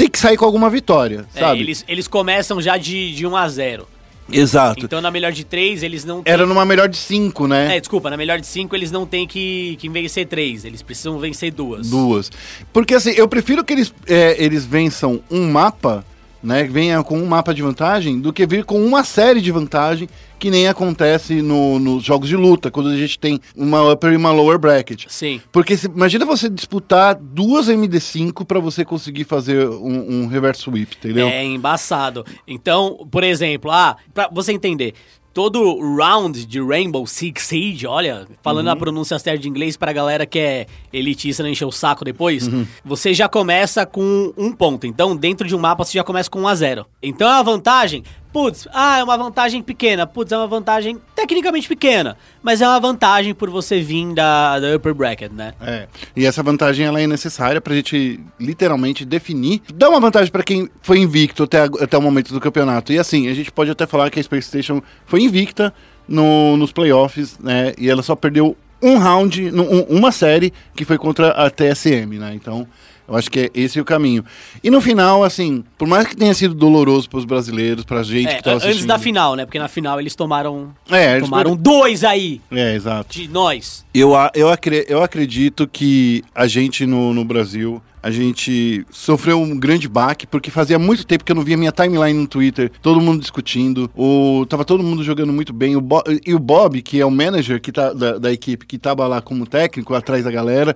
tem 0.00 0.08
que 0.08 0.18
sair 0.18 0.38
com 0.38 0.46
alguma 0.46 0.70
vitória, 0.70 1.26
É, 1.34 1.40
sabe? 1.40 1.60
eles, 1.60 1.84
eles 1.86 2.08
começam 2.08 2.58
já 2.58 2.78
de, 2.78 3.14
de 3.14 3.26
1 3.26 3.36
a 3.36 3.48
0 3.48 3.86
Exato. 4.32 4.84
Então 4.84 5.00
na 5.00 5.10
melhor 5.10 5.30
de 5.32 5.44
3 5.44 5.82
eles 5.82 6.04
não 6.04 6.22
têm... 6.22 6.32
Era 6.32 6.46
numa 6.46 6.64
melhor 6.64 6.88
de 6.88 6.96
cinco, 6.96 7.46
né? 7.46 7.76
É, 7.76 7.80
desculpa, 7.80 8.08
na 8.08 8.16
melhor 8.16 8.40
de 8.40 8.46
5 8.46 8.74
eles 8.74 8.90
não 8.90 9.04
têm 9.04 9.26
que, 9.26 9.76
que 9.78 9.88
vencer 9.90 10.26
3, 10.26 10.64
eles 10.64 10.80
precisam 10.80 11.18
vencer 11.18 11.52
duas. 11.52 11.90
Duas. 11.90 12.30
Porque 12.72 12.94
assim, 12.94 13.10
eu 13.10 13.28
prefiro 13.28 13.62
que 13.62 13.72
eles, 13.74 13.92
é, 14.06 14.42
eles 14.42 14.64
vençam 14.64 15.20
um 15.30 15.50
mapa, 15.50 16.02
né? 16.42 16.64
Venha 16.64 17.02
com 17.02 17.18
um 17.18 17.26
mapa 17.26 17.52
de 17.54 17.62
vantagem, 17.62 18.20
do 18.20 18.32
que 18.32 18.46
vir 18.46 18.64
com 18.64 18.84
uma 18.84 19.04
série 19.04 19.40
de 19.40 19.50
vantagem, 19.52 20.08
que 20.38 20.50
nem 20.50 20.68
acontece 20.68 21.42
no- 21.42 21.78
nos 21.78 22.02
jogos 22.02 22.26
de 22.28 22.34
luta, 22.36 22.70
quando 22.70 22.88
a 22.88 22.96
gente 22.96 23.18
tem 23.18 23.38
uma 23.54 23.92
upper 23.92 24.12
e 24.12 24.16
uma 24.16 24.32
lower 24.32 24.58
bracket. 24.58 25.04
Sim. 25.08 25.40
Porque 25.52 25.76
se- 25.76 25.86
imagina 25.86 26.24
você 26.24 26.48
disputar 26.48 27.14
duas 27.14 27.68
MD5 27.68 28.44
pra 28.46 28.58
você 28.58 28.84
conseguir 28.84 29.24
fazer 29.24 29.68
um, 29.68 30.22
um 30.22 30.26
reverse 30.26 30.62
sweep, 30.62 30.96
entendeu? 30.96 31.28
É 31.28 31.44
embaçado. 31.44 32.24
Então, 32.48 33.06
por 33.10 33.22
exemplo, 33.22 33.70
ah, 33.70 33.96
pra 34.14 34.28
você 34.32 34.52
entender, 34.52 34.94
todo 35.40 35.80
round 35.96 36.44
de 36.44 36.60
Rainbow 36.60 37.06
Six 37.06 37.44
Siege, 37.46 37.86
olha, 37.86 38.26
falando 38.42 38.66
Uhum. 38.66 38.72
a 38.72 38.76
pronúncia 38.76 39.18
certa 39.18 39.38
de 39.38 39.48
inglês 39.48 39.74
pra 39.74 39.90
galera 39.90 40.26
que 40.26 40.38
é 40.38 40.66
elitista 40.92 41.42
não 41.42 41.48
encher 41.48 41.64
o 41.64 41.72
saco 41.72 42.04
depois, 42.04 42.46
Uhum. 42.46 42.66
você 42.84 43.14
já 43.14 43.26
começa 43.26 43.86
com 43.86 44.34
um 44.36 44.52
ponto. 44.52 44.86
Então, 44.86 45.16
dentro 45.16 45.48
de 45.48 45.56
um 45.56 45.58
mapa, 45.58 45.82
você 45.82 45.96
já 45.96 46.04
começa 46.04 46.28
com 46.28 46.40
1 46.42 46.48
a 46.48 46.54
0 46.54 46.86
Então, 47.02 47.26
é 47.26 47.32
uma 47.32 47.42
vantagem. 47.42 48.04
Putz, 48.32 48.68
ah, 48.72 48.98
é 48.98 49.02
uma 49.04 49.16
vantagem 49.16 49.60
pequena. 49.62 50.06
Putz, 50.06 50.30
é 50.30 50.36
uma 50.36 50.46
vantagem 50.46 50.98
tecnicamente 51.16 51.66
pequena. 51.68 52.16
Mas 52.42 52.60
é 52.60 52.66
uma 52.68 52.78
vantagem 52.78 53.34
por 53.34 53.50
você 53.50 53.80
vir 53.80 54.14
da, 54.14 54.60
da 54.60 54.76
upper 54.76 54.94
bracket, 54.94 55.32
né? 55.32 55.52
É. 55.60 55.88
E 56.14 56.24
essa 56.24 56.42
vantagem 56.42 56.86
ela 56.86 57.00
é 57.00 57.06
necessária 57.06 57.60
pra 57.60 57.74
gente 57.74 58.20
literalmente 58.38 59.04
definir. 59.04 59.60
Dá 59.74 59.88
uma 59.88 59.98
vantagem 60.00 60.30
pra 60.30 60.42
quem 60.44 60.68
foi 60.80 60.98
invicto 60.98 61.42
até, 61.42 61.62
até 61.64 61.98
o 61.98 62.02
momento 62.02 62.32
do 62.32 62.40
campeonato. 62.40 62.92
E 62.92 62.98
assim, 62.98 63.28
a 63.28 63.34
gente 63.34 63.50
pode 63.50 63.70
até 63.70 63.86
falar 63.86 64.10
que 64.10 64.20
a 64.20 64.22
Space 64.22 64.46
Station 64.48 64.80
foi 65.06 65.22
invicta 65.22 65.74
no- 66.08 66.56
nos 66.56 66.70
playoffs, 66.72 67.38
né? 67.38 67.72
E 67.76 67.90
ela 67.90 68.02
só 68.02 68.14
perdeu 68.14 68.56
um 68.82 68.96
round, 68.96 69.50
um- 69.52 69.82
uma 69.98 70.10
série 70.12 70.52
que 70.74 70.84
foi 70.84 70.96
contra 70.96 71.30
a 71.32 71.50
TSM, 71.50 72.18
né? 72.18 72.32
Então, 72.34 72.66
eu 73.10 73.16
acho 73.16 73.30
que 73.30 73.40
é 73.40 73.50
esse 73.54 73.80
o 73.80 73.84
caminho. 73.84 74.24
E 74.62 74.70
no 74.70 74.80
final, 74.80 75.24
assim, 75.24 75.64
por 75.76 75.88
mais 75.88 76.06
que 76.06 76.16
tenha 76.16 76.32
sido 76.32 76.54
doloroso 76.54 77.10
pros 77.10 77.24
brasileiros, 77.24 77.84
pra 77.84 78.02
gente 78.02 78.28
É, 78.28 78.34
que 78.36 78.42
tava 78.44 78.56
antes 78.56 78.68
assistindo. 78.68 78.88
da 78.88 78.98
final, 78.98 79.34
né? 79.34 79.44
Porque 79.44 79.58
na 79.58 79.68
final 79.68 79.98
eles 80.00 80.14
tomaram. 80.14 80.70
É, 80.90 81.16
eles 81.16 81.24
tomaram 81.28 81.56
dois 81.56 82.04
aí 82.04 82.40
É, 82.50 82.74
exato. 82.74 83.12
de 83.12 83.26
nós. 83.28 83.84
Eu, 83.92 84.14
a- 84.16 84.30
eu, 84.34 84.48
acre- 84.48 84.86
eu 84.88 85.02
acredito 85.02 85.66
que 85.66 86.22
a 86.34 86.46
gente 86.46 86.86
no, 86.86 87.12
no 87.12 87.24
Brasil, 87.24 87.82
a 88.02 88.10
gente 88.10 88.86
sofreu 88.90 89.40
um 89.42 89.58
grande 89.58 89.86
baque, 89.88 90.26
porque 90.26 90.50
fazia 90.50 90.78
muito 90.78 91.04
tempo 91.04 91.22
que 91.24 91.32
eu 91.32 91.36
não 91.36 91.42
via 91.42 91.56
minha 91.56 91.72
timeline 91.72 92.18
no 92.18 92.26
Twitter, 92.26 92.70
todo 92.80 92.98
mundo 93.00 93.20
discutindo, 93.20 93.90
o, 93.94 94.46
tava 94.48 94.64
todo 94.64 94.82
mundo 94.82 95.02
jogando 95.04 95.32
muito 95.32 95.52
bem, 95.52 95.76
o 95.76 95.80
Bo- 95.82 96.02
e 96.26 96.32
o 96.32 96.38
Bob, 96.38 96.80
que 96.80 96.98
é 97.00 97.04
o 97.04 97.10
manager 97.10 97.60
que 97.60 97.70
tá, 97.72 97.92
da, 97.92 98.16
da 98.18 98.32
equipe, 98.32 98.64
que 98.64 98.78
tava 98.78 99.06
lá 99.06 99.20
como 99.20 99.44
técnico, 99.46 99.94
atrás 99.94 100.24
da 100.24 100.30
galera, 100.30 100.74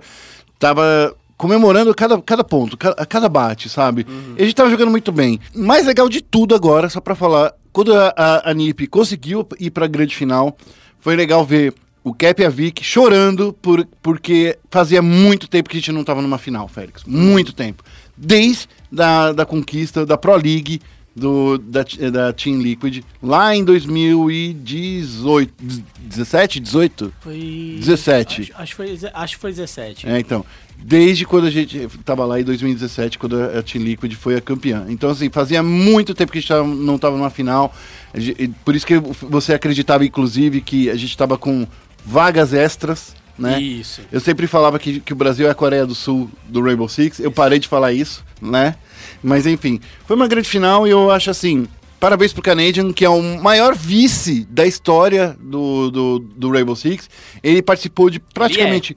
tava 0.59 1.15
comemorando 1.37 1.93
cada, 1.93 2.21
cada 2.21 2.43
ponto, 2.43 2.77
cada, 2.77 3.05
cada 3.05 3.29
bate, 3.29 3.69
sabe? 3.69 4.05
E 4.37 4.41
a 4.41 4.45
gente 4.45 4.55
tava 4.55 4.69
jogando 4.69 4.91
muito 4.91 5.11
bem. 5.11 5.39
Mais 5.53 5.85
legal 5.85 6.07
de 6.09 6.21
tudo 6.21 6.55
agora, 6.55 6.89
só 6.89 7.01
pra 7.01 7.15
falar, 7.15 7.53
quando 7.71 7.93
a, 7.93 8.13
a, 8.15 8.51
a 8.51 8.53
NiP 8.53 8.87
conseguiu 8.87 9.47
ir 9.59 9.71
pra 9.71 9.87
grande 9.87 10.15
final, 10.15 10.55
foi 10.99 11.15
legal 11.15 11.45
ver 11.45 11.73
o 12.03 12.13
Cap 12.13 12.39
e 12.39 12.45
a 12.45 12.49
Vic 12.49 12.83
chorando 12.83 13.51
por, 13.51 13.85
porque 14.01 14.57
fazia 14.69 15.01
muito 15.01 15.47
tempo 15.47 15.69
que 15.69 15.77
a 15.77 15.79
gente 15.79 15.91
não 15.91 16.03
tava 16.03 16.21
numa 16.21 16.37
final, 16.37 16.67
Félix. 16.67 17.03
Muito 17.03 17.51
tempo. 17.51 17.83
Desde 18.15 18.69
da, 18.91 19.33
da 19.33 19.45
conquista 19.45 20.05
da 20.05 20.15
Pro 20.15 20.35
League 20.35 20.79
do, 21.15 21.57
da, 21.57 21.83
da 22.11 22.33
Team 22.33 22.61
Liquid, 22.61 23.03
lá 23.23 23.55
em 23.55 23.63
2018, 23.63 25.53
17, 25.97 26.59
18? 26.59 27.13
Foi. 27.21 27.77
17. 27.79 28.41
Acho, 28.41 28.53
acho, 28.61 28.75
foi, 28.75 28.99
acho 29.13 29.35
que 29.35 29.41
foi 29.41 29.51
17. 29.51 30.07
É, 30.07 30.19
então. 30.19 30.45
Desde 30.77 31.25
quando 31.25 31.47
a 31.47 31.51
gente 31.51 31.87
tava 32.03 32.25
lá 32.25 32.39
em 32.39 32.43
2017, 32.43 33.17
quando 33.17 33.41
a 33.41 33.61
Team 33.63 33.83
Liquid 33.83 34.13
foi 34.13 34.35
a 34.35 34.41
campeã. 34.41 34.85
Então, 34.89 35.09
assim, 35.09 35.29
fazia 35.29 35.63
muito 35.63 36.13
tempo 36.13 36.31
que 36.31 36.37
a 36.37 36.41
gente 36.41 36.53
não 36.83 36.97
tava 36.97 37.17
numa 37.17 37.29
final. 37.29 37.73
Por 38.63 38.75
isso 38.75 38.85
que 38.85 38.99
você 38.99 39.53
acreditava, 39.53 40.05
inclusive, 40.05 40.61
que 40.61 40.89
a 40.89 40.95
gente 40.95 41.17
tava 41.17 41.37
com 41.37 41.67
vagas 42.05 42.53
extras, 42.53 43.15
né? 43.37 43.59
Isso. 43.59 44.01
Eu 44.11 44.19
sempre 44.19 44.47
falava 44.47 44.79
que, 44.79 44.99
que 44.99 45.11
o 45.11 45.15
Brasil 45.15 45.47
é 45.47 45.49
a 45.49 45.55
Coreia 45.55 45.85
do 45.85 45.95
Sul 45.95 46.29
do 46.47 46.61
Rainbow 46.61 46.87
Six. 46.87 47.19
Eu 47.19 47.31
parei 47.31 47.59
de 47.59 47.67
falar 47.67 47.91
isso, 47.91 48.23
né? 48.41 48.75
Mas 49.21 49.45
enfim, 49.45 49.79
foi 50.05 50.15
uma 50.15 50.27
grande 50.27 50.47
final 50.47 50.87
e 50.87 50.91
eu 50.91 51.11
acho 51.11 51.29
assim. 51.29 51.67
Parabéns 51.99 52.33
pro 52.33 52.41
Canadian, 52.41 52.91
que 52.93 53.03
é 53.03 53.09
o 53.09 53.41
maior 53.41 53.73
vice 53.73 54.45
da 54.49 54.65
história 54.65 55.35
do, 55.39 55.89
do, 55.89 56.19
do 56.19 56.51
Rainbow 56.51 56.75
Six. 56.75 57.09
Ele 57.41 57.61
participou 57.61 58.09
de 58.09 58.19
praticamente 58.19 58.95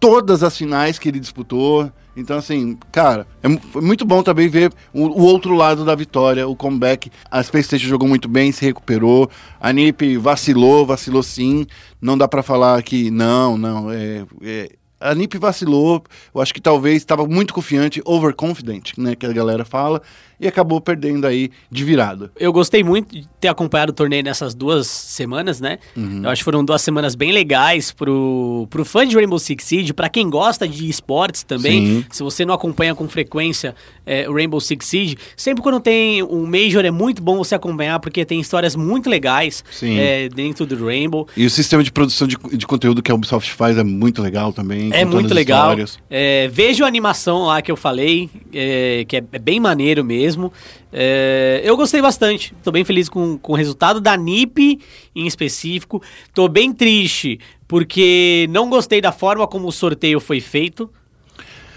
todas 0.00 0.42
as 0.42 0.56
finais 0.56 0.98
que 0.98 1.08
ele 1.08 1.20
disputou. 1.20 1.90
Então, 2.16 2.38
assim, 2.38 2.78
cara, 2.90 3.26
é 3.42 3.48
muito 3.78 4.04
bom 4.06 4.22
também 4.22 4.48
ver 4.48 4.72
o, 4.92 5.02
o 5.02 5.22
outro 5.22 5.54
lado 5.54 5.84
da 5.84 5.94
vitória, 5.94 6.48
o 6.48 6.56
comeback. 6.56 7.10
A 7.30 7.42
Space 7.42 7.66
Station 7.66 7.86
jogou 7.86 8.08
muito 8.08 8.26
bem, 8.28 8.50
se 8.52 8.64
recuperou. 8.64 9.30
A 9.60 9.70
NiP 9.72 10.16
vacilou, 10.16 10.86
vacilou 10.86 11.22
sim. 11.22 11.66
Não 12.00 12.16
dá 12.16 12.26
pra 12.26 12.42
falar 12.42 12.82
que 12.82 13.10
não, 13.10 13.58
não. 13.58 13.90
É, 13.90 14.24
é- 14.42 14.70
a 14.98 15.14
NiP 15.14 15.36
vacilou. 15.36 16.02
Eu 16.34 16.40
acho 16.40 16.54
que 16.54 16.60
talvez 16.60 16.96
estava 16.96 17.26
muito 17.26 17.52
confiante, 17.52 18.00
overconfident, 18.02 18.92
né, 18.96 19.14
que 19.14 19.26
a 19.26 19.32
galera 19.32 19.62
fala. 19.64 20.00
E 20.38 20.46
acabou 20.46 20.80
perdendo 20.80 21.26
aí 21.26 21.50
de 21.70 21.84
virada. 21.84 22.30
Eu 22.38 22.52
gostei 22.52 22.84
muito 22.84 23.14
de 23.14 23.26
ter 23.40 23.48
acompanhado 23.48 23.90
o 23.90 23.94
torneio 23.94 24.22
nessas 24.22 24.54
duas 24.54 24.86
semanas, 24.86 25.60
né? 25.60 25.78
Uhum. 25.96 26.22
Eu 26.24 26.30
acho 26.30 26.40
que 26.40 26.44
foram 26.44 26.64
duas 26.64 26.82
semanas 26.82 27.14
bem 27.14 27.32
legais 27.32 27.90
pro, 27.92 28.66
pro 28.68 28.84
fã 28.84 29.06
de 29.06 29.14
Rainbow 29.16 29.38
Six 29.38 29.64
Siege, 29.64 29.92
pra 29.92 30.08
quem 30.08 30.28
gosta 30.28 30.68
de 30.68 30.88
esportes 30.88 31.42
também. 31.42 31.86
Sim. 31.86 32.04
Se 32.10 32.22
você 32.22 32.44
não 32.44 32.54
acompanha 32.54 32.94
com 32.94 33.08
frequência 33.08 33.74
é, 34.04 34.28
o 34.28 34.34
Rainbow 34.34 34.60
Six 34.60 34.86
Siege, 34.86 35.16
sempre 35.36 35.62
quando 35.62 35.80
tem 35.80 36.22
um 36.22 36.46
Major 36.46 36.84
é 36.84 36.90
muito 36.90 37.22
bom 37.22 37.38
você 37.38 37.54
acompanhar, 37.54 37.98
porque 38.00 38.24
tem 38.24 38.40
histórias 38.40 38.76
muito 38.76 39.08
legais 39.08 39.64
é, 39.82 40.28
dentro 40.28 40.66
do 40.66 40.86
Rainbow. 40.86 41.26
E 41.36 41.46
o 41.46 41.50
sistema 41.50 41.82
de 41.82 41.90
produção 41.90 42.26
de, 42.26 42.36
de 42.52 42.66
conteúdo 42.66 43.02
que 43.02 43.10
a 43.10 43.14
Ubisoft 43.14 43.52
faz 43.52 43.78
é 43.78 43.84
muito 43.84 44.22
legal 44.22 44.52
também. 44.52 44.90
É 44.92 45.04
muito 45.04 45.32
legal. 45.32 45.76
É, 46.10 46.48
vejo 46.48 46.84
a 46.84 46.86
animação 46.86 47.46
lá 47.46 47.62
que 47.62 47.70
eu 47.70 47.76
falei, 47.76 48.30
é, 48.52 49.04
que 49.06 49.16
é, 49.16 49.24
é 49.32 49.38
bem 49.38 49.58
maneiro 49.58 50.04
mesmo. 50.26 50.52
É, 50.92 51.60
eu 51.64 51.76
gostei 51.76 52.02
bastante. 52.02 52.52
Tô 52.64 52.72
bem 52.72 52.84
feliz 52.84 53.08
com, 53.08 53.38
com 53.38 53.52
o 53.52 53.56
resultado 53.56 54.00
da 54.00 54.16
NIP 54.16 54.80
em 55.14 55.26
específico. 55.26 56.02
Tô 56.34 56.48
bem 56.48 56.72
triste 56.72 57.38
porque 57.68 58.46
não 58.50 58.68
gostei 58.68 59.00
da 59.00 59.12
forma 59.12 59.46
como 59.46 59.68
o 59.68 59.72
sorteio 59.72 60.18
foi 60.20 60.40
feito. 60.40 60.90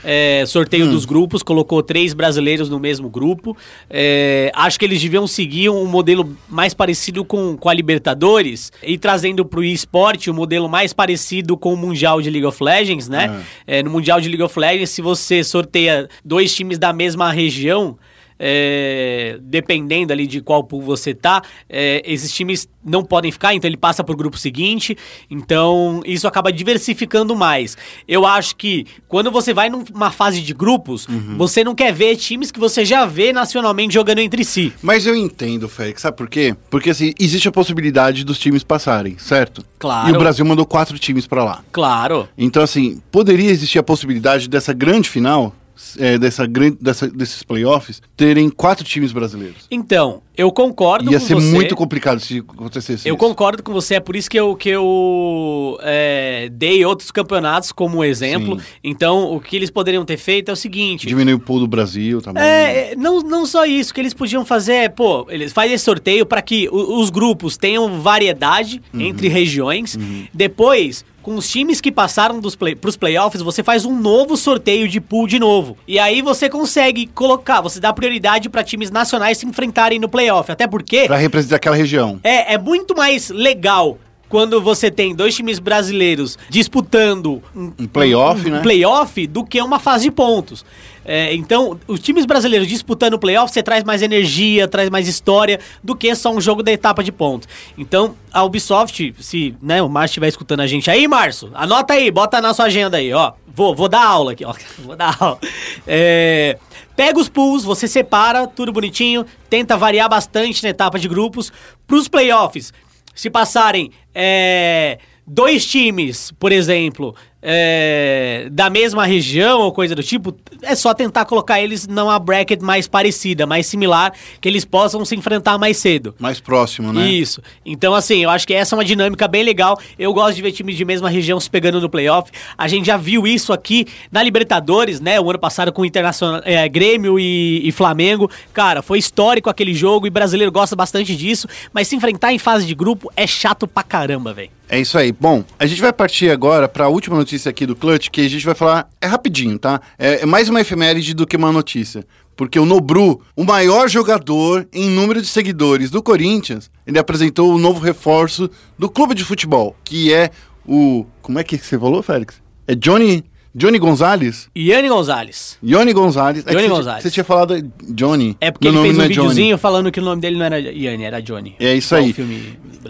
É, 0.02 0.46
sorteio 0.48 0.86
Hum. 0.86 0.92
dos 0.92 1.04
grupos, 1.04 1.44
colocou 1.44 1.84
três 1.84 2.14
brasileiros 2.14 2.70
no 2.70 2.80
mesmo 2.80 3.10
grupo. 3.10 3.58
É, 3.90 4.50
acho 4.56 4.80
que 4.80 4.86
eles 4.86 5.02
deviam 5.02 5.28
seguir 5.28 5.70
um 5.70 5.86
modelo 5.86 6.38
mais 6.48 6.74
parecido 6.74 7.26
com, 7.26 7.58
com 7.58 7.68
a 7.68 7.74
Libertadores 7.74 8.72
e 8.82 8.98
trazendo 8.98 9.44
pro 9.44 9.62
eSport 9.62 10.26
um 10.30 10.34
modelo 10.34 10.70
mais 10.70 10.94
parecido 10.94 11.58
com 11.58 11.74
o 11.74 11.78
Mundial 11.78 12.22
de 12.22 12.30
League 12.30 12.46
of 12.46 12.64
Legends, 12.64 13.10
né? 13.10 13.44
É, 13.68 13.84
no 13.84 13.90
Mundial 13.92 14.22
de 14.22 14.30
League 14.30 14.42
of 14.42 14.58
Legends, 14.58 14.90
se 14.90 15.02
você 15.02 15.44
sorteia 15.44 16.08
dois 16.24 16.56
times 16.56 16.80
da 16.80 16.94
mesma 16.94 17.30
região, 17.30 17.98
é, 18.40 19.38
dependendo 19.42 20.14
ali 20.14 20.26
de 20.26 20.40
qual 20.42 20.64
pool 20.64 20.82
você 20.82 21.14
tá, 21.14 21.42
é, 21.70 22.02
esses 22.06 22.32
times 22.34 22.68
não 22.84 23.04
podem 23.04 23.32
ficar, 23.32 23.54
então 23.54 23.68
ele 23.70 23.76
passa 23.78 24.04
pro 24.04 24.16
grupo 24.16 24.38
seguinte. 24.38 24.98
Então 25.30 26.02
isso 26.06 26.28
acaba 26.28 26.52
diversificando 26.52 27.36
mais. 27.36 27.78
Eu 28.08 28.26
acho 28.26 28.56
que 28.56 28.86
quando 29.08 29.30
você 29.30 29.54
vai 29.54 29.70
numa 29.70 30.12
fase 30.12 30.42
de 30.42 30.54
grupos, 30.54 31.08
Uhum. 31.08 31.36
você 31.38 31.64
não 31.64 31.76
quer 31.76 31.94
ver 31.94 32.16
times 32.16 32.52
que 32.52 32.60
você 32.60 32.86
já 32.86 33.06
vê 33.06 33.34
nacionalmente 33.34 33.94
jogando 33.94 34.20
entre 34.20 34.44
si. 34.44 34.72
Mas 34.82 35.06
eu 35.06 35.16
entendo, 35.16 35.68
Félix, 35.68 36.02
sabe 36.02 36.16
por 36.18 36.30
quê? 36.30 36.56
Porque 36.70 36.90
assim, 36.92 37.14
existe 37.20 37.48
a 37.48 37.52
possibilidade 37.52 38.24
dos 38.24 38.40
times 38.40 38.64
passarem, 38.64 39.18
certo? 39.18 39.64
Claro. 39.78 40.10
E 40.10 40.16
o 40.16 40.18
Brasil 40.20 40.46
mandou 40.46 40.66
quatro 40.66 40.98
times 40.98 41.28
pra 41.28 41.44
lá. 41.44 41.64
Claro. 41.72 42.28
Então, 42.38 42.64
assim, 42.64 43.02
poderia 43.12 43.50
existir 43.50 43.80
a 43.80 43.84
possibilidade 43.84 44.48
dessa 44.48 44.74
grande 44.74 45.10
final, 45.10 45.54
é, 45.98 46.18
dessa, 46.18 46.46
gran- 46.46 46.76
dessa- 46.80 47.08
desses 47.08 47.42
playoffs, 47.44 48.02
terem 48.16 48.50
quatro 48.50 48.84
times 48.84 49.12
brasileiros. 49.12 49.66
Então, 49.72 50.22
eu 50.40 50.52
concordo 50.52 51.12
Ia 51.12 51.20
com 51.20 51.26
ser 51.26 51.34
você. 51.36 51.52
muito 51.54 51.76
complicado 51.76 52.20
se 52.20 52.40
acontecesse 52.40 53.08
Eu 53.08 53.16
isso. 53.16 53.18
concordo 53.26 53.62
com 53.62 53.72
você, 53.74 53.96
é 53.96 54.00
por 54.00 54.16
isso 54.16 54.30
que 54.30 54.40
eu, 54.40 54.56
que 54.56 54.70
eu 54.70 55.78
é, 55.82 56.50
dei 56.52 56.86
outros 56.86 57.12
campeonatos 57.12 57.72
como 57.72 58.04
exemplo. 58.04 58.60
Sim. 58.60 58.66
Então, 58.84 59.34
o 59.36 59.40
que 59.40 59.56
eles 59.56 59.70
poderiam 59.70 60.06
ter 60.06 60.18
feito 60.18 60.50
é 60.50 60.54
o 60.54 60.56
seguinte: 60.56 61.06
Diminuir 61.08 61.34
o 61.36 61.40
pool 61.40 61.60
do 61.60 61.68
Brasil 61.68 62.22
também. 62.22 62.42
É, 62.44 62.92
é, 62.92 62.96
não, 62.96 63.20
não 63.22 63.46
só 63.46 63.66
isso, 63.66 63.92
o 63.92 63.94
que 63.94 64.02
eles 64.02 64.14
podiam 64.14 64.46
fazer 64.46 64.74
é, 64.74 64.90
pô, 64.90 65.28
eles 65.30 65.52
fazem 65.54 65.74
esse 65.74 65.84
sorteio 65.86 66.26
para 66.26 66.42
que 66.42 66.70
os 66.72 67.10
grupos 67.10 67.58
tenham 67.58 68.02
variedade 68.02 68.82
Uhum. 68.94 69.02
entre 69.02 69.28
regiões. 69.28 69.98
Depois, 70.34 71.04
com 71.22 71.36
os 71.36 71.50
times 71.50 71.82
que 71.82 71.92
passaram 71.92 72.40
dos 72.40 72.56
play, 72.56 72.76
pros 72.76 72.96
playoffs, 72.96 73.42
você 73.42 73.62
faz 73.62 73.86
um 73.86 74.00
novo 74.00 74.38
sorteio 74.38 74.88
de 74.88 75.02
pool 75.02 75.28
de 75.28 75.38
novo. 75.40 75.78
E 75.88 76.00
aí 76.00 76.22
você 76.22 76.50
consegue 76.50 77.08
colocar, 77.08 77.62
você 77.62 77.80
dá 77.80 77.92
prioridade 77.92 78.50
para 78.50 78.64
times 78.64 78.90
nacionais 78.90 79.38
se 79.38 79.46
enfrentarem 79.46 80.00
no 80.00 80.08
playoff. 80.08 80.29
Até 80.38 80.68
porque 80.68 81.06
Pra 81.08 81.18
representar 81.18 81.56
aquela 81.56 81.76
região. 81.76 82.20
é, 82.24 82.54
é 82.54 82.58
muito 82.58 82.96
mais 82.96 83.30
legal 83.30 83.98
quando 84.30 84.62
você 84.62 84.92
tem 84.92 85.14
dois 85.16 85.36
times 85.36 85.60
brasileiros 85.60 86.38
disputando 86.50 87.42
um, 87.56 87.74
Um 87.80 87.88
playoff, 87.88 88.48
um 88.48 88.52
né? 88.52 88.60
playoff 88.62 89.28
do 89.28 89.44
que 89.44 89.60
uma 89.62 89.80
fase 89.80 90.06
de 90.06 90.12
pontos. 90.12 90.64
É, 91.04 91.34
então, 91.34 91.80
os 91.88 92.00
times 92.00 92.24
brasileiros 92.24 92.68
disputando 92.68 93.16
o 93.16 93.20
playoff, 93.20 93.52
você 93.52 93.64
traz 93.64 93.84
mais 93.84 94.04
energia, 94.04 94.68
traz 94.68 94.92
mais 94.92 95.08
história 95.08 95.60
do 95.84 95.96
que 95.96 96.14
só 96.14 96.32
um 96.32 96.40
jogo 96.40 96.62
da 96.62 96.72
etapa 96.72 97.04
de 97.04 97.12
pontos. 97.12 97.50
Então, 97.76 98.16
a 98.32 98.44
Ubisoft, 98.44 99.16
se 99.20 99.56
né, 99.60 99.82
o 99.82 99.90
Márcio 99.90 100.12
estiver 100.12 100.28
escutando 100.28 100.60
a 100.60 100.68
gente 100.68 100.92
aí, 100.92 101.08
Márcio, 101.08 101.50
anota 101.56 101.96
aí, 101.96 102.12
bota 102.12 102.40
na 102.40 102.54
sua 102.54 102.66
agenda 102.66 102.98
aí, 102.98 103.12
ó. 103.12 103.34
Vou, 103.56 103.74
vou 103.76 103.90
dar 103.90 104.06
aula 104.06 104.34
aqui, 104.34 104.46
ó. 104.46 104.54
Vou 104.86 104.96
dar 104.96 105.18
aula. 105.20 105.40
É, 105.88 106.60
pega 106.96 107.20
os 107.20 107.28
pools, 107.28 107.64
você 107.64 107.88
separa, 107.88 108.46
tudo 108.46 108.72
bonitinho, 108.72 109.26
tenta 109.50 109.76
variar 109.76 110.08
bastante 110.08 110.62
na 110.62 110.70
etapa 110.70 111.00
de 111.00 111.08
grupos. 111.08 111.52
Pros 111.88 112.08
playoffs, 112.08 112.72
se 113.20 113.30
passarem 113.30 113.92
é, 114.16 114.98
dois 115.28 115.66
times, 115.66 116.32
por 116.40 116.54
exemplo, 116.54 117.14
é, 117.42 118.48
da 118.52 118.70
mesma 118.70 119.06
região 119.06 119.62
ou 119.62 119.72
coisa 119.72 119.96
do 119.96 120.04
tipo, 120.04 120.36
é 120.62 120.76
só 120.76 120.94
tentar 120.94 121.26
colocar 121.26 121.62
eles 121.62 121.88
numa 121.88 122.20
bracket 122.20 122.62
mais 122.62 122.88
parecida, 122.88 123.46
mais 123.46 123.66
similar, 123.66 124.14
que 124.42 124.48
eles 124.48 124.66
possam 124.66 125.04
se 125.06 125.16
enfrentar 125.16 125.58
mais 125.58 125.78
cedo. 125.78 126.14
Mais 126.20 126.40
próximo, 126.40 126.92
né? 126.92 127.08
Isso. 127.08 127.42
Então, 127.66 127.94
assim, 127.94 128.24
eu 128.24 128.30
acho 128.30 128.46
que 128.46 128.54
essa 128.54 128.76
é 128.76 128.78
uma 128.78 128.86
dinâmica 128.86 129.28
bem 129.28 129.44
legal. 129.44 129.80
Eu 129.98 130.14
gosto 130.14 130.36
de 130.36 130.42
ver 130.42 130.52
times 130.52 130.76
de 130.76 130.84
mesma 130.84 131.10
região 131.10 131.40
se 131.40 131.50
pegando 131.50 131.80
no 131.80 131.90
playoff. 131.90 132.32
A 132.58 132.68
gente 132.68 132.86
já 132.86 132.98
viu 132.98 133.26
isso 133.26 133.54
aqui 133.54 133.86
na 134.12 134.22
Libertadores, 134.22 135.00
né? 135.00 135.20
O 135.20 135.30
ano 135.30 135.40
passado 135.40 135.72
com 135.72 135.82
o 135.82 135.86
Internacional, 135.86 136.42
é, 136.44 136.68
Grêmio 136.68 137.20
e, 137.20 137.68
e 137.68 137.72
Flamengo. 137.72 138.30
Cara, 138.54 138.82
foi 138.82 139.00
histórico 139.00 139.50
aquele 139.50 139.74
jogo 139.74 140.06
e 140.08 140.10
brasileiro 140.10 140.52
gosta 140.52 140.76
bastante 140.76 141.16
disso. 141.16 141.48
Mas 141.72 141.88
se 141.88 141.96
enfrentar 141.96 142.34
em 142.34 142.40
fase 142.40 142.66
de 142.66 142.76
grupo 142.76 143.12
é 143.16 143.26
chato 143.26 143.68
pra 143.68 143.84
caramba, 143.84 144.34
velho. 144.34 144.60
É 144.72 144.80
isso 144.80 145.00
aí. 145.00 145.12
Bom, 145.12 145.44
a 145.58 145.66
gente 145.66 145.82
vai 145.82 145.92
partir 145.92 146.30
agora 146.30 146.68
para 146.68 146.86
a 146.86 146.88
última 146.88 147.18
notícia 147.18 147.29
aqui 147.48 147.66
do 147.66 147.76
Clutch, 147.76 148.10
que 148.10 148.22
a 148.22 148.30
gente 148.30 148.46
vai 148.46 148.56
falar. 148.56 148.90
É 149.00 149.08
rapidinho, 149.08 149.58
tá? 149.60 149.82
É, 149.98 150.22
é 150.22 150.26
mais 150.26 150.50
uma 150.50 150.62
efeméride 150.62 151.14
do 151.14 151.28
que 151.28 151.38
uma 151.38 151.52
notícia. 151.52 152.06
Porque 152.36 152.58
o 152.58 152.66
Nobru, 152.66 153.22
o 153.36 153.44
maior 153.44 153.90
jogador 153.90 154.68
em 154.72 154.90
número 154.90 155.22
de 155.22 155.28
seguidores 155.28 155.92
do 155.92 156.02
Corinthians, 156.02 156.72
ele 156.88 156.98
apresentou 156.98 157.54
o 157.54 157.58
novo 157.58 157.80
reforço 157.80 158.50
do 158.78 158.90
clube 158.90 159.14
de 159.14 159.24
futebol, 159.26 159.76
que 159.84 160.14
é 160.14 160.32
o. 160.66 161.06
Como 161.22 161.38
é 161.38 161.44
que 161.44 161.58
você 161.58 161.78
falou, 161.78 162.02
Félix? 162.02 162.42
É 162.66 162.76
Johnny. 162.76 163.26
Johnny 163.54 163.80
Gonzalez? 163.80 164.48
Iane 164.56 164.88
Gonzalez. 164.88 165.58
Johnny 165.64 165.92
Gonzalez. 165.92 166.46
É 166.46 166.52
Johnny 166.52 166.64
você- 166.68 166.70
Gonzalez. 166.70 167.04
Você 167.04 167.12
tinha 167.12 167.24
falado 167.24 167.72
Johnny. 167.90 168.38
É 168.40 168.52
porque 168.52 168.68
ele 168.68 168.80
fez 168.82 168.98
um 168.98 169.02
é 169.02 169.08
videozinho 169.08 169.58
falando 169.58 169.92
que 169.92 170.00
o 170.00 170.04
nome 170.04 170.22
dele 170.22 170.38
não 170.38 170.46
era 170.46 170.60
Iane, 170.60 171.04
era 171.04 171.20
Johnny. 171.22 171.56
É 171.60 171.74
isso 171.74 171.96
aí. 171.96 172.16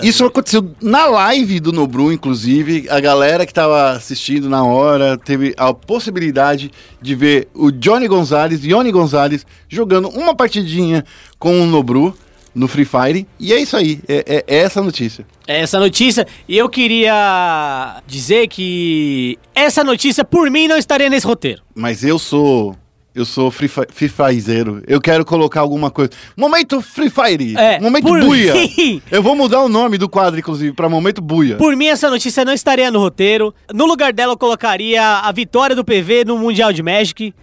Isso 0.03 0.25
aconteceu 0.25 0.69
na 0.81 1.05
live 1.05 1.59
do 1.59 1.71
Nobru, 1.71 2.11
inclusive. 2.11 2.87
A 2.89 2.99
galera 2.99 3.45
que 3.45 3.53
tava 3.53 3.91
assistindo 3.91 4.49
na 4.49 4.63
hora 4.63 5.17
teve 5.17 5.53
a 5.57 5.73
possibilidade 5.73 6.71
de 7.01 7.15
ver 7.15 7.47
o 7.53 7.71
Johnny 7.71 8.07
Gonzalez, 8.07 8.61
Johnny 8.61 8.91
Gonzalez, 8.91 9.45
jogando 9.67 10.09
uma 10.09 10.35
partidinha 10.35 11.05
com 11.37 11.61
o 11.61 11.65
Nobru 11.65 12.13
no 12.53 12.67
Free 12.67 12.85
Fire. 12.85 13.27
E 13.39 13.53
é 13.53 13.59
isso 13.61 13.75
aí. 13.77 13.99
É, 14.07 14.43
é- 14.47 14.55
é 14.55 14.57
essa 14.59 14.81
notícia. 14.81 15.25
essa 15.47 15.79
notícia. 15.79 16.27
E 16.47 16.57
eu 16.57 16.69
queria 16.69 18.01
dizer 18.07 18.47
que 18.47 19.37
essa 19.55 19.83
notícia, 19.83 20.23
por 20.23 20.49
mim, 20.49 20.67
não 20.67 20.77
estaria 20.77 21.09
nesse 21.09 21.25
roteiro. 21.25 21.61
Mas 21.75 22.03
eu 22.03 22.19
sou. 22.19 22.75
Eu 23.15 23.25
sou 23.25 23.49
free, 23.49 23.67
fi- 23.67 23.87
free 23.91 24.07
Firezeiro. 24.07 24.83
Eu 24.87 25.01
quero 25.01 25.25
colocar 25.25 25.61
alguma 25.61 25.89
coisa. 25.89 26.11
Momento 26.37 26.79
Free 26.79 27.09
Fire. 27.09 27.55
É, 27.57 27.79
Momento 27.79 28.03
Buia. 28.07 28.53
mim. 28.53 29.01
Eu 29.11 29.21
vou 29.23 29.35
mudar 29.35 29.61
o 29.61 29.67
nome 29.67 29.97
do 29.97 30.07
quadro, 30.07 30.39
inclusive, 30.39 30.73
pra 30.73 30.87
Momento 30.87 31.19
Buia. 31.19 31.57
Por 31.57 31.75
mim, 31.75 31.87
essa 31.87 32.07
notícia 32.09 32.45
não 32.45 32.53
estaria 32.53 32.89
no 32.91 32.99
roteiro. 32.99 33.53
No 33.73 33.85
lugar 33.85 34.13
dela, 34.13 34.33
eu 34.33 34.37
colocaria 34.37 35.01
a 35.03 35.31
vitória 35.31 35.75
do 35.75 35.83
PV 35.83 36.23
no 36.23 36.37
Mundial 36.37 36.71
de 36.71 36.83
Magic, 36.83 37.33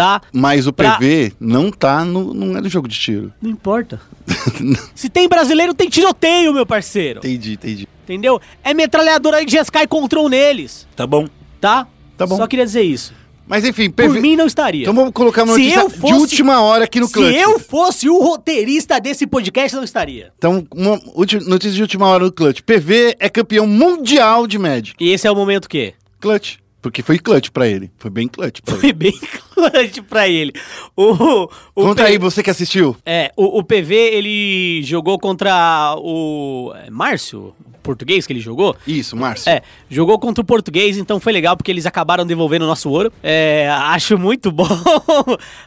tá? 0.00 0.22
Mas 0.32 0.66
o 0.66 0.72
Pra- 0.72 0.96
PV 0.96 1.32
não 1.38 1.70
tá 1.70 2.04
no. 2.04 2.32
Não 2.32 2.56
é 2.56 2.60
do 2.62 2.68
jogo 2.68 2.88
de 2.88 2.98
tiro. 2.98 3.32
Não 3.40 3.50
importa. 3.50 4.00
Se 4.94 5.08
tem 5.08 5.28
brasileiro, 5.28 5.74
tem 5.74 5.88
tiroteio, 5.88 6.52
meu 6.54 6.64
parceiro. 6.64 7.18
Entendi, 7.18 7.52
entendi. 7.52 7.88
Entendeu? 8.04 8.40
É 8.64 8.72
metralhadora 8.74 9.44
de 9.44 9.56
Sky 9.58 9.86
Control 9.86 10.28
neles, 10.28 10.86
Tá 10.96 11.06
bom. 11.06 11.28
tá? 11.60 11.86
Tá 12.16 12.26
bom. 12.26 12.36
Só 12.36 12.46
queria 12.46 12.64
dizer 12.64 12.82
isso. 12.82 13.12
Mas 13.46 13.64
enfim, 13.64 13.90
Por 13.90 14.06
PV. 14.06 14.20
mim, 14.20 14.36
não 14.36 14.46
estaria. 14.46 14.82
Então 14.82 14.94
vamos 14.94 15.10
colocar 15.12 15.42
uma 15.42 15.54
Se 15.54 15.60
notícia 15.60 15.80
eu 15.80 15.88
de 15.88 15.96
fosse- 15.98 16.14
última 16.14 16.60
hora 16.62 16.84
aqui 16.84 17.00
no 17.00 17.06
Se 17.08 17.12
Clutch. 17.14 17.34
eu 17.36 17.58
fosse 17.58 18.08
o 18.08 18.18
roteirista 18.22 19.00
desse 19.00 19.26
podcast, 19.26 19.76
não 19.76 19.82
estaria. 19.82 20.32
Então, 20.38 20.64
uma 20.72 21.00
notícia 21.48 21.72
de 21.72 21.82
última 21.82 22.06
hora 22.06 22.24
no 22.24 22.30
Clutch. 22.32 22.60
PV 22.62 23.16
é 23.18 23.28
campeão 23.28 23.66
mundial 23.66 24.46
de 24.46 24.56
Magic. 24.56 24.94
E 25.00 25.10
esse 25.10 25.26
é 25.26 25.30
o 25.30 25.34
momento 25.34 25.68
que? 25.68 25.94
Clutch. 26.20 26.58
Porque 26.82 27.02
foi 27.02 27.18
clutch 27.18 27.50
pra 27.50 27.66
ele. 27.68 27.90
Foi 27.98 28.10
bem 28.10 28.26
clutch 28.26 28.60
pra 28.64 28.74
ele. 28.74 28.80
Foi 28.80 28.92
bem 28.92 29.12
clutch 29.54 29.98
pra 30.08 30.28
ele. 30.28 30.52
O, 30.96 31.12
o 31.44 31.48
Conta 31.74 32.04
P- 32.04 32.08
aí, 32.10 32.18
você 32.18 32.42
que 32.42 32.50
assistiu. 32.50 32.96
É, 33.04 33.30
o, 33.36 33.58
o 33.58 33.64
PV, 33.64 33.94
ele 33.94 34.82
jogou 34.82 35.18
contra 35.18 35.94
o 35.98 36.72
é, 36.74 36.90
Márcio, 36.90 37.54
português 37.82 38.26
que 38.26 38.32
ele 38.32 38.40
jogou. 38.40 38.76
Isso, 38.86 39.16
Márcio. 39.16 39.50
É, 39.50 39.62
jogou 39.90 40.18
contra 40.18 40.40
o 40.42 40.44
português, 40.44 40.96
então 40.96 41.18
foi 41.20 41.32
legal 41.32 41.56
porque 41.56 41.70
eles 41.70 41.84
acabaram 41.86 42.24
devolvendo 42.26 42.64
o 42.64 42.68
nosso 42.68 42.88
ouro. 42.90 43.12
É, 43.22 43.68
acho 43.70 44.16
muito 44.18 44.50
bom. 44.52 44.66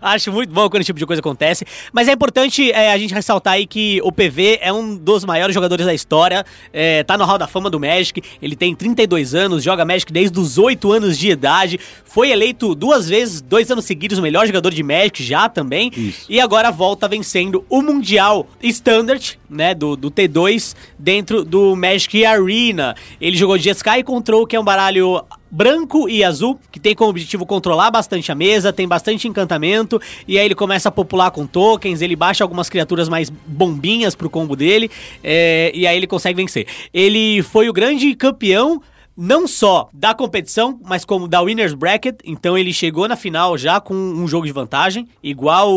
acho 0.01 0.31
muito 0.31 0.51
bom 0.53 0.69
quando 0.69 0.81
esse 0.81 0.87
tipo 0.87 0.99
de 0.99 1.05
coisa 1.05 1.19
acontece. 1.19 1.65
Mas 1.91 2.07
é 2.07 2.13
importante 2.13 2.71
é, 2.71 2.91
a 2.91 2.97
gente 2.97 3.13
ressaltar 3.13 3.53
aí 3.53 3.65
que 3.67 3.99
o 4.03 4.11
PV 4.11 4.59
é 4.61 4.71
um 4.71 4.95
dos 4.95 5.25
maiores 5.25 5.53
jogadores 5.53 5.85
da 5.85 5.93
história. 5.93 6.45
É, 6.71 7.03
tá 7.03 7.17
no 7.17 7.25
Hall 7.25 7.37
da 7.37 7.47
Fama 7.47 7.69
do 7.69 7.79
Magic. 7.79 8.21
Ele 8.41 8.55
tem 8.55 8.73
32 8.75 9.35
anos, 9.35 9.63
joga 9.63 9.83
Magic 9.85 10.11
desde 10.11 10.39
os 10.39 10.57
8 10.57 10.91
anos 10.91 11.02
anos 11.03 11.17
de 11.17 11.29
idade, 11.29 11.79
foi 12.05 12.31
eleito 12.31 12.73
duas 12.73 13.09
vezes, 13.09 13.41
dois 13.41 13.69
anos 13.69 13.85
seguidos, 13.85 14.17
o 14.17 14.21
melhor 14.21 14.45
jogador 14.45 14.71
de 14.73 14.83
Magic 14.83 15.23
já 15.23 15.49
também, 15.49 15.91
Isso. 15.95 16.25
e 16.29 16.39
agora 16.39 16.71
volta 16.71 17.07
vencendo 17.07 17.65
o 17.69 17.81
Mundial 17.81 18.47
Standard, 18.61 19.39
né, 19.49 19.73
do, 19.73 19.95
do 19.95 20.09
T2, 20.09 20.75
dentro 20.97 21.43
do 21.43 21.75
Magic 21.75 22.25
Arena. 22.25 22.95
Ele 23.19 23.35
jogou 23.35 23.57
de 23.57 23.69
Sky 23.69 24.03
Control, 24.03 24.47
que 24.47 24.55
é 24.55 24.59
um 24.59 24.63
baralho 24.63 25.23
branco 25.53 26.09
e 26.09 26.23
azul, 26.23 26.59
que 26.71 26.79
tem 26.79 26.95
como 26.95 27.11
objetivo 27.11 27.45
controlar 27.45 27.91
bastante 27.91 28.31
a 28.31 28.35
mesa, 28.35 28.73
tem 28.73 28.87
bastante 28.87 29.27
encantamento, 29.27 30.01
e 30.27 30.39
aí 30.39 30.45
ele 30.45 30.55
começa 30.55 30.89
a 30.89 30.91
popular 30.91 31.29
com 31.29 31.45
tokens, 31.45 32.01
ele 32.01 32.15
baixa 32.15 32.43
algumas 32.43 32.69
criaturas 32.69 33.07
mais 33.07 33.29
bombinhas 33.29 34.15
pro 34.15 34.31
combo 34.31 34.55
dele, 34.55 34.89
é, 35.23 35.71
e 35.75 35.85
aí 35.85 35.95
ele 35.95 36.07
consegue 36.07 36.35
vencer. 36.35 36.65
Ele 36.91 37.43
foi 37.43 37.69
o 37.69 37.73
grande 37.73 38.15
campeão 38.15 38.81
não 39.15 39.47
só 39.47 39.89
da 39.93 40.13
competição, 40.13 40.79
mas 40.83 41.05
como 41.05 41.27
da 41.27 41.41
Winners 41.41 41.73
Bracket. 41.73 42.15
Então 42.25 42.57
ele 42.57 42.73
chegou 42.73 43.07
na 43.07 43.15
final 43.15 43.57
já 43.57 43.79
com 43.79 43.93
um 43.93 44.27
jogo 44.27 44.45
de 44.45 44.51
vantagem, 44.51 45.07
igual. 45.23 45.69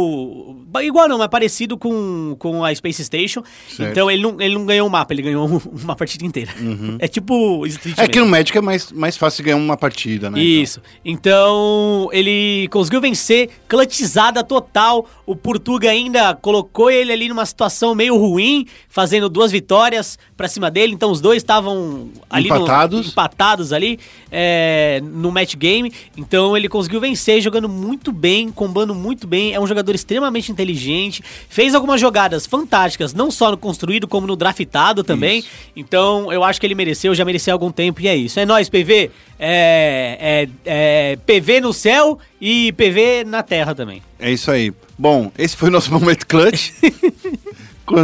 Igual 0.82 1.08
não, 1.08 1.18
mas 1.18 1.28
parecido 1.28 1.76
com, 1.78 2.34
com 2.38 2.64
a 2.64 2.74
Space 2.74 3.04
Station. 3.04 3.42
Certo. 3.68 3.90
Então 3.90 4.10
ele 4.10 4.22
não, 4.22 4.40
ele 4.40 4.54
não 4.54 4.64
ganhou 4.66 4.86
um 4.86 4.90
mapa, 4.90 5.12
ele 5.14 5.22
ganhou 5.22 5.46
um- 5.48 5.56
uma 5.84 5.96
partida 5.96 6.24
inteira. 6.24 6.52
É 6.98 7.06
tipo 7.08 7.66
Street 7.66 7.98
É 7.98 8.06
que 8.06 8.16
mesmo. 8.18 8.24
no 8.26 8.30
Magic 8.30 8.56
é 8.56 8.60
mais, 8.60 8.90
mais 8.92 9.16
fácil 9.16 9.44
ganhar 9.44 9.56
uma 9.56 9.76
partida, 9.76 10.30
né? 10.30 10.40
Isso. 10.40 10.80
Então, 11.04 12.08
ele 12.12 12.68
conseguiu 12.70 13.00
vencer, 13.00 13.50
clutchizada 13.68 14.42
total. 14.44 15.06
O 15.26 15.34
Portuga 15.34 15.90
ainda 15.90 16.34
colocou 16.34 16.90
ele 16.90 17.12
ali 17.12 17.28
numa 17.28 17.44
situação 17.44 17.94
meio 17.94 18.16
ruim, 18.16 18.66
fazendo 18.88 19.28
duas 19.28 19.50
vitórias 19.50 20.18
pra 20.36 20.46
cima 20.48 20.70
dele. 20.70 20.92
Então, 20.94 21.10
os 21.10 21.20
dois 21.20 21.38
estavam 21.42 22.08
ali 22.30 22.48
no- 22.48 22.56
Empatados. 22.56 23.06
Empatados 23.26 23.72
ali 23.72 23.98
é, 24.30 25.00
no 25.02 25.30
match 25.30 25.56
game. 25.56 25.92
Então, 26.16 26.56
ele 26.56 26.68
conseguiu 26.68 27.00
vencer 27.00 27.40
jogando 27.40 27.68
muito 27.68 28.12
bem, 28.12 28.50
combando 28.50 28.94
muito 28.94 29.26
bem. 29.26 29.52
É 29.52 29.60
um 29.60 29.66
jogador 29.66 29.94
extremamente 29.94 30.50
inteligente. 30.50 31.22
Fez 31.48 31.74
algumas 31.74 32.00
jogadas 32.00 32.46
fantásticas, 32.46 33.12
não 33.12 33.30
só 33.30 33.50
no 33.50 33.56
construído, 33.56 34.06
como 34.06 34.26
no 34.26 34.36
draftado 34.36 35.02
também. 35.02 35.40
Isso. 35.40 35.48
Então, 35.74 36.32
eu 36.32 36.44
acho 36.44 36.60
que 36.60 36.66
ele 36.66 36.74
mereceu, 36.74 37.14
já 37.14 37.24
mereceu 37.24 37.52
há 37.52 37.54
algum 37.54 37.70
tempo 37.70 38.00
e 38.00 38.08
é 38.08 38.16
isso. 38.16 38.38
É 38.38 38.46
nóis, 38.46 38.68
PV. 38.68 39.10
É, 39.38 40.48
é, 40.64 41.14
é 41.14 41.16
PV 41.26 41.60
no 41.60 41.72
céu 41.72 42.18
e 42.40 42.72
PV 42.72 43.24
na 43.26 43.42
terra 43.42 43.74
também. 43.74 44.02
É 44.18 44.30
isso 44.30 44.50
aí. 44.50 44.72
Bom, 44.98 45.30
esse 45.36 45.56
foi 45.56 45.68
o 45.68 45.72
nosso 45.72 45.90
momento 45.92 46.26
clutch. 46.26 46.70
com, 47.84 47.96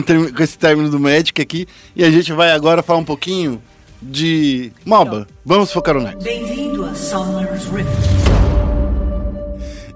esse 0.42 0.58
término 0.58 0.90
do 0.90 1.00
Magic 1.00 1.40
aqui. 1.40 1.66
E 1.94 2.04
a 2.04 2.10
gente 2.10 2.32
vai 2.32 2.52
agora 2.52 2.82
falar 2.82 3.00
um 3.00 3.04
pouquinho 3.04 3.60
de 4.02 4.72
MOBA. 4.84 5.26
Vamos 5.44 5.72
focar 5.72 5.94
no 5.94 6.02
Next. 6.02 6.22
Bem-vindo 6.24 6.84
a 6.84 6.94
Summer's 6.94 7.64
Rift. 7.66 7.88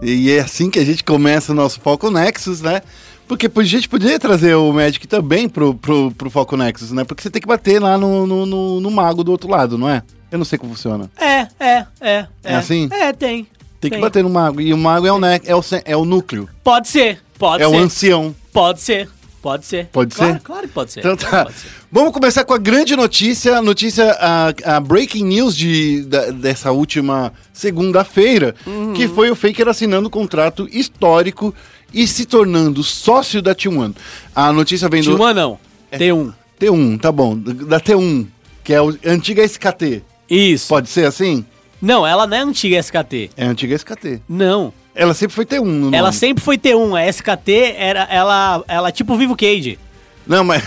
E 0.02 0.30
é 0.30 0.40
assim 0.40 0.70
que 0.70 0.78
a 0.78 0.84
gente 0.84 1.02
começa 1.02 1.52
o 1.52 1.54
nosso 1.54 1.80
Foco 1.80 2.10
Nexus, 2.10 2.60
né? 2.60 2.82
Porque 3.26 3.50
a 3.52 3.62
gente 3.64 3.88
poderia 3.88 4.18
trazer 4.20 4.54
o 4.54 4.72
Magic 4.72 5.06
também 5.08 5.48
pro, 5.48 5.74
pro, 5.74 6.12
pro 6.12 6.30
Foco 6.30 6.56
Nexus, 6.56 6.92
né? 6.92 7.02
Porque 7.02 7.22
você 7.22 7.30
tem 7.30 7.42
que 7.42 7.48
bater 7.48 7.80
lá 7.82 7.98
no, 7.98 8.26
no, 8.26 8.46
no- 8.46 8.80
no 8.80 8.90
mago 8.90 9.24
do 9.24 9.32
outro 9.32 9.50
lado, 9.50 9.76
não 9.76 9.88
é? 9.88 10.02
Eu 10.30 10.38
não 10.38 10.44
sei 10.44 10.58
como 10.58 10.72
funciona. 10.74 11.10
É, 11.18 11.48
é, 11.58 11.86
é. 12.00 12.26
É 12.44 12.54
assim? 12.54 12.88
É, 12.92 13.12
tem. 13.12 13.46
Tem 13.80 13.90
que 13.90 13.98
bater 13.98 14.22
no 14.22 14.30
mago. 14.30 14.60
E 14.60 14.72
o 14.72 14.78
mago 14.78 15.06
é 15.06 15.12
o, 15.12 15.18
ne 15.18 15.40
é 15.44 15.54
o, 15.56 15.60
é 15.84 15.96
o 15.96 16.04
núcleo. 16.04 16.48
Pode 16.62 16.88
ser, 16.88 17.20
pode 17.38 17.62
é 17.62 17.68
ser. 17.68 17.74
o 17.74 17.78
ancião. 17.78 18.34
Pode 18.52 18.80
ser, 18.80 19.08
pode 19.46 19.64
ser. 19.64 19.86
Pode 19.92 20.12
Claro- 20.14 20.32
ser? 20.32 20.40
Claro 20.40 20.66
que 20.66 20.74
pode 20.74 20.90
ser. 20.92 21.00
Então 21.00 21.16
tá. 21.16 21.46
ser. 21.50 21.68
Vamos 21.92 22.12
começar 22.12 22.44
com 22.44 22.52
a 22.52 22.58
grande 22.58 22.96
notícia, 22.96 23.62
notícia, 23.62 24.10
a, 24.18 24.76
a 24.76 24.80
breaking 24.80 25.22
news 25.24 25.56
de, 25.56 26.02
da- 26.02 26.30
dessa 26.32 26.72
última 26.72 27.32
segunda-feira, 27.52 28.54
Uhum. 28.66 28.92
que 28.92 29.06
foi 29.06 29.30
o 29.30 29.36
Faker 29.36 29.68
assinando 29.68 30.08
um 30.08 30.10
contrato 30.10 30.68
histórico 30.72 31.54
e 31.94 32.06
se 32.08 32.24
tornando 32.26 32.82
sócio 32.82 33.40
da 33.40 33.54
T1. 33.54 33.94
A 34.34 34.52
notícia 34.52 34.88
vem 34.88 35.02
do 35.02 35.16
T1 35.16 35.32
não, 35.34 35.58
T1. 35.92 36.32
T1, 36.58 36.98
tá 37.00 37.12
bom, 37.12 37.36
da 37.38 37.80
T1, 37.80 38.26
que 38.64 38.72
é 38.72 38.78
a 38.78 38.82
antiga 39.12 39.44
SKT. 39.44 40.02
Isso. 40.28 40.68
Pode 40.68 40.88
ser 40.88 41.06
assim? 41.06 41.44
Não, 41.80 42.04
ela 42.04 42.26
não 42.26 42.36
é 42.36 42.40
antiga 42.40 42.78
SKT. 42.78 43.30
É 43.36 43.46
a 43.46 43.50
antiga 43.50 43.74
SKT. 43.76 44.20
Não. 44.28 44.72
Ela 44.96 45.12
sempre 45.12 45.34
foi 45.34 45.44
T1 45.44 45.62
no 45.62 45.72
nome. 45.72 45.96
Ela 45.96 46.10
sempre 46.10 46.42
foi 46.42 46.56
T1. 46.56 46.98
A 46.98 47.06
SKT 47.08 47.74
era 47.76 48.08
ela, 48.10 48.64
ela 48.66 48.90
tipo 48.90 49.16
Vivo 49.16 49.36
Cage. 49.36 49.78
Não, 50.26 50.42
mas... 50.42 50.62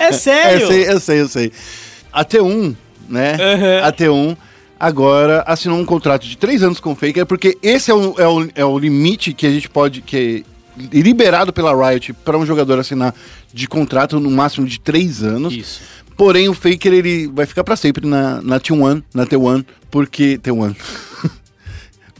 É 0.00 0.10
sério? 0.12 0.62
eu 0.62 0.66
sei, 0.66 0.88
eu 0.88 1.00
sei, 1.00 1.20
eu 1.20 1.28
sei. 1.28 1.52
A 2.10 2.24
T1, 2.24 2.74
né? 3.08 3.32
Uhum. 3.34 3.86
A 3.86 3.92
T1 3.92 4.36
agora 4.80 5.44
assinou 5.46 5.78
um 5.78 5.84
contrato 5.84 6.26
de 6.26 6.36
três 6.36 6.62
anos 6.62 6.80
com 6.80 6.92
o 6.92 6.96
Faker, 6.96 7.26
porque 7.26 7.56
esse 7.62 7.90
é 7.90 7.94
o, 7.94 8.18
é 8.18 8.26
o, 8.26 8.48
é 8.56 8.64
o 8.64 8.78
limite 8.78 9.32
que 9.34 9.46
a 9.46 9.50
gente 9.50 9.68
pode. 9.68 10.00
que 10.00 10.44
é 10.48 10.52
liberado 10.98 11.52
pela 11.52 11.90
Riot 11.90 12.14
para 12.14 12.38
um 12.38 12.46
jogador 12.46 12.78
assinar 12.78 13.14
de 13.52 13.68
contrato 13.68 14.18
no 14.18 14.30
máximo 14.30 14.66
de 14.66 14.80
três 14.80 15.22
anos. 15.22 15.52
Isso. 15.52 15.82
Porém, 16.16 16.48
o 16.48 16.54
Faker 16.54 16.92
ele 16.92 17.28
vai 17.28 17.44
ficar 17.46 17.62
para 17.62 17.76
sempre 17.76 18.06
na, 18.06 18.40
na 18.42 18.58
T1, 18.58 19.02
na 19.14 19.26
T1, 19.26 19.64
porque. 19.90 20.38
T1. 20.38 20.74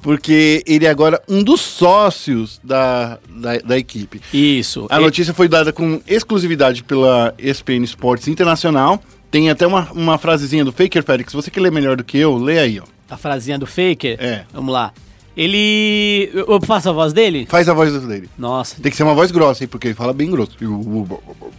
porque 0.03 0.62
ele 0.66 0.84
é 0.84 0.90
agora 0.90 1.22
um 1.28 1.42
dos 1.42 1.61
sócios 1.61 2.61
da, 2.62 3.18
da, 3.30 3.57
da 3.59 3.78
equipe. 3.78 4.20
Isso. 4.34 4.86
A 4.90 5.00
E- 5.00 5.05
notícia 5.05 5.32
foi 5.32 5.48
dada 5.48 5.72
com 5.72 6.00
exclusividade 6.07 6.82
pela 6.84 7.32
ESPN 7.38 7.84
Sports 7.84 8.28
Internacional. 8.28 9.03
Tem 9.30 9.48
até 9.48 9.66
uma, 9.66 9.90
uma 9.92 10.18
frasezinha 10.18 10.64
do 10.64 10.72
Faker, 10.72 11.03
Félix. 11.03 11.32
Você 11.32 11.50
que 11.50 11.59
lê 11.61 11.70
melhor 11.70 11.96
do 11.96 12.05
que 12.05 12.18
eu, 12.18 12.36
lê 12.36 12.59
aí, 12.59 12.78
ó. 12.80 12.84
A 13.09 13.16
frasinha 13.16 13.59
do 13.59 13.66
Faker. 13.66 14.16
É. 14.18 14.44
Vamos 14.53 14.72
lá. 14.72 14.92
Ele. 15.34 16.30
Eu 16.34 16.46
eu 16.46 16.61
faço 16.61 16.90
a 16.90 16.92
voz 16.92 17.12
dele? 17.14 17.46
Faz 17.48 17.66
a 17.68 17.72
voz 17.72 17.92
dele. 18.07 18.28
Nossa. 18.36 18.76
Tem 18.82 18.90
que 18.90 18.96
ser 18.96 19.03
uma 19.03 19.14
voz 19.14 19.30
grossa, 19.30 19.64
hein? 19.64 19.68
Porque 19.68 19.88
ele 19.88 19.94
fala 19.94 20.12
bem 20.12 20.30
grosso. 20.30 20.53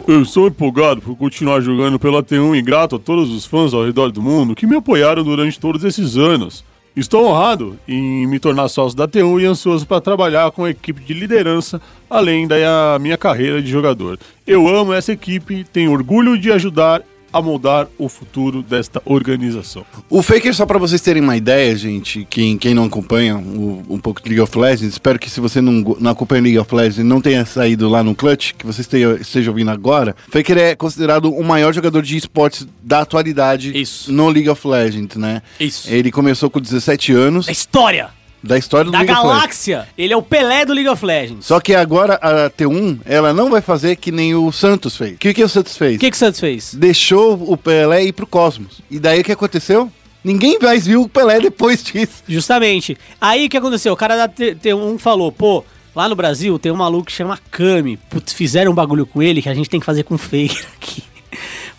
Eu 0.08 0.22
estou 0.22 0.48
empolgado 0.48 1.02
por 1.02 1.16
continuar 1.16 1.60
jogando 1.62 1.98
pela 1.98 2.22
T1 2.22 2.56
e 2.58 2.62
grato 2.62 2.96
a 2.98 3.00
todos 3.00 3.32
os 3.32 3.46
fãs 3.46 3.74
ao 3.74 3.84
redor 3.86 4.12
do 4.12 4.22
mundo 4.22 4.56
que 4.56 4.68
me 4.68 4.76
apoiaram 4.76 5.24
durante 5.24 5.60
todos 5.60 5.84
esses 5.84 6.18
anos. 6.18 6.64
Estou 6.96 7.26
honrado 7.26 7.80
em 7.88 8.28
me 8.28 8.39
tornar 8.39 8.68
sócio 8.68 8.96
da 8.96 9.08
T1 9.08 9.41
e 9.41 9.46
ansioso 9.46 9.88
para 9.88 10.00
trabalhar 10.00 10.52
com 10.52 10.64
a 10.64 10.70
equipe 10.70 11.02
de 11.02 11.12
liderança, 11.12 11.82
além 12.08 12.48
da 12.48 12.56
minha 13.02 13.18
carreira 13.18 13.64
de 13.64 13.70
jogador. 13.72 14.20
Eu 14.46 14.68
amo 14.68 14.94
essa 14.94 15.12
equipe, 15.12 15.64
tenho 15.74 15.91
orgulho 15.91 16.38
de 16.38 16.52
ajudar 16.52 17.02
a 17.34 17.42
moldar 17.42 17.88
o 17.98 18.08
futuro 18.08 18.62
desta 18.62 19.02
organização. 19.06 19.84
O 20.10 20.22
Faker, 20.22 20.54
só 20.54 20.66
pra 20.66 20.78
vocês 20.78 21.02
terem 21.02 21.22
uma 21.22 21.36
ideia, 21.36 21.76
gente, 21.76 22.26
quem, 22.30 22.58
quem 22.58 22.74
não 22.74 22.86
acompanha 22.86 23.36
o- 23.38 23.84
um 23.90 23.98
pouco 23.98 24.22
de 24.22 24.30
League 24.30 24.42
of 24.42 24.58
Legends, 24.58 24.94
espero 24.94 25.18
que 25.18 25.30
se 25.30 25.40
você 25.40 25.60
não, 25.60 25.96
não 26.00 26.12
acompanha 26.12 26.42
League 26.44 26.60
of 26.60 26.74
Legends 26.74 27.00
e 27.00 27.04
não 27.04 27.20
tenha 27.20 27.46
saído 27.46 27.90
lá 27.90 28.04
no 28.04 28.14
Clutch, 28.14 28.54
que 28.54 28.66
você 28.66 28.82
esteja, 28.82 29.18
esteja 29.20 29.50
ouvindo 29.50 29.72
agora, 29.72 30.16
Faker 30.30 30.58
é 30.58 30.76
considerado 30.76 31.34
o 31.34 31.44
maior 31.44 31.74
jogador 31.74 32.02
de 32.04 32.16
esportes 32.16 32.68
da 32.84 33.00
atualidade 33.02 33.76
Isso. 33.78 34.12
no 34.14 34.30
League 34.30 34.50
of 34.50 34.68
Legends, 34.68 35.18
né? 35.18 35.42
Isso. 35.60 35.90
Ele 35.92 36.12
começou 36.12 36.50
com 36.50 36.60
17 36.60 37.12
anos 37.14 37.48
Da 37.48 37.52
história! 37.52 38.10
Da 38.44 38.58
história 38.58 38.86
do 38.86 38.91
Da 38.91 39.00
League 39.00 39.12
of 39.14 39.22
Legends. 39.22 39.38
galáxia! 39.39 39.88
Ele 39.98 40.14
é 40.14 40.18
o 40.18 40.22
Pelé 40.22 40.66
do 40.66 40.74
League 40.74 40.89
of 40.89 41.06
Legends. 41.06 41.46
Só 41.46 41.60
que 41.60 41.74
agora 41.74 42.16
a 42.16 42.50
T1, 42.50 43.00
ela 43.06 43.34
não 43.34 43.50
vai 43.50 43.62
fazer 43.62 43.96
que 43.96 44.12
nem 44.12 44.36
o 44.36 44.52
Santos 44.52 44.98
fez. 44.98 45.14
O 45.14 45.18
que, 45.18 45.34
que 45.34 45.44
o 45.44 45.48
Santos 45.50 45.78
fez? 45.78 45.96
O 45.96 46.00
que, 46.00 46.12
que 46.12 46.16
o 46.16 46.20
Santos 46.20 46.39
fez? 46.39 46.74
Deixou 46.74 47.34
o 47.52 47.56
Pelé 47.56 48.04
ir 48.06 48.12
pro 48.12 48.28
Cosmos. 48.28 48.82
E 48.91 49.00
daí 49.00 49.22
o 49.22 49.24
que 49.24 49.32
aconteceu? 49.32 49.89
Ninguém 50.24 50.58
mais 50.62 50.86
viu 50.86 51.04
o 51.04 51.10
Pelé 51.10 51.39
depois 51.39 51.82
disso. 51.84 52.24
Justamente. 52.28 52.98
Aí 53.20 53.46
o 53.46 53.50
que 53.50 53.58
aconteceu? 53.58 53.94
O 53.94 53.98
cara 53.98 54.16
da 54.18 54.28
T- 54.28 54.56
T1 54.56 54.98
falou, 55.00 55.32
pô, 55.32 55.64
lá 55.96 56.08
no 56.10 56.16
Brasil 56.16 56.58
tem 56.60 56.72
um 56.72 56.76
maluco 56.76 57.06
que 57.06 57.12
chama 57.12 57.39
Kami. 57.52 57.98
Putz, 58.10 58.34
fizeram 58.34 58.72
um 58.72 58.76
bagulho 58.76 59.06
com 59.06 59.22
ele 59.24 59.41
que 59.41 59.50
a 59.50 59.54
gente 59.54 59.70
tem 59.70 59.80
que 59.80 59.86
fazer 59.86 60.04
com 60.04 60.16
Faker 60.20 60.66
aqui. 60.78 61.04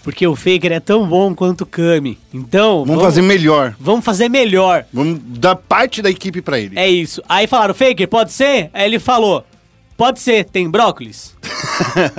Porque 0.04 0.26
o 0.26 0.36
Faker 0.36 0.70
é 0.70 0.80
tão 0.80 1.08
bom 1.08 1.34
quanto 1.34 1.62
o 1.62 1.66
Kami. 1.66 2.18
Então, 2.32 2.84
Vamos, 2.84 3.02
fazer 3.02 3.22
melhor. 3.22 3.74
vamos 3.80 4.04
fazer 4.04 4.28
melhor. 4.28 4.84
Vamos 4.92 5.18
dar 5.24 5.56
parte 5.56 6.02
da 6.02 6.10
equipe 6.10 6.42
pra 6.42 6.60
ele. 6.60 6.78
É 6.78 6.86
isso. 6.86 7.22
Aí 7.26 7.46
falaram, 7.46 7.72
Faker, 7.72 8.06
pode 8.06 8.30
ser? 8.30 8.68
Aí 8.74 8.84
ele 8.86 8.98
falou, 8.98 9.42
pode 9.96 10.20
ser, 10.20 10.44
tem 10.44 10.68
brócolis? 10.70 11.34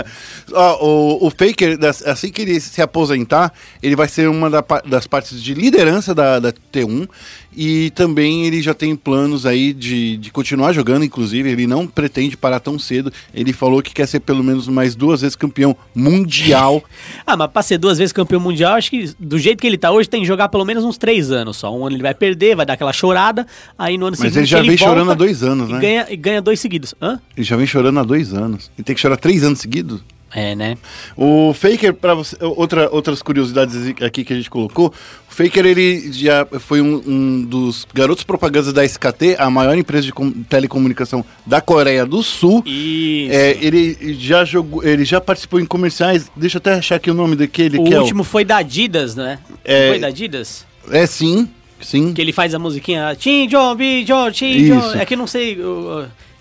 O, 0.80 1.26
o 1.26 1.30
Faker, 1.32 1.76
assim 2.06 2.32
que 2.32 2.44
ele 2.44 2.60
se 2.60 2.80
aposentar, 2.80 3.52
ele 3.82 3.96
vai 3.96 4.08
ser 4.08 4.30
uma 4.30 4.48
das 4.86 5.08
partes 5.08 5.42
de 5.42 5.56
liderança 5.56 6.14
da, 6.14 6.40
da 6.40 6.54
T1 6.54 7.10
e 7.56 7.90
também 7.92 8.46
ele 8.46 8.62
já 8.62 8.74
tem 8.74 8.96
planos 8.96 9.46
aí 9.46 9.74
de, 9.74 10.18
de 10.18 10.32
continuar 10.32 10.74
jogando, 10.74 11.06
inclusive, 11.06 11.50
ele 11.50 11.66
não 11.66 11.88
pretende 11.88 12.36
parar 12.36 12.60
tão 12.60 12.78
cedo. 12.78 13.12
Ele 13.34 13.54
falou 13.54 13.82
que 13.82 13.94
quer 13.94 14.08
ser 14.08 14.20
pelo 14.20 14.44
menos 14.44 14.68
mais 14.68 14.96
duas 14.96 15.22
vezes 15.22 15.36
campeão 15.36 15.76
mundial. 15.94 16.84
Ah, 17.28 17.36
mas 17.36 17.50
pra 17.52 17.62
ser 17.62 17.78
duas 17.78 17.98
vezes 17.98 18.12
campeão 18.12 18.40
mundial, 18.40 18.76
acho 18.76 18.90
que 18.90 19.12
do 19.20 19.38
jeito 19.40 19.60
que 19.60 19.68
ele 19.68 19.78
tá 19.78 19.92
hoje, 19.92 20.08
tem 20.08 20.22
que 20.22 20.28
jogar 20.28 20.50
pelo 20.50 20.64
menos 20.64 20.84
uns 20.84 20.98
três 20.98 21.32
anos 21.32 21.58
só. 21.58 21.76
Um 21.76 21.86
ano 21.86 21.96
ele 21.96 22.04
vai 22.04 22.14
perder, 22.14 22.56
vai 22.56 22.66
dar 22.66 22.74
aquela 22.74 22.94
chorada, 22.94 23.48
aí 23.78 23.98
no 23.98 24.06
ano 24.06 24.16
Mas 24.20 24.32
seguinte 24.32 24.38
ele 24.40 24.46
já 24.46 24.62
vem 24.62 24.70
volta 24.70 24.84
chorando 24.84 25.12
há 25.12 25.14
dois 25.14 25.44
anos, 25.44 25.70
e 25.70 25.74
né? 25.74 25.80
Ganha, 25.80 26.08
e 26.10 26.16
ganha 26.16 26.42
dois 26.42 26.60
seguidos. 26.60 26.94
Hã? 27.02 27.20
Ele 27.36 27.46
já 27.46 27.56
vem 27.56 27.66
chorando 27.66 28.00
há 28.00 28.04
dois 28.04 28.34
anos. 28.34 28.72
Ele 28.78 28.84
tem 28.84 28.96
que 28.96 29.02
chorar 29.02 29.18
três 29.18 29.44
anos 29.44 29.60
seguidos? 29.60 30.04
É, 30.34 30.54
né? 30.54 30.78
O 31.16 31.54
Faker, 31.54 31.94
para 31.94 32.14
você, 32.14 32.36
outra, 32.42 32.90
outras 32.92 33.22
curiosidades 33.22 33.76
aqui 34.02 34.24
que 34.26 34.34
a 34.34 34.36
gente 34.36 34.50
colocou, 34.50 34.88
o 34.88 35.34
Faker 35.34 35.66
ele 35.66 36.12
já 36.12 36.46
foi 36.60 36.82
um, 36.82 37.02
um 37.08 37.42
dos 37.46 37.88
garotos 37.94 38.24
propagandas 38.26 38.74
da 38.74 38.84
SKT, 38.84 39.38
a 39.40 39.50
maior 39.50 39.78
empresa 39.78 40.04
de 40.08 40.12
com- 40.12 40.32
telecomunicação 40.32 41.24
da 41.46 41.62
Coreia 41.62 42.06
do 42.06 42.22
Sul. 42.22 42.62
Isso. 42.66 43.32
É, 43.34 43.52
ele 43.62 44.14
já 44.20 44.44
jogou, 44.44 44.84
ele 44.84 45.06
já 45.06 45.22
participou 45.22 45.60
em 45.60 45.66
comerciais. 45.66 46.30
Deixa 46.36 46.58
eu 46.58 46.60
até 46.60 46.74
achar 46.74 46.96
aqui 46.96 47.10
o 47.10 47.14
nome 47.14 47.38
daquele 47.38 47.78
o 47.78 47.84
que 47.86 47.96
último 47.96 48.24
foi 48.26 48.44
da 48.44 48.58
Adidas, 48.58 49.16
né? 49.16 49.40
É- 49.64 49.90
Foi 49.90 50.00
da 50.00 50.08
Adidas? 50.08 50.66
é. 50.92 51.04
É 51.04 51.06
sim, 51.08 51.48
sim. 51.80 52.14
Que 52.14 52.22
ele 52.22 52.34
faz 52.34 52.54
a 52.54 52.60
musiquinha 52.60 53.16
Tim 53.18 53.48
John, 53.48 53.74
Bi 53.76 54.04
John, 54.04 54.30
Tim 54.32 54.66
John. 54.66 54.96
É 54.96 55.06
que 55.06 55.14
eu 55.14 55.18
não 55.18 55.28
sei. 55.28 55.58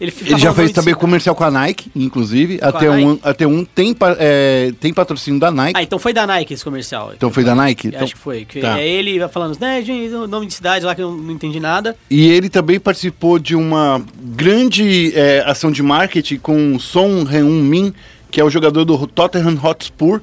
Ele 0.00 0.12
Ele 0.22 0.38
já 0.38 0.52
fez 0.52 0.72
também 0.72 0.94
comercial 0.94 1.34
com 1.34 1.44
a 1.44 1.50
Nike, 1.50 1.90
inclusive. 1.94 2.58
Até 2.60 2.88
a 2.88 2.90
um, 2.92 3.08
Nike? 3.10 3.20
até 3.22 3.46
um 3.46 3.64
tem, 3.64 3.96
é, 4.18 4.72
tem 4.80 4.92
patrocínio 4.92 5.38
da 5.38 5.50
Nike. 5.50 5.78
Ah, 5.78 5.82
então 5.82 5.98
foi 5.98 6.12
da 6.12 6.26
Nike 6.26 6.54
esse 6.54 6.64
comercial. 6.64 7.12
Então 7.16 7.30
foi 7.30 7.44
da 7.44 7.54
Nike? 7.54 7.88
Então- 7.88 8.02
Acho 8.02 8.14
que 8.14 8.20
foi. 8.20 8.44
Que 8.44 8.60
Tá. 8.60 8.80
É 8.80 8.88
ele 8.88 9.26
falando, 9.28 9.58
né, 9.60 9.82
gente, 9.82 10.08
nome 10.26 10.46
de 10.46 10.54
cidade 10.54 10.84
lá 10.84 10.94
que 10.94 11.02
eu 11.02 11.10
não 11.10 11.32
entendi 11.32 11.60
nada. 11.60 11.96
E 12.10 12.28
ele 12.28 12.48
também 12.48 12.80
participou 12.80 13.38
de 13.38 13.54
uma 13.54 14.02
grande 14.18 15.12
é, 15.14 15.44
ação 15.46 15.70
de 15.70 15.82
marketing 15.82 16.38
com 16.38 16.78
Son 16.78 17.26
Heung-min, 17.30 17.92
que 18.30 18.40
é 18.40 18.44
o 18.44 18.50
jogador 18.50 18.84
do 18.84 19.06
Tottenham 19.06 19.58
Hotspur. 19.62 20.20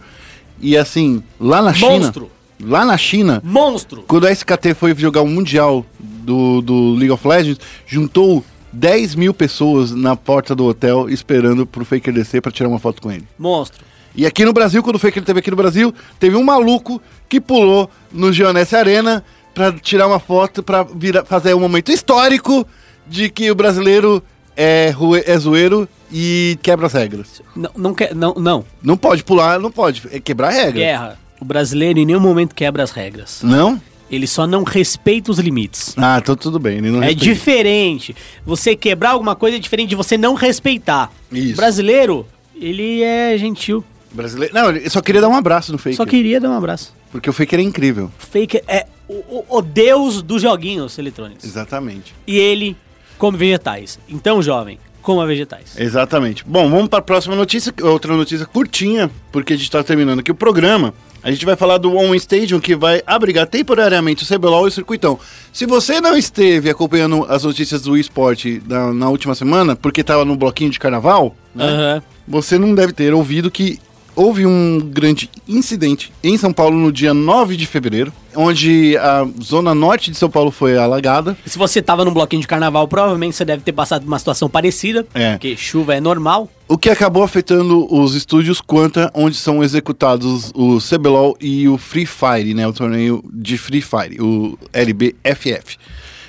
E 0.59 0.75
assim, 0.75 1.23
lá 1.39 1.61
na 1.61 1.73
China... 1.73 1.91
Monstro. 1.91 2.31
Lá 2.63 2.85
na 2.85 2.95
China, 2.95 3.41
Monstro! 3.43 4.03
quando 4.07 4.27
a 4.27 4.31
SKT 4.31 4.75
foi 4.75 4.93
jogar 4.95 5.21
o 5.23 5.27
Mundial 5.27 5.83
do, 5.99 6.61
do 6.61 6.91
League 6.93 7.09
of 7.09 7.27
Legends, 7.27 7.59
juntou 7.87 8.45
10 8.71 9.15
mil 9.15 9.33
pessoas 9.33 9.91
na 9.91 10.15
porta 10.15 10.55
do 10.55 10.65
hotel 10.65 11.09
esperando 11.09 11.65
pro 11.65 11.85
Faker 11.85 12.13
descer 12.13 12.41
pra 12.41 12.51
tirar 12.51 12.69
uma 12.69 12.79
foto 12.79 13.01
com 13.01 13.11
ele. 13.11 13.27
Monstro. 13.37 13.83
E 14.15 14.25
aqui 14.25 14.43
no 14.43 14.53
Brasil, 14.53 14.83
quando 14.83 14.97
o 14.97 14.99
Faker 14.99 15.23
teve 15.23 15.39
aqui 15.39 15.49
no 15.49 15.57
Brasil, 15.57 15.93
teve 16.19 16.35
um 16.35 16.43
maluco 16.43 17.01
que 17.29 17.39
pulou 17.39 17.89
no 18.11 18.31
Geonesse 18.31 18.75
Arena 18.75 19.23
pra 19.53 19.71
tirar 19.71 20.07
uma 20.07 20.19
foto, 20.19 20.61
pra 20.61 20.83
vira, 20.83 21.23
fazer 21.23 21.53
um 21.53 21.59
momento 21.59 21.91
histórico 21.91 22.67
de 23.07 23.29
que 23.29 23.49
o 23.49 23.55
brasileiro 23.55 24.21
é, 24.55 24.93
é 25.25 25.37
zoeiro 25.37 25.87
e 26.11 26.57
quebra 26.61 26.87
as 26.87 26.93
regras. 26.93 27.41
Não, 27.55 27.71
não 27.75 27.93
quer. 27.93 28.13
Não, 28.13 28.33
não. 28.35 28.65
Não 28.81 28.97
pode 28.97 29.23
pular, 29.23 29.59
não 29.59 29.71
pode. 29.71 30.03
É 30.11 30.19
quebrar 30.19 30.49
a 30.49 30.51
regra. 30.51 30.71
Guerra. 30.71 31.19
O 31.39 31.45
brasileiro 31.45 31.99
em 31.99 32.05
nenhum 32.05 32.19
momento 32.19 32.53
quebra 32.53 32.83
as 32.83 32.91
regras. 32.91 33.41
Não? 33.41 33.81
Ele 34.11 34.27
só 34.27 34.45
não 34.45 34.63
respeita 34.63 35.31
os 35.31 35.39
limites. 35.39 35.93
Ah, 35.97 36.19
então 36.21 36.35
tudo 36.35 36.59
bem. 36.59 36.79
Ele 36.79 36.89
não 36.91 37.01
É 37.01 37.07
respeita. 37.07 37.23
diferente. 37.33 38.15
Você 38.45 38.75
quebrar 38.75 39.11
alguma 39.11 39.35
coisa 39.35 39.55
é 39.55 39.59
diferente 39.59 39.89
de 39.89 39.95
você 39.95 40.17
não 40.17 40.33
respeitar. 40.33 41.11
Isso. 41.31 41.53
O 41.53 41.55
brasileiro, 41.55 42.27
ele 42.55 43.01
é 43.01 43.37
gentil. 43.37 43.83
Brasileiro. 44.11 44.53
Não, 44.53 44.69
ele 44.69 44.89
só 44.89 45.01
queria 45.01 45.21
dar 45.21 45.29
um 45.29 45.35
abraço 45.35 45.71
no 45.71 45.77
Faker. 45.77 45.95
Só 45.95 46.05
queria 46.05 46.39
dar 46.41 46.49
um 46.49 46.57
abraço. 46.57 46.93
Porque 47.11 47.29
o 47.29 47.33
Faker 47.33 47.59
é 47.59 47.63
incrível. 47.63 48.11
Fake 48.17 48.61
é 48.67 48.85
o, 49.07 49.13
o- 49.13 49.45
o 49.57 49.61
deus 49.61 50.21
dos 50.21 50.41
joguinhos 50.41 50.97
eletrônicos. 50.99 51.45
Exatamente. 51.45 52.13
E 52.27 52.37
ele 52.37 52.75
come 53.17 53.37
vegetais. 53.37 53.97
Então, 54.09 54.41
jovem, 54.41 54.77
coma 55.01 55.25
vegetais. 55.25 55.77
Exatamente. 55.77 56.43
Bom, 56.45 56.69
vamos 56.69 56.89
para 56.89 56.99
a 56.99 57.01
próxima 57.01 57.35
notícia, 57.35 57.73
outra 57.83 58.15
notícia 58.15 58.45
curtinha, 58.45 59.09
porque 59.31 59.53
a 59.53 59.55
gente 59.55 59.65
está 59.65 59.81
terminando 59.83 60.19
aqui 60.19 60.31
o 60.31 60.35
programa. 60.35 60.93
A 61.23 61.29
gente 61.29 61.45
vai 61.45 61.55
falar 61.55 61.77
do 61.77 61.93
One 61.93 62.17
Stadium, 62.17 62.59
que 62.59 62.75
vai 62.75 63.01
abrigar 63.05 63.45
temporariamente 63.45 64.23
o 64.23 64.27
CBLOL 64.27 64.65
e 64.65 64.69
o 64.69 64.71
Circuitão. 64.71 65.19
Se 65.53 65.65
você 65.65 66.01
não 66.01 66.17
esteve 66.17 66.69
acompanhando 66.69 67.25
as 67.29 67.43
notícias 67.43 67.81
do 67.81 67.95
esporte 67.95 68.61
na, 68.67 68.91
na 68.91 69.09
última 69.09 69.35
semana, 69.35 69.75
porque 69.75 70.01
estava 70.01 70.25
no 70.25 70.35
bloquinho 70.35 70.71
de 70.71 70.79
carnaval, 70.79 71.35
né, 71.53 71.65
Aham. 71.65 72.03
você 72.27 72.57
não 72.57 72.73
deve 72.73 72.91
ter 72.93 73.13
ouvido 73.13 73.51
que 73.51 73.79
houve 74.15 74.45
um 74.45 74.79
grande 74.79 75.29
incidente 75.47 76.11
em 76.23 76.37
São 76.37 76.51
Paulo 76.51 76.77
no 76.77 76.91
dia 76.91 77.13
9 77.13 77.55
de 77.55 77.65
fevereiro, 77.65 78.11
onde 78.35 78.97
a 78.97 79.25
zona 79.41 79.73
norte 79.73 80.11
de 80.11 80.17
São 80.17 80.29
Paulo 80.29 80.51
foi 80.51 80.77
alagada. 80.77 81.37
Se 81.45 81.57
você 81.57 81.81
tava 81.81 82.03
num 82.03 82.13
bloquinho 82.13 82.41
de 82.41 82.47
carnaval, 82.47 82.87
provavelmente 82.87 83.35
você 83.35 83.45
deve 83.45 83.63
ter 83.63 83.71
passado 83.71 84.01
por 84.01 84.07
uma 84.07 84.19
situação 84.19 84.49
parecida. 84.49 85.05
É. 85.13 85.31
Porque 85.31 85.55
chuva 85.55 85.95
é 85.95 86.01
normal. 86.01 86.49
O 86.71 86.77
que 86.77 86.89
acabou 86.89 87.21
afetando 87.21 87.85
os 87.93 88.15
estúdios 88.15 88.61
Quanta, 88.61 89.11
onde 89.13 89.35
são 89.35 89.61
executados 89.61 90.53
o 90.55 90.77
CBLOL 90.79 91.35
e 91.41 91.67
o 91.67 91.77
Free 91.77 92.05
Fire, 92.05 92.53
né? 92.53 92.65
O 92.65 92.71
torneio 92.71 93.21
de 93.29 93.57
Free 93.57 93.81
Fire, 93.81 94.21
o 94.21 94.57
LBFF. 94.71 95.77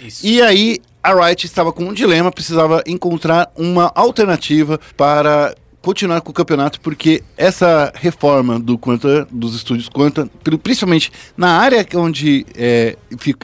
Isso. 0.05 0.26
E 0.26 0.43
aí 0.43 0.78
a 1.01 1.14
Riot 1.14 1.47
estava 1.47 1.72
com 1.72 1.84
um 1.84 1.93
dilema, 1.93 2.32
precisava 2.32 2.82
encontrar 2.88 3.53
uma 3.57 3.93
alternativa 3.95 4.80
para 4.97 5.55
continuar 5.80 6.20
com 6.20 6.32
o 6.32 6.34
campeonato, 6.34 6.80
porque 6.80 7.22
essa 7.36 7.93
reforma 7.95 8.59
do 8.59 8.76
Quanta, 8.76 9.28
dos 9.30 9.55
estúdios 9.55 9.88
Quanta, 9.88 10.28
pri- 10.43 10.59
principalmente 10.59 11.12
na 11.36 11.57
área 11.59 11.86
onde 11.95 12.45
é, 12.57 12.97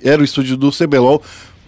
era 0.02 0.20
o 0.20 0.24
estúdio 0.24 0.56
do 0.56 0.72
CBLOL, 0.72 1.22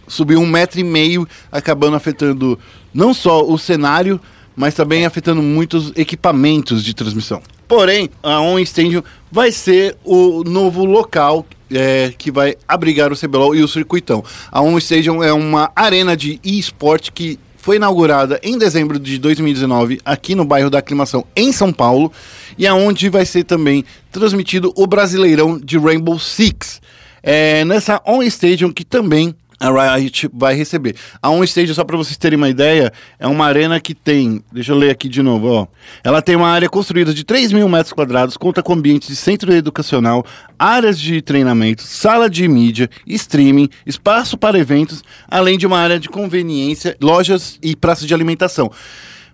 subiu 0.08 0.40
um 0.40 0.46
metro 0.46 0.80
e 0.80 0.84
meio, 0.84 1.24
acabando 1.52 1.94
afetando 1.94 2.58
não 2.92 3.14
só 3.14 3.44
o 3.48 3.56
cenário, 3.56 4.20
mas 4.60 4.74
também 4.74 5.06
afetando 5.06 5.40
muitos 5.40 5.90
equipamentos 5.96 6.84
de 6.84 6.92
transmissão. 6.92 7.40
Porém, 7.66 8.10
a 8.22 8.42
On 8.42 8.58
Stadium 8.58 9.02
vai 9.32 9.50
ser 9.50 9.96
o 10.04 10.44
novo 10.44 10.84
local 10.84 11.46
é, 11.72 12.12
que 12.18 12.30
vai 12.30 12.56
abrigar 12.68 13.10
o 13.10 13.16
CBLOL 13.16 13.54
e 13.54 13.62
o 13.62 13.68
Circuitão. 13.68 14.22
A 14.52 14.60
On 14.60 14.76
Stadium 14.76 15.22
é 15.22 15.32
uma 15.32 15.72
arena 15.74 16.14
de 16.14 16.38
e-sport 16.44 17.08
que 17.14 17.38
foi 17.56 17.76
inaugurada 17.76 18.38
em 18.42 18.58
dezembro 18.58 18.98
de 18.98 19.16
2019 19.16 19.98
aqui 20.04 20.34
no 20.34 20.44
bairro 20.44 20.68
da 20.68 20.78
Aclimação, 20.78 21.24
em 21.34 21.52
São 21.52 21.72
Paulo, 21.72 22.12
e 22.58 22.66
aonde 22.66 23.08
vai 23.08 23.24
ser 23.24 23.44
também 23.44 23.82
transmitido 24.12 24.74
o 24.76 24.86
Brasileirão 24.86 25.58
de 25.58 25.78
Rainbow 25.78 26.18
Six. 26.18 26.82
É 27.22 27.64
nessa 27.64 28.02
On 28.06 28.22
Stadium 28.22 28.70
que 28.70 28.84
também 28.84 29.34
a 29.60 29.94
Riot 29.96 30.30
vai 30.32 30.54
receber. 30.54 30.96
A 31.20 31.28
On 31.30 31.44
Stage, 31.44 31.74
só 31.74 31.84
para 31.84 31.96
vocês 31.96 32.16
terem 32.16 32.38
uma 32.38 32.48
ideia, 32.48 32.90
é 33.18 33.26
uma 33.26 33.44
arena 33.44 33.78
que 33.78 33.94
tem, 33.94 34.42
deixa 34.50 34.72
eu 34.72 34.76
ler 34.76 34.90
aqui 34.90 35.06
de 35.06 35.20
novo, 35.22 35.48
ó. 35.48 35.66
Ela 36.02 36.22
tem 36.22 36.34
uma 36.34 36.48
área 36.48 36.68
construída 36.68 37.12
de 37.12 37.22
3 37.24 37.52
mil 37.52 37.68
metros 37.68 37.92
quadrados, 37.92 38.38
conta 38.38 38.62
com 38.62 38.72
ambientes 38.72 39.08
de 39.08 39.16
centro 39.16 39.52
educacional, 39.52 40.24
áreas 40.58 40.98
de 40.98 41.20
treinamento, 41.20 41.82
sala 41.82 42.30
de 42.30 42.48
mídia, 42.48 42.88
streaming, 43.06 43.68
espaço 43.84 44.38
para 44.38 44.58
eventos, 44.58 45.04
além 45.28 45.58
de 45.58 45.66
uma 45.66 45.78
área 45.78 46.00
de 46.00 46.08
conveniência, 46.08 46.96
lojas 47.00 47.58
e 47.62 47.76
praças 47.76 48.06
de 48.06 48.14
alimentação. 48.14 48.70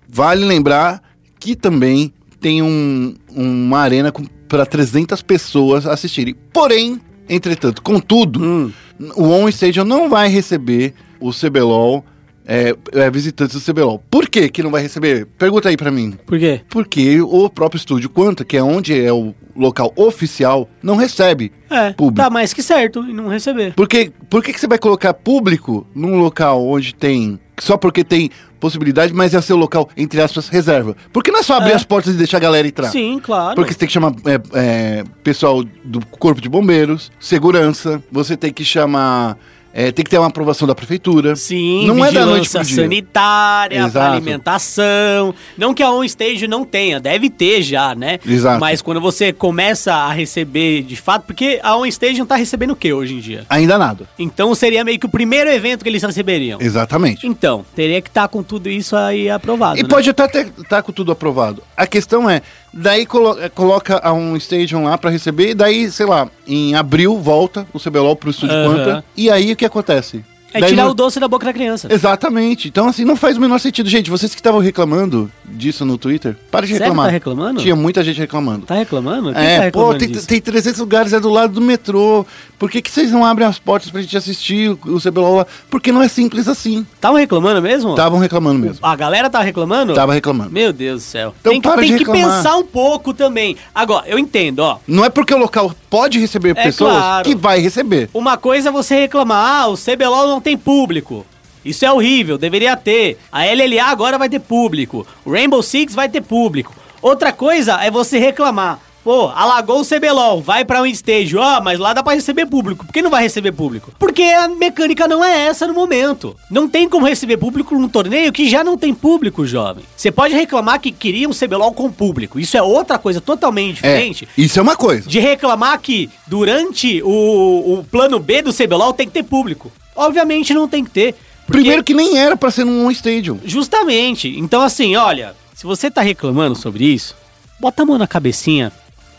Vale 0.08 0.44
lembrar 0.44 1.00
que 1.38 1.54
também 1.54 2.12
tem 2.40 2.62
um- 2.62 3.14
uma 3.30 3.78
arena 3.78 4.12
para 4.48 4.66
300 4.66 5.22
pessoas 5.22 5.86
assistirem. 5.86 6.34
Porém, 6.52 7.00
entretanto, 7.28 7.82
contudo, 7.82 8.72
o 9.16 9.24
On 9.24 9.48
Stadium 9.48 9.84
não 9.84 10.08
vai 10.08 10.28
receber 10.28 10.94
o 11.20 11.30
CBLOL, 11.32 12.04
é, 12.46 12.74
é, 12.92 13.10
visitantes 13.10 13.60
do 13.60 13.72
CBLOL. 13.72 14.00
Por 14.10 14.28
que 14.28 14.48
que 14.48 14.62
não 14.62 14.70
vai 14.70 14.80
receber? 14.82 15.26
Pergunta 15.38 15.68
aí 15.68 15.76
pra 15.76 15.90
mim. 15.90 16.12
Por 16.24 16.38
quê? 16.38 16.60
Porque 16.68 17.20
o 17.20 17.50
próprio 17.50 17.78
estúdio 17.78 18.08
Quanta, 18.08 18.44
que 18.44 18.56
é 18.56 18.62
onde 18.62 18.98
é 18.98 19.12
o 19.12 19.34
local 19.56 19.92
oficial, 19.96 20.68
não 20.82 20.96
recebe 20.96 21.50
É, 21.68 21.92
público. 21.92 22.22
tá 22.22 22.30
mais 22.30 22.52
que 22.52 22.62
certo 22.62 23.00
em 23.00 23.12
não 23.12 23.26
receber. 23.28 23.72
Porque, 23.74 24.12
por 24.30 24.44
que, 24.44 24.52
que 24.52 24.60
você 24.60 24.68
vai 24.68 24.78
colocar 24.78 25.12
público 25.14 25.86
num 25.94 26.18
local 26.20 26.64
onde 26.66 26.94
tem. 26.94 27.40
Só 27.58 27.76
porque 27.76 28.04
tem 28.04 28.30
possibilidade, 28.60 29.12
mas 29.14 29.32
é 29.34 29.38
o 29.38 29.42
seu 29.42 29.56
local, 29.56 29.88
entre 29.96 30.20
aspas, 30.20 30.48
reserva? 30.48 30.96
Porque 31.12 31.30
não 31.30 31.40
é 31.40 31.42
só 31.42 31.54
abrir 31.56 31.72
É. 31.72 31.74
as 31.74 31.84
portas 31.84 32.14
e 32.14 32.18
deixar 32.18 32.36
a 32.36 32.40
galera 32.40 32.66
entrar. 32.68 32.90
Sim, 32.90 33.18
claro. 33.22 33.54
Porque 33.54 33.72
você 33.72 33.78
tem 33.78 33.86
que 33.88 33.94
chamar 33.94 34.12
é, 34.26 34.40
é, 34.54 35.04
pessoal 35.24 35.62
do 35.84 36.04
Corpo 36.06 36.40
de 36.40 36.48
Bombeiros, 36.48 37.10
segurança, 37.18 38.02
você 38.12 38.36
tem 38.36 38.52
que 38.52 38.64
chamar. 38.64 39.38
É, 39.76 39.92
tem 39.92 40.02
que 40.02 40.10
ter 40.10 40.16
uma 40.16 40.28
aprovação 40.28 40.66
da 40.66 40.74
prefeitura. 40.74 41.36
Sim, 41.36 41.86
não 41.86 42.02
é 42.02 42.10
da 42.10 42.24
noite 42.24 42.48
pro 42.48 42.64
dia. 42.64 42.76
sanitária, 42.76 43.84
alimentação. 43.84 45.34
Não 45.58 45.74
que 45.74 45.82
a 45.82 45.90
On 45.90 46.02
Stage 46.02 46.48
não 46.48 46.64
tenha, 46.64 46.98
deve 46.98 47.28
ter 47.28 47.60
já, 47.60 47.94
né? 47.94 48.18
Exato. 48.26 48.58
Mas 48.58 48.80
quando 48.80 49.02
você 49.02 49.34
começa 49.34 49.92
a 49.92 50.10
receber 50.10 50.82
de 50.82 50.96
fato, 50.96 51.26
porque 51.26 51.60
a 51.62 51.76
On 51.76 51.84
Stage 51.84 52.18
não 52.18 52.24
tá 52.24 52.36
recebendo 52.36 52.70
o 52.70 52.76
que 52.76 52.90
hoje 52.90 53.16
em 53.16 53.20
dia? 53.20 53.44
Ainda 53.50 53.76
nada. 53.76 54.08
Então 54.18 54.54
seria 54.54 54.82
meio 54.82 54.98
que 54.98 55.04
o 55.04 55.10
primeiro 55.10 55.50
evento 55.50 55.82
que 55.82 55.90
eles 55.90 56.02
receberiam. 56.02 56.58
Exatamente. 56.58 57.26
Então, 57.26 57.62
teria 57.74 58.00
que 58.00 58.08
estar 58.08 58.28
com 58.28 58.42
tudo 58.42 58.70
isso 58.70 58.96
aí 58.96 59.28
aprovado. 59.28 59.78
E 59.78 59.82
né? 59.82 59.88
pode 59.90 60.08
até 60.08 60.40
estar 60.58 60.82
com 60.82 60.90
tudo 60.90 61.12
aprovado. 61.12 61.62
A 61.76 61.86
questão 61.86 62.30
é, 62.30 62.40
daí 62.72 63.06
colo- 63.06 63.38
é, 63.40 63.48
coloca 63.48 63.98
a 64.02 64.12
um 64.12 64.36
stadium 64.36 64.84
lá 64.84 64.96
pra 64.98 65.10
receber, 65.10 65.50
e 65.50 65.54
daí, 65.54 65.90
sei 65.90 66.06
lá, 66.06 66.28
em 66.46 66.74
abril 66.74 67.18
volta 67.18 67.66
o 67.72 67.78
CBLOL 67.80 68.16
pro 68.16 68.30
Estúdio 68.30 68.54
Aham. 68.56 68.74
Quanta. 68.74 69.04
E 69.16 69.30
aí 69.30 69.52
o 69.52 69.56
que 69.56 69.64
acontece? 69.64 70.24
É 70.54 70.60
Daí 70.60 70.70
tirar 70.70 70.84
não- 70.84 70.90
o 70.92 70.94
doce 70.94 71.20
da 71.20 71.28
boca 71.28 71.44
da 71.44 71.52
criança. 71.52 71.88
Exatamente. 71.90 72.68
Então, 72.68 72.88
assim, 72.88 73.04
não 73.04 73.16
faz 73.16 73.36
o 73.36 73.40
menor 73.40 73.58
sentido. 73.58 73.88
Gente, 73.90 74.08
vocês 74.10 74.34
que 74.34 74.40
estavam 74.40 74.60
reclamando 74.60 75.30
disso 75.44 75.84
no 75.84 75.98
Twitter, 75.98 76.36
para 76.50 76.66
de 76.66 76.72
Sério, 76.72 76.84
reclamar. 76.84 77.06
tá 77.06 77.12
reclamando? 77.12 77.60
Tinha 77.60 77.76
muita 77.76 78.02
gente 78.02 78.18
reclamando. 78.18 78.64
Tá 78.66 78.74
reclamando? 78.74 79.32
Quem 79.34 79.42
É, 79.44 79.54
tá 79.56 79.58
pô, 79.60 79.64
reclamando 79.64 79.98
tem, 79.98 80.08
disso? 80.08 80.26
tem 80.26 80.40
300 80.40 80.80
lugares, 80.80 81.12
é 81.12 81.20
do 81.20 81.28
lado 81.30 81.52
do 81.52 81.60
metrô. 81.60 82.24
Por 82.58 82.70
que, 82.70 82.80
que 82.80 82.90
vocês 82.90 83.10
não 83.12 83.22
abrem 83.24 83.46
as 83.46 83.58
portas 83.58 83.90
pra 83.90 84.00
gente 84.00 84.16
assistir 84.16 84.70
o, 84.70 84.78
o 84.94 85.00
CBLOL 85.00 85.36
lá? 85.36 85.46
Porque 85.68 85.92
não 85.92 86.02
é 86.02 86.08
simples 86.08 86.48
assim. 86.48 86.86
Estavam 86.94 87.18
reclamando 87.18 87.60
mesmo? 87.60 87.90
Estavam 87.90 88.18
reclamando 88.18 88.58
mesmo. 88.58 88.78
A 88.86 88.96
galera 88.96 89.28
tá 89.28 89.40
reclamando? 89.42 89.92
Tava 89.94 90.14
reclamando. 90.14 90.50
Meu 90.52 90.72
Deus 90.72 91.02
do 91.02 91.06
céu. 91.06 91.34
Então 91.40 91.52
tem 91.52 91.60
que, 91.60 91.68
para 91.68 91.80
tem 91.82 91.90
de 91.90 91.98
que 91.98 92.10
reclamar. 92.10 92.36
pensar 92.38 92.56
um 92.56 92.64
pouco 92.64 93.12
também. 93.12 93.56
Agora, 93.74 94.04
eu 94.08 94.18
entendo, 94.18 94.60
ó. 94.60 94.78
Não 94.88 95.04
é 95.04 95.10
porque 95.10 95.34
o 95.34 95.38
local 95.38 95.70
pode 95.90 96.18
receber 96.18 96.50
É 96.56 96.62
pessoas 96.64 96.94
claro. 96.96 97.28
que 97.28 97.34
vai 97.34 97.58
receber. 97.60 98.08
Uma 98.14 98.38
coisa 98.38 98.70
é 98.70 98.72
você 98.72 98.94
reclamar, 99.00 99.62
ah, 99.62 99.68
o 99.68 99.76
CBLOL 99.76 100.26
não 100.28 100.40
tem 100.46 100.56
público. 100.56 101.26
Isso 101.64 101.84
é 101.84 101.90
horrível, 101.90 102.38
deveria 102.38 102.76
ter. 102.76 103.18
A 103.32 103.44
LLA 103.44 103.84
agora 103.84 104.16
vai 104.16 104.28
ter 104.28 104.38
público. 104.38 105.04
O 105.24 105.32
Rainbow 105.32 105.60
Six 105.60 105.92
vai 105.92 106.08
ter 106.08 106.20
público. 106.20 106.72
Outra 107.02 107.32
coisa 107.32 107.82
é 107.82 107.90
você 107.90 108.16
reclamar. 108.20 108.78
Pô, 109.06 109.28
alagou 109.28 109.80
o 109.80 109.84
CBLOL, 109.86 110.42
vai 110.42 110.64
pra 110.64 110.82
um 110.82 110.86
stage. 110.86 111.36
Ó, 111.36 111.60
mas 111.60 111.78
lá 111.78 111.92
dá 111.94 112.02
pra 112.02 112.14
receber 112.14 112.44
público. 112.44 112.84
Por 112.84 112.92
que 112.92 113.00
não 113.00 113.08
vai 113.08 113.22
receber 113.22 113.52
público? 113.52 113.92
Porque 114.00 114.20
a 114.20 114.48
mecânica 114.48 115.06
não 115.06 115.24
é 115.24 115.46
essa 115.46 115.64
no 115.64 115.72
momento. 115.72 116.36
Não 116.50 116.68
tem 116.68 116.88
como 116.88 117.06
receber 117.06 117.36
público 117.36 117.76
num 117.78 117.88
torneio 117.88 118.32
que 118.32 118.48
já 118.48 118.64
não 118.64 118.76
tem 118.76 118.92
público, 118.92 119.46
jovem. 119.46 119.84
Você 119.96 120.10
pode 120.10 120.34
reclamar 120.34 120.80
que 120.80 120.90
queria 120.90 121.28
um 121.28 121.32
CBLOL 121.32 121.72
com 121.72 121.88
público. 121.88 122.40
Isso 122.40 122.56
é 122.56 122.62
outra 122.62 122.98
coisa 122.98 123.20
totalmente 123.20 123.78
É, 123.80 123.90
diferente 123.94 124.28
isso 124.36 124.58
é 124.58 124.62
uma 124.62 124.74
coisa. 124.74 125.08
de 125.08 125.20
reclamar 125.20 125.78
que 125.80 126.10
durante 126.26 127.00
o, 127.04 127.78
o 127.78 127.84
plano 127.88 128.18
B 128.18 128.42
do 128.42 128.52
CBLOL 128.52 128.92
tem 128.92 129.06
que 129.06 129.12
ter 129.12 129.22
público. 129.22 129.70
Obviamente 129.94 130.52
não 130.52 130.66
tem 130.66 130.82
que 130.84 130.90
ter. 130.90 131.12
porque- 131.46 131.60
Primeiro 131.60 131.84
que 131.84 131.94
nem 131.94 132.18
era 132.18 132.36
pra 132.36 132.50
ser 132.50 132.64
num 132.64 132.90
stadium. 132.90 133.38
Justamente. 133.44 134.36
Então, 134.36 134.62
assim, 134.62 134.96
olha, 134.96 135.36
se 135.54 135.62
você 135.64 135.88
tá 135.88 136.00
reclamando 136.00 136.56
sobre 136.56 136.84
isso, 136.86 137.14
bota 137.60 137.84
a 137.84 137.86
mão 137.86 137.96
na 137.98 138.08
cabecinha, 138.08 138.72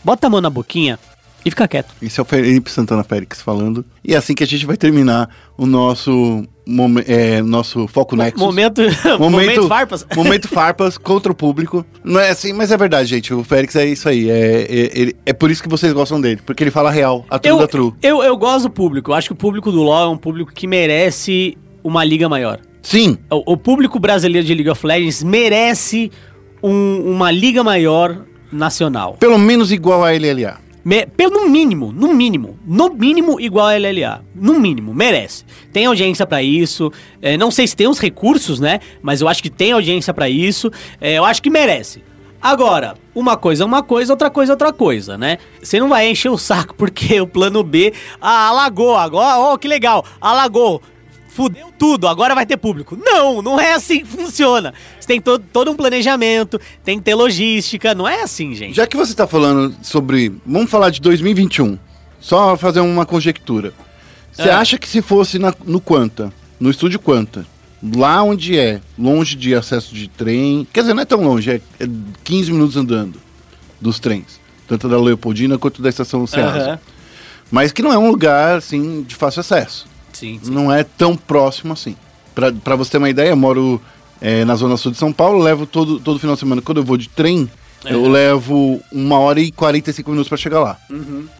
bota 0.08 0.26
a 0.26 0.30
mão 0.30 0.40
na 0.40 0.48
boquinha 0.48 0.98
e 1.44 1.50
fica 1.50 1.68
quieto. 1.68 1.94
Isso 2.00 2.18
é 2.18 2.22
o 2.22 2.24
Felipe 2.24 2.70
Santana 2.70 3.04
Félix 3.04 3.42
falando. 3.42 3.84
E 4.02 4.14
é 4.14 4.16
assim 4.16 4.34
que 4.34 4.42
a 4.42 4.46
gente 4.46 4.64
vai 4.64 4.76
terminar 4.76 5.28
o 5.56 5.66
nosso, 5.66 6.44
momen- 6.66 7.04
é, 7.06 7.42
nosso 7.42 7.86
Foco 7.88 8.16
Nexus. 8.16 8.40
Momento, 8.42 8.80
momento 9.20 9.68
farpas. 9.68 10.06
momento 10.16 10.48
farpas 10.48 10.96
contra 10.96 11.30
o 11.30 11.34
público. 11.34 11.84
Não 12.02 12.18
é 12.18 12.30
assim, 12.30 12.52
mas 12.54 12.72
é 12.72 12.76
verdade, 12.76 13.08
gente. 13.08 13.34
O 13.34 13.44
Félix 13.44 13.76
é 13.76 13.84
isso 13.86 14.08
aí. 14.08 14.30
É, 14.30 14.66
é, 14.70 15.12
é 15.26 15.32
por 15.34 15.50
isso 15.50 15.62
que 15.62 15.68
vocês 15.68 15.92
gostam 15.92 16.18
dele. 16.20 16.40
Porque 16.44 16.64
ele 16.64 16.70
fala 16.70 16.90
real, 16.90 17.24
a 17.28 17.38
true 17.38 17.52
Eu, 17.52 17.58
da 17.58 17.66
true. 17.68 17.92
eu, 18.02 18.22
eu 18.22 18.36
gosto 18.36 18.62
do 18.64 18.70
público. 18.70 19.10
Eu 19.10 19.14
acho 19.14 19.28
que 19.28 19.32
o 19.34 19.36
público 19.36 19.70
do 19.70 19.82
LoL 19.82 20.04
é 20.04 20.08
um 20.08 20.16
público 20.18 20.50
que 20.52 20.66
merece 20.66 21.56
uma 21.84 22.02
liga 22.02 22.28
maior. 22.28 22.58
Sim, 22.82 23.18
O, 23.30 23.52
o 23.52 23.56
público 23.56 23.98
brasileiro 24.00 24.46
de 24.46 24.54
League 24.54 24.70
of 24.70 24.86
Legends 24.86 25.22
merece 25.22 26.10
um- 26.62 27.02
uma 27.12 27.30
liga 27.30 27.62
maior 27.62 28.24
nacional. 28.52 29.16
pelo 29.18 29.38
menos 29.38 29.70
igual 29.72 30.04
a 30.04 30.10
LLA. 30.12 30.58
Me- 30.84 31.04
pelo 31.06 31.48
mínimo, 31.50 31.92
no 31.92 32.14
mínimo, 32.14 32.58
no 32.66 32.88
mínimo 32.94 33.38
igual 33.40 33.66
a 33.66 33.74
LLA. 33.76 34.22
No 34.34 34.54
mínimo, 34.58 34.94
merece. 34.94 35.44
Tem 35.72 35.84
audiência 35.86 36.26
pra 36.26 36.42
isso. 36.42 36.90
é, 37.20 37.36
não 37.36 37.50
sei 37.50 37.66
se 37.66 37.76
tem 37.76 37.86
os 37.88 37.98
recursos, 37.98 38.58
né? 38.58 38.80
Mas 39.02 39.20
eu 39.20 39.28
acho 39.28 39.42
que 39.42 39.50
tem 39.50 39.72
audiência 39.72 40.14
pra 40.14 40.28
isso. 40.30 40.70
é, 41.00 41.14
eu 41.18 41.24
acho 41.24 41.42
que 41.42 41.50
merece. 41.50 42.02
Agora, 42.40 42.94
uma 43.14 43.36
coisa 43.36 43.64
é 43.64 43.66
uma 43.66 43.82
coisa, 43.82 44.12
outra 44.12 44.30
coisa 44.30 44.52
é 44.52 44.54
outra 44.54 44.72
coisa, 44.72 45.18
né? 45.18 45.38
Você 45.60 45.80
não 45.80 45.88
vai 45.88 46.08
encher 46.08 46.30
o 46.30 46.38
saco 46.38 46.72
porque 46.78 47.20
o 47.20 47.26
plano 47.26 47.62
B 47.64 47.92
ah, 48.20 48.46
alagou 48.48 48.96
agora, 48.96 49.38
ó, 49.38 49.56
que 49.58 49.66
legal, 49.68 50.04
alagou. 50.20 50.80
Fudeu 51.38 51.72
tudo, 51.78 52.08
agora 52.08 52.34
vai 52.34 52.44
ter 52.44 52.56
público. 52.56 52.98
Não, 53.00 53.40
não 53.40 53.60
é 53.60 53.74
assim 53.74 54.00
que 54.00 54.06
funciona. 54.06 54.74
Você 54.98 55.06
tem 55.06 55.20
todo, 55.20 55.44
todo 55.52 55.70
um 55.70 55.76
planejamento, 55.76 56.60
tem 56.84 56.98
que 56.98 57.04
ter 57.04 57.14
logística, 57.14 57.94
não 57.94 58.08
é 58.08 58.22
assim, 58.22 58.56
gente. 58.56 58.74
Já 58.74 58.88
que 58.88 58.96
você 58.96 59.14
tá 59.14 59.24
falando 59.24 59.72
sobre. 59.80 60.32
Vamos 60.44 60.68
falar 60.68 60.90
de 60.90 61.00
2021. 61.00 61.78
Só 62.18 62.56
fazer 62.56 62.80
uma 62.80 63.06
conjectura. 63.06 63.72
Você 64.32 64.48
É. 64.48 64.52
acha 64.52 64.76
que 64.78 64.88
se 64.88 65.00
fosse 65.00 65.38
na- 65.38 65.54
no 65.64 65.80
Quanta, 65.80 66.32
no 66.58 66.68
estúdio 66.70 66.98
Quanta, 66.98 67.46
lá 67.94 68.20
onde 68.24 68.58
é, 68.58 68.80
longe 68.98 69.36
de 69.36 69.54
acesso 69.54 69.94
de 69.94 70.08
trem. 70.08 70.66
Quer 70.72 70.80
dizer, 70.80 70.94
não 70.94 71.02
é 71.02 71.06
tão 71.06 71.22
longe, 71.22 71.52
é, 71.52 71.60
é 71.78 71.88
15 72.24 72.50
minutos 72.50 72.76
andando 72.76 73.20
dos 73.80 74.00
trens. 74.00 74.40
Tanto 74.66 74.88
da 74.88 75.00
Leopoldina 75.00 75.56
quanto 75.56 75.80
da 75.80 75.88
estação 75.88 76.26
Ceasa. 76.26 76.58
Aham. 76.70 76.78
Mas 77.48 77.70
que 77.70 77.80
não 77.80 77.92
é 77.92 77.96
um 77.96 78.10
lugar, 78.10 78.56
assim, 78.58 79.02
de 79.04 79.14
fácil 79.14 79.38
acesso. 79.40 79.86
Sim, 80.18 80.40
sim. 80.42 80.50
Não 80.50 80.72
é 80.72 80.82
tão 80.84 81.16
próximo 81.16 81.72
assim. 81.72 81.94
Pra, 82.34 82.52
pra 82.52 82.76
você 82.76 82.92
ter 82.92 82.98
uma 82.98 83.10
ideia, 83.10 83.30
eu 83.30 83.36
moro 83.36 83.80
é, 84.20 84.44
na 84.44 84.54
zona 84.56 84.76
sul 84.76 84.92
de 84.92 84.98
São 84.98 85.12
Paulo, 85.12 85.38
levo 85.38 85.66
todo, 85.66 85.98
todo 86.00 86.18
final 86.18 86.34
de 86.34 86.40
semana, 86.40 86.62
quando 86.62 86.78
eu 86.78 86.84
vou 86.84 86.96
de 86.96 87.08
trem, 87.08 87.48
eu 87.84 88.02
Uhum. 88.02 88.08
levo 88.10 88.80
uma 88.92 89.18
hora 89.18 89.40
e 89.40 89.52
45 89.52 90.10
minutos 90.10 90.28
pra 90.28 90.36
chegar 90.36 90.60
lá. 90.60 90.76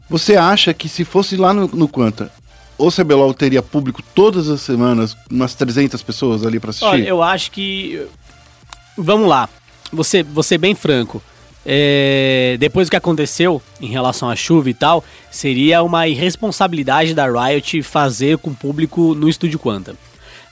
Você 0.08 0.36
acha 0.36 0.72
que 0.72 0.88
se 0.88 1.04
fosse 1.04 1.36
lá 1.36 1.52
no, 1.52 1.66
no 1.68 1.88
Quanta, 1.88 2.30
o 2.76 2.90
CBLOL 2.92 3.34
teria 3.34 3.60
público 3.62 4.02
todas 4.14 4.48
as 4.48 4.60
semanas, 4.60 5.16
umas 5.30 5.54
300 5.54 6.00
pessoas 6.02 6.46
ali 6.46 6.60
pra 6.60 6.70
assistir? 6.70 6.86
Olha, 6.86 7.08
eu 7.08 7.22
acho 7.22 7.50
que. 7.50 8.06
Vamos 8.96 9.28
lá. 9.28 9.48
Você, 9.92 10.22
você 10.22 10.56
bem 10.58 10.74
franco. 10.74 11.22
É, 11.70 12.56
depois 12.58 12.88
do 12.88 12.90
que 12.90 12.96
aconteceu 12.96 13.60
em 13.78 13.88
relação 13.88 14.30
à 14.30 14.34
chuva 14.34 14.70
e 14.70 14.74
tal, 14.74 15.04
seria 15.30 15.82
uma 15.82 16.08
irresponsabilidade 16.08 17.12
da 17.12 17.26
Riot 17.26 17.82
fazer 17.82 18.38
com 18.38 18.48
o 18.48 18.54
público 18.54 19.14
no 19.14 19.28
estúdio 19.28 19.58
Quanta. 19.58 19.94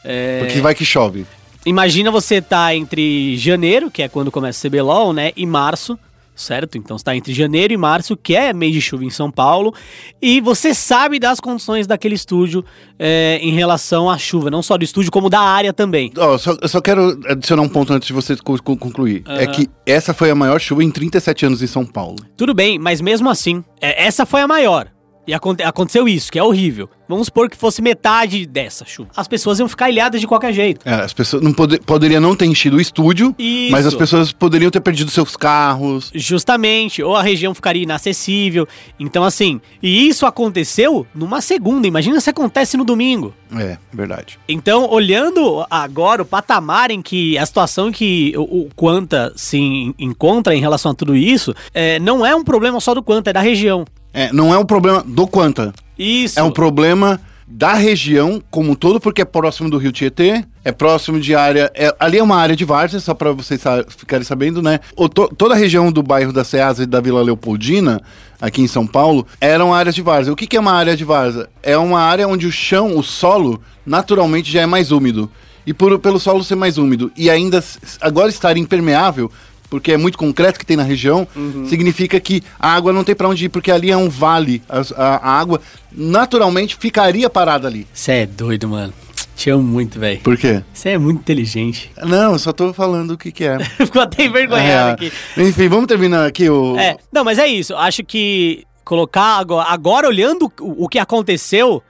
É, 0.04 0.40
Porque 0.40 0.60
vai 0.60 0.74
que 0.74 0.84
chove. 0.84 1.24
Imagina 1.64 2.10
você 2.10 2.42
tá 2.42 2.74
entre 2.74 3.34
janeiro, 3.38 3.90
que 3.90 4.02
é 4.02 4.08
quando 4.08 4.30
começa 4.30 4.68
o 4.68 4.70
CBLOL, 4.70 5.14
né? 5.14 5.32
E 5.34 5.46
março, 5.46 5.98
certo? 6.36 6.76
Então 6.78 6.96
você 6.96 7.02
tá 7.04 7.16
entre 7.16 7.32
janeiro 7.34 7.72
e 7.72 7.76
março, 7.76 8.16
que 8.16 8.36
é 8.36 8.52
mês 8.52 8.72
de 8.72 8.80
chuva 8.80 9.04
em 9.04 9.10
São 9.10 9.30
Paulo. 9.30 9.74
E 10.22 10.40
você 10.40 10.72
sabe 10.74 11.18
das 11.18 11.40
condições 11.40 11.86
daquele 11.86 12.14
estúdio 12.14 12.64
é, 12.98 13.38
em 13.42 13.50
relação 13.52 14.08
à 14.08 14.16
chuva, 14.18 14.50
não 14.50 14.62
só 14.62 14.76
do 14.76 14.84
estúdio, 14.84 15.10
como 15.10 15.28
da 15.30 15.40
área 15.40 15.72
também. 15.72 16.12
Ó, 16.16 16.36
só- 16.38 16.56
eu 16.60 16.68
só 16.68 16.80
quero 16.80 17.18
adicionar 17.28 17.62
um 17.62 17.68
ponto 17.68 17.92
antes 17.92 18.06
de 18.06 18.12
você 18.12 18.36
co- 18.36 18.62
co- 18.62 18.76
concluir. 18.76 19.22
É 19.26 19.46
que 19.46 19.68
essa 19.86 20.12
foi 20.14 20.30
a 20.30 20.34
maior 20.34 20.60
chuva 20.60 20.84
em 20.84 20.90
37 20.90 21.46
anos 21.46 21.62
em 21.62 21.66
São 21.66 21.84
Paulo. 21.84 22.16
Tudo 22.36 22.52
bem, 22.54 22.78
mas 22.78 23.00
mesmo 23.00 23.28
assim, 23.30 23.64
é, 23.80 24.04
essa 24.06 24.26
foi 24.26 24.42
a 24.42 24.46
maior. 24.48 24.88
E 25.26 25.34
aconte- 25.34 25.62
aconteceu 25.62 26.08
isso, 26.08 26.30
que 26.30 26.38
é 26.38 26.42
horrível. 26.42 26.88
Vamos 27.08 27.26
supor 27.26 27.48
que 27.48 27.56
fosse 27.56 27.80
metade 27.82 28.44
dessa 28.46 28.84
chuva. 28.84 29.10
As 29.16 29.28
pessoas 29.28 29.58
iam 29.58 29.68
ficar 29.68 29.90
ilhadas 29.90 30.20
de 30.20 30.26
qualquer 30.26 30.52
jeito. 30.52 30.88
É, 30.88 30.94
as 30.94 31.12
pessoas 31.12 31.42
não 31.42 31.52
pode, 31.52 31.78
poderia 31.80 32.20
não 32.20 32.34
ter 32.36 32.46
enchido 32.46 32.76
o 32.76 32.80
estúdio, 32.80 33.34
Isso. 33.38 33.70
mas 33.72 33.86
as 33.86 33.94
pessoas 33.94 34.32
poderiam 34.32 34.70
ter 34.70 34.80
perdido 34.80 35.10
seus 35.10 35.36
carros. 35.36 36.10
Justamente, 36.14 37.02
ou 37.02 37.14
a 37.16 37.22
região 37.22 37.54
ficaria 37.54 37.82
inacessível. 37.82 38.66
Então, 38.98 39.24
assim, 39.24 39.60
e 39.82 40.08
isso 40.08 40.26
aconteceu 40.26 41.06
numa 41.14 41.40
segunda. 41.40 41.86
Imagina 41.86 42.20
se 42.20 42.30
acontece 42.30 42.76
no 42.76 42.84
domingo. 42.84 43.32
É, 43.56 43.78
verdade. 43.92 44.38
Então, 44.48 44.88
olhando 44.90 45.64
agora 45.70 46.22
o 46.22 46.26
patamar 46.26 46.90
em 46.90 47.00
que 47.00 47.38
a 47.38 47.46
situação 47.46 47.90
que 47.92 48.32
o, 48.36 48.42
o 48.62 48.68
Quanta 48.74 49.32
se 49.36 49.56
en- 49.58 49.94
encontra 49.98 50.54
em 50.54 50.60
relação 50.60 50.90
a 50.92 50.94
tudo 50.94 51.14
isso, 51.16 51.54
é, 51.72 51.98
não 52.00 52.24
é 52.26 52.34
um 52.34 52.42
problema 52.44 52.80
só 52.80 52.94
do 52.94 53.02
Quanta, 53.02 53.30
é 53.30 53.32
da 53.32 53.40
região. 53.40 53.84
É, 54.16 54.32
não 54.32 54.52
é 54.54 54.58
um 54.58 54.64
problema 54.64 55.04
do 55.06 55.26
Quanta, 55.26 55.72
Isso. 55.98 56.40
é 56.40 56.42
um 56.42 56.50
problema 56.50 57.20
da 57.48 57.74
região 57.74 58.42
como 58.50 58.72
um 58.72 58.74
todo, 58.74 58.98
porque 58.98 59.22
é 59.22 59.24
próximo 59.24 59.70
do 59.70 59.78
Rio 59.78 59.92
Tietê, 59.92 60.44
é 60.64 60.72
próximo 60.72 61.20
de 61.20 61.32
área. 61.34 61.70
é- 61.74 61.94
ali 62.00 62.18
é 62.18 62.22
uma 62.22 62.34
área 62.36 62.56
de 62.56 62.64
várzea, 62.64 62.98
só 62.98 63.14
para 63.14 63.30
vocês 63.30 63.60
sa- 63.60 63.84
ficarem 63.86 64.24
sabendo, 64.24 64.60
né? 64.60 64.80
O 64.96 65.08
to- 65.08 65.28
toda 65.36 65.54
a 65.54 65.56
região 65.56 65.92
do 65.92 66.02
bairro 66.02 66.32
da 66.32 66.42
Ceasa 66.42 66.82
e 66.82 66.86
da 66.86 67.00
Vila 67.00 67.22
Leopoldina, 67.22 68.00
aqui 68.40 68.62
em 68.62 68.66
São 68.66 68.84
Paulo, 68.86 69.24
eram 69.40 69.72
áreas 69.72 69.94
de 69.94 70.02
várzea. 70.02 70.32
O 70.32 70.36
que, 70.36 70.46
que 70.48 70.56
é 70.56 70.60
uma 70.60 70.72
área 70.72 70.96
de 70.96 71.04
várzea? 71.04 71.48
É 71.62 71.78
uma 71.78 72.00
área 72.00 72.26
onde 72.26 72.46
o 72.48 72.50
chão, 72.52 72.96
o 72.98 73.02
solo, 73.02 73.60
naturalmente 73.86 74.50
já 74.50 74.62
é 74.62 74.66
mais 74.66 74.90
úmido. 74.90 75.30
E 75.64 75.72
por, 75.74 75.98
pelo 76.00 76.18
solo 76.18 76.42
ser 76.42 76.54
mais 76.56 76.78
úmido 76.78 77.12
e 77.16 77.28
ainda 77.30 77.62
agora 78.00 78.28
estar 78.28 78.56
impermeável, 78.56 79.30
porque 79.68 79.92
é 79.92 79.96
muito 79.96 80.16
concreto 80.18 80.58
que 80.58 80.66
tem 80.66 80.76
na 80.76 80.82
região, 80.82 81.26
significa 81.68 82.18
que 82.20 82.42
a 82.58 82.72
água 82.72 82.92
não 82.92 83.04
tem 83.04 83.14
para 83.14 83.28
onde 83.28 83.46
ir, 83.46 83.48
porque 83.48 83.70
ali 83.70 83.90
é 83.90 83.96
um 83.96 84.08
vale. 84.08 84.62
A, 84.68 84.80
a 85.16 85.30
água 85.38 85.60
naturalmente 85.92 86.76
ficaria 86.76 87.28
parada 87.28 87.66
ali. 87.66 87.86
Você 87.92 88.12
é 88.12 88.26
doido, 88.26 88.68
mano. 88.68 88.92
Te 89.34 89.50
amo 89.50 89.62
muito, 89.62 89.98
velho. 90.00 90.20
Por 90.20 90.36
quê? 90.38 90.62
Você 90.72 90.90
é 90.90 90.98
muito 90.98 91.18
inteligente. 91.20 91.90
Não, 92.02 92.32
eu 92.32 92.38
só 92.38 92.52
tô 92.52 92.72
falando 92.72 93.12
o 93.12 93.18
que, 93.18 93.30
que 93.30 93.44
é. 93.44 93.58
Ficou 93.76 94.00
até 94.00 94.24
envergonhado 94.24 94.90
É, 95.02 95.08
aqui. 95.08 95.12
Enfim, 95.36 95.68
vamos 95.68 95.86
terminar 95.86 96.26
aqui 96.26 96.48
o. 96.48 96.78
É, 96.78 96.96
não, 97.12 97.22
mas 97.22 97.38
é 97.38 97.46
isso. 97.46 97.74
Acho 97.76 98.02
que 98.02 98.64
colocar 98.84 99.38
agora, 99.38 99.68
agora 99.68 100.08
olhando 100.08 100.50
o, 100.60 100.84
o 100.84 100.88
que 100.88 100.98
aconteceu, 100.98 101.82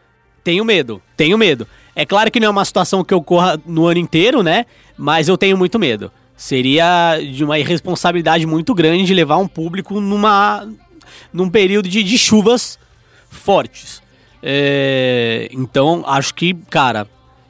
tenho 0.42 0.64
medo. 0.64 1.00
Tenho 1.16 1.38
medo. 1.38 1.68
É 1.94 2.04
claro 2.04 2.30
que 2.32 2.40
não 2.40 2.48
é 2.48 2.50
uma 2.50 2.64
situação 2.64 3.04
que 3.04 3.14
ocorra 3.14 3.60
no 3.64 3.86
ano 3.86 4.00
inteiro, 4.00 4.42
né? 4.42 4.64
Mas 4.98 5.28
eu 5.28 5.38
tenho 5.38 5.56
muito 5.56 5.78
medo. 5.78 6.10
Seria 6.36 7.18
de 7.18 7.42
uma 7.42 7.58
irresponsabilidade 7.58 8.46
muito 8.46 8.74
grande 8.74 9.04
de 9.04 9.14
levar 9.14 9.38
um 9.38 9.48
público 9.48 10.00
numa 10.00 10.68
num 11.32 11.48
período 11.48 11.88
de, 11.88 12.02
de 12.02 12.18
chuvas 12.18 12.78
fortes. 13.30 14.02
É, 14.42 15.48
então, 15.52 16.04
acho 16.06 16.34
que, 16.34 16.54
cara, 16.70 17.06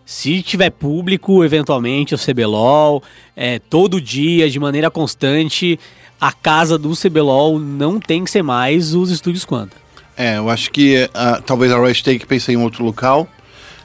Se 0.09 0.41
tiver 0.41 0.71
público, 0.71 1.45
eventualmente, 1.45 2.15
o 2.15 2.19
CBLOL, 2.19 3.03
é, 3.35 3.59
todo 3.59 4.01
dia, 4.01 4.49
de 4.49 4.61
maneira 4.61 4.89
constante, 4.89 5.81
a 6.21 6.33
casa 6.33 6.79
do 6.79 6.93
CBLOL 6.97 7.59
não 7.59 7.99
tem 7.99 8.23
que 8.25 8.31
ser 8.31 8.43
mais 8.43 8.95
os 8.95 9.11
estúdios 9.11 9.45
Quanta. 9.45 9.77
É, 10.17 10.39
eu 10.39 10.49
acho 10.49 10.71
que 10.71 11.11
ah, 11.13 11.43
talvez 11.45 11.73
a 11.73 11.79
Riot 11.79 12.05
tenha 12.05 12.19
que 12.21 12.27
pensar 12.27 12.53
em 12.53 12.57
outro 12.57 12.85
local. 12.85 13.27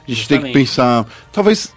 A 0.06 0.10
gente 0.10 0.28
tem 0.28 0.38
que 0.38 0.46
Justamente. 0.46 0.52
pensar, 0.52 1.06
talvez, 1.32 1.74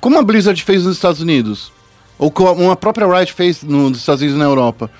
como 0.00 0.18
a 0.18 0.22
Blizzard 0.22 0.60
fez 0.64 0.84
nos 0.84 0.96
Estados 0.96 1.20
Unidos, 1.20 1.72
ou 2.20 2.30
como 2.30 2.70
a 2.70 2.76
própria 2.76 3.06
Riot 3.06 3.32
fez 3.32 3.62
nos 3.62 3.98
Estados 3.98 4.20
Unidos 4.20 4.36
e 4.36 4.38
na 4.38 4.44
Europa. 4.48 4.90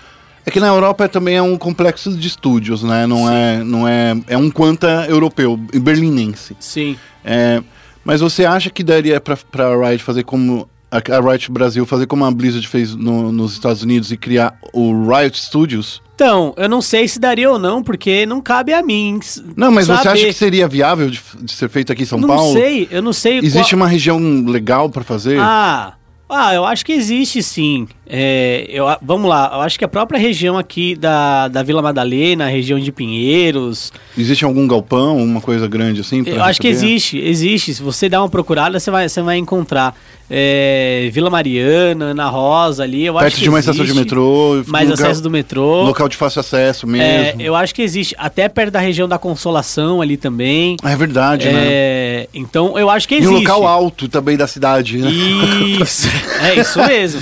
É 0.44 0.50
que 0.50 0.58
na 0.58 0.68
Europa 0.68 1.06
também 1.06 1.36
é 1.36 1.42
um 1.42 1.56
complexo 1.58 2.10
de 2.16 2.26
estúdios, 2.26 2.82
né? 2.82 3.06
Não 3.06 3.30
é, 3.30 3.62
não 3.62 3.86
é, 3.86 4.16
é 4.26 4.36
um 4.38 4.50
quanta 4.50 5.06
europeu, 5.08 5.54
berlinense. 5.56 6.56
Sim. 6.58 6.96
É, 7.22 7.62
mas 8.02 8.20
você 8.22 8.44
acha 8.46 8.70
que 8.70 8.82
daria 8.82 9.20
pra, 9.20 9.36
pra 9.36 9.88
Riot 9.88 10.02
fazer 10.02 10.24
como 10.24 10.66
a, 10.90 10.96
a 10.96 11.20
Riot 11.20 11.52
Brasil 11.52 11.84
fazer 11.84 12.06
como 12.06 12.24
a 12.24 12.30
Blizzard 12.30 12.66
fez 12.66 12.94
no- 12.96 13.30
nos 13.30 13.52
Estados 13.52 13.82
Unidos 13.82 14.10
e 14.10 14.16
criar 14.16 14.56
o 14.72 15.06
Riot 15.08 15.38
Studios? 15.38 16.00
Então, 16.14 16.52
eu 16.56 16.68
não 16.68 16.82
sei 16.82 17.06
se 17.08 17.18
daria 17.18 17.50
ou 17.50 17.58
não, 17.58 17.82
porque 17.82 18.24
não 18.26 18.40
cabe 18.42 18.72
a 18.74 18.82
mim. 18.82 19.20
Não, 19.56 19.70
mas 19.70 19.86
você 19.86 19.96
saber. 20.02 20.08
acha 20.20 20.26
que 20.26 20.32
seria 20.34 20.66
viável 20.68 21.08
de, 21.10 21.20
de 21.42 21.52
ser 21.52 21.68
feito 21.68 21.92
aqui 21.92 22.02
em 22.02 22.06
São 22.06 22.18
não 22.18 22.28
Paulo? 22.28 22.52
sei, 22.54 22.88
eu 22.90 23.00
não 23.02 23.12
sei. 23.12 23.38
Existe 23.38 23.70
qual- 23.74 23.82
uma 23.82 23.88
região 23.88 24.18
legal 24.46 24.88
pra 24.90 25.02
fazer? 25.02 25.38
Ah, 25.40 25.94
ah, 26.30 26.54
eu 26.54 26.64
acho 26.64 26.84
que 26.84 26.92
existe 26.92 27.42
sim. 27.42 27.86
É, 28.06 28.66
eu, 28.68 28.86
vamos 29.02 29.28
lá, 29.28 29.50
eu 29.54 29.60
acho 29.60 29.78
que 29.78 29.84
a 29.84 29.88
própria 29.88 30.18
região 30.18 30.58
aqui 30.58 30.96
da, 30.96 31.48
da 31.48 31.62
Vila 31.62 31.82
Madalena, 31.82 32.46
região 32.48 32.78
de 32.78 32.90
Pinheiros, 32.90 33.92
Existe 34.16 34.44
algum 34.44 34.66
galpão, 34.66 35.16
uma 35.18 35.40
coisa 35.40 35.68
grande 35.68 36.00
assim? 36.00 36.22
eu 36.26 36.42
acho 36.42 36.60
que 36.60 36.68
receber? 36.68 36.86
existe, 36.86 37.18
existe. 37.18 37.74
Se 37.74 37.82
você 37.82 38.08
der 38.08 38.18
uma 38.18 38.28
procurada, 38.28 38.78
você 38.80 38.90
vai, 38.90 39.08
você 39.08 39.22
vai 39.22 39.36
encontrar. 39.38 39.96
É, 40.32 41.10
Vila 41.12 41.28
Mariana, 41.28 42.06
Ana 42.06 42.28
Rosa 42.28 42.84
ali, 42.84 43.04
eu 43.04 43.18
acho 43.18 43.24
Perto 43.24 43.34
que 43.36 43.42
de 43.42 43.48
uma 43.48 43.58
estação 43.58 43.84
de 43.84 43.90
existe. 43.90 44.04
metrô. 44.04 44.62
Mais 44.68 44.88
lugar- 44.88 45.04
acesso 45.06 45.20
do 45.22 45.28
metrô. 45.28 45.82
Local 45.82 46.08
de 46.08 46.16
fácil 46.16 46.38
acesso 46.38 46.86
É, 46.86 46.88
mesmo. 46.88 47.42
eu 47.42 47.56
acho 47.56 47.74
que 47.74 47.82
existe. 47.82 48.14
Até 48.16 48.48
perto 48.48 48.70
da 48.70 48.78
região 48.78 49.08
da 49.08 49.18
Consolação 49.18 50.00
ali 50.00 50.16
também. 50.16 50.76
É 50.84 50.94
verdade, 50.94 51.46
né? 51.46 51.60
É, 51.64 52.28
então 52.32 52.78
eu 52.78 52.88
acho 52.88 53.08
que 53.08 53.16
E 53.16 53.18
existe. 53.18 53.34
um 53.34 53.38
local 53.40 53.66
alto 53.66 54.06
também 54.08 54.36
da 54.36 54.46
cidade, 54.46 54.98
né? 54.98 55.10
Isso, 55.10 56.08
é 56.40 56.60
isso 56.60 56.78
mesmo. 56.86 57.20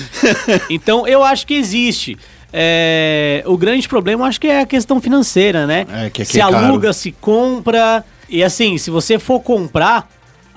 Então 0.69 1.07
eu 1.07 1.25
acho 1.25 1.47
que 1.47 1.55
existe. 1.55 2.15
É, 2.53 3.43
o 3.47 3.57
grande 3.57 3.89
problema 3.89 4.25
eu 4.25 4.29
acho 4.29 4.41
que 4.41 4.49
é 4.49 4.61
a 4.61 4.67
questão 4.67 5.01
financeira, 5.01 5.67
né? 5.67 5.87
É, 5.93 6.11
que 6.11 6.25
se 6.27 6.41
é 6.41 6.43
aluga, 6.43 6.93
se 6.93 7.13
compra. 7.13 8.05
E 8.29 8.45
assim, 8.45 8.77
se 8.77 8.91
você 8.91 9.19
for 9.19 9.41
comprar 9.41 10.09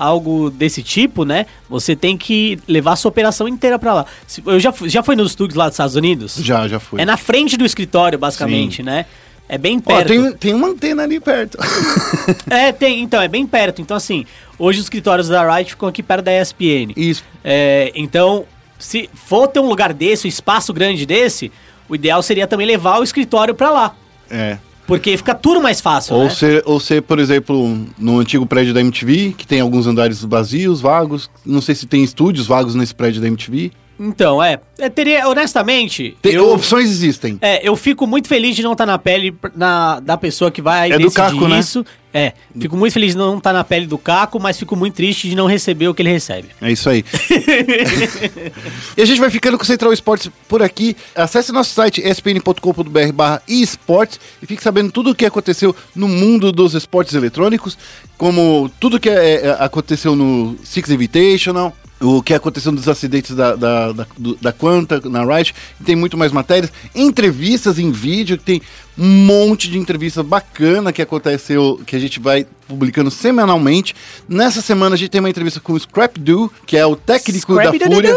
algo 0.01 0.49
desse 0.49 0.81
tipo, 0.81 1.23
né? 1.25 1.45
Você 1.69 1.95
tem 1.95 2.17
que 2.17 2.59
levar 2.67 2.93
a 2.93 2.95
sua 2.95 3.09
operação 3.09 3.47
inteira 3.47 3.77
pra 3.77 3.93
lá. 3.93 4.05
Eu 4.45 4.59
já, 4.59 4.71
fui- 4.71 4.89
já 4.89 5.03
foi 5.03 5.15
nos 5.15 5.31
estúdios 5.31 5.55
lá 5.57 5.65
dos 5.65 5.73
Estados 5.75 5.95
Unidos? 5.95 6.35
Já, 6.41 6.67
já 6.67 6.79
fui. 6.79 7.01
É 7.01 7.05
na 7.05 7.17
frente 7.17 7.55
do 7.57 7.65
escritório, 7.65 8.17
basicamente, 8.17 8.81
né? 8.83 9.05
É 9.47 9.57
bem 9.57 9.81
Ó, 9.85 9.87
perto. 9.93 10.07
tem, 10.07 10.31
tem 10.33 10.53
uma 10.53 10.69
antena 10.69 11.03
ali 11.03 11.19
perto. 11.19 11.57
É, 12.49 12.71
tem, 12.71 13.01
então, 13.01 13.21
é 13.21 13.27
bem 13.27 13.45
perto. 13.45 13.81
Então, 13.81 13.97
assim, 13.97 14.25
hoje 14.57 14.79
os 14.79 14.85
escritórios 14.85 15.27
da 15.27 15.55
Riot 15.55 15.71
ficam 15.71 15.89
aqui 15.89 16.01
perto 16.01 16.23
da 16.25 16.31
ESPN. 16.41 16.93
Isso. 16.95 17.23
É, 17.43 17.91
então, 17.95 18.45
se 18.79 19.09
for 19.13 19.47
ter 19.47 19.59
um 19.59 19.67
lugar 19.67 19.93
desse, 19.93 20.25
um 20.25 20.29
espaço 20.29 20.73
grande 20.73 21.05
desse, 21.05 21.51
o 21.89 21.95
ideal 21.95 22.21
seria 22.23 22.47
também 22.47 22.65
levar 22.65 22.99
o 22.99 23.03
escritório 23.03 23.53
pra 23.53 23.69
lá. 23.71 23.95
É. 24.29 24.57
Porque 24.91 25.15
fica 25.15 25.33
tudo 25.33 25.61
mais 25.61 25.79
fácil, 25.79 26.15
Ou 26.17 26.25
né? 26.25 26.29
ser, 26.31 26.63
ou 26.65 26.77
ser, 26.77 27.01
por 27.01 27.17
exemplo, 27.17 27.79
no 27.97 28.19
antigo 28.19 28.45
prédio 28.45 28.73
da 28.73 28.81
MTV, 28.81 29.33
que 29.37 29.47
tem 29.47 29.61
alguns 29.61 29.87
andares 29.87 30.21
vazios, 30.21 30.81
vagos. 30.81 31.29
Não 31.45 31.61
sei 31.61 31.75
se 31.75 31.85
tem 31.85 32.03
estúdios 32.03 32.45
vagos 32.45 32.75
nesse 32.75 32.93
prédio 32.93 33.21
da 33.21 33.27
MTV. 33.29 33.71
Então, 34.03 34.41
é, 34.41 34.59
é, 34.79 34.89
Teria, 34.89 35.27
honestamente. 35.27 36.17
Tem, 36.23 36.33
eu, 36.33 36.51
Opções 36.51 36.89
existem. 36.89 37.37
é, 37.39 37.67
eu 37.67 37.75
fico 37.75 38.07
muito 38.07 38.27
feliz 38.27 38.55
de 38.55 38.63
não 38.63 38.71
estar 38.71 38.87
na 38.87 38.97
pele 38.97 39.35
na, 39.55 39.99
da 39.99 40.17
pessoa 40.17 40.49
que 40.49 40.59
vai 40.59 40.91
É 40.91 40.97
do 40.97 41.03
decidir 41.03 41.13
Caco, 41.13 41.47
né? 41.47 41.59
isso. 41.59 41.85
É, 42.13 42.33
fico 42.59 42.75
muito 42.75 42.91
feliz 42.91 43.13
de 43.13 43.17
não 43.17 43.37
estar 43.37 43.53
na 43.53 43.63
pele 43.63 43.85
do 43.85 43.97
Caco, 43.97 44.39
mas 44.39 44.57
fico 44.57 44.75
muito 44.75 44.95
triste 44.95 45.29
de 45.29 45.35
não 45.35 45.45
receber 45.45 45.87
o 45.87 45.93
que 45.93 46.01
ele 46.01 46.09
recebe. 46.09 46.49
É 46.59 46.71
isso 46.71 46.89
aí. 46.89 47.05
e 48.97 49.01
a 49.01 49.05
gente 49.05 49.19
vai 49.19 49.29
ficando 49.29 49.55
com 49.55 49.63
o 49.63 49.67
Central 49.67 49.93
Esportes 49.93 50.29
por 50.47 50.63
aqui. 50.63 50.97
Acesse 51.15 51.51
nosso 51.51 51.73
site 51.73 52.01
espn.com.br 52.01 53.13
barra 53.13 53.41
esportes 53.47 54.19
e 54.41 54.45
fique 54.47 54.63
sabendo 54.63 54.91
tudo 54.91 55.11
o 55.11 55.15
que 55.15 55.25
aconteceu 55.25 55.75
no 55.95 56.07
mundo 56.07 56.51
dos 56.51 56.73
esportes 56.73 57.13
eletrônicos, 57.13 57.77
como 58.17 58.69
tudo 58.79 58.99
que 58.99 59.09
é, 59.09 59.45
é, 59.45 59.49
aconteceu 59.59 60.15
no 60.15 60.57
Six 60.63 60.89
Invitational, 60.89 61.73
o 62.01 62.21
que 62.23 62.33
aconteceu 62.33 62.71
nos 62.71 62.87
acidentes 62.89 63.35
da, 63.35 63.55
da, 63.55 63.91
da, 63.91 64.07
da 64.41 64.51
Quanta, 64.51 64.99
na 65.09 65.23
Riot, 65.23 65.53
e 65.79 65.83
tem 65.83 65.95
muito 65.95 66.17
mais 66.17 66.31
matérias, 66.31 66.71
entrevistas 66.95 67.77
em 67.79 67.91
vídeo, 67.91 68.37
que 68.37 68.43
tem 68.43 68.61
um 68.97 69.07
monte 69.25 69.69
de 69.69 69.77
entrevistas 69.77 70.25
bacana 70.25 70.91
que 70.91 71.01
aconteceu, 71.01 71.79
que 71.85 71.95
a 71.95 71.99
gente 71.99 72.19
vai 72.19 72.45
publicando 72.67 73.09
semanalmente. 73.11 73.95
Nessa 74.27 74.61
semana 74.61 74.95
a 74.95 74.97
gente 74.97 75.09
tem 75.09 75.19
uma 75.19 75.29
entrevista 75.29 75.59
com 75.59 75.73
o 75.73 75.79
Scrap 75.79 76.17
Do, 76.19 76.51
que 76.65 76.75
é 76.77 76.85
o 76.85 76.95
técnico 76.95 77.53
da. 77.55 77.71
Fúria. 77.95 78.15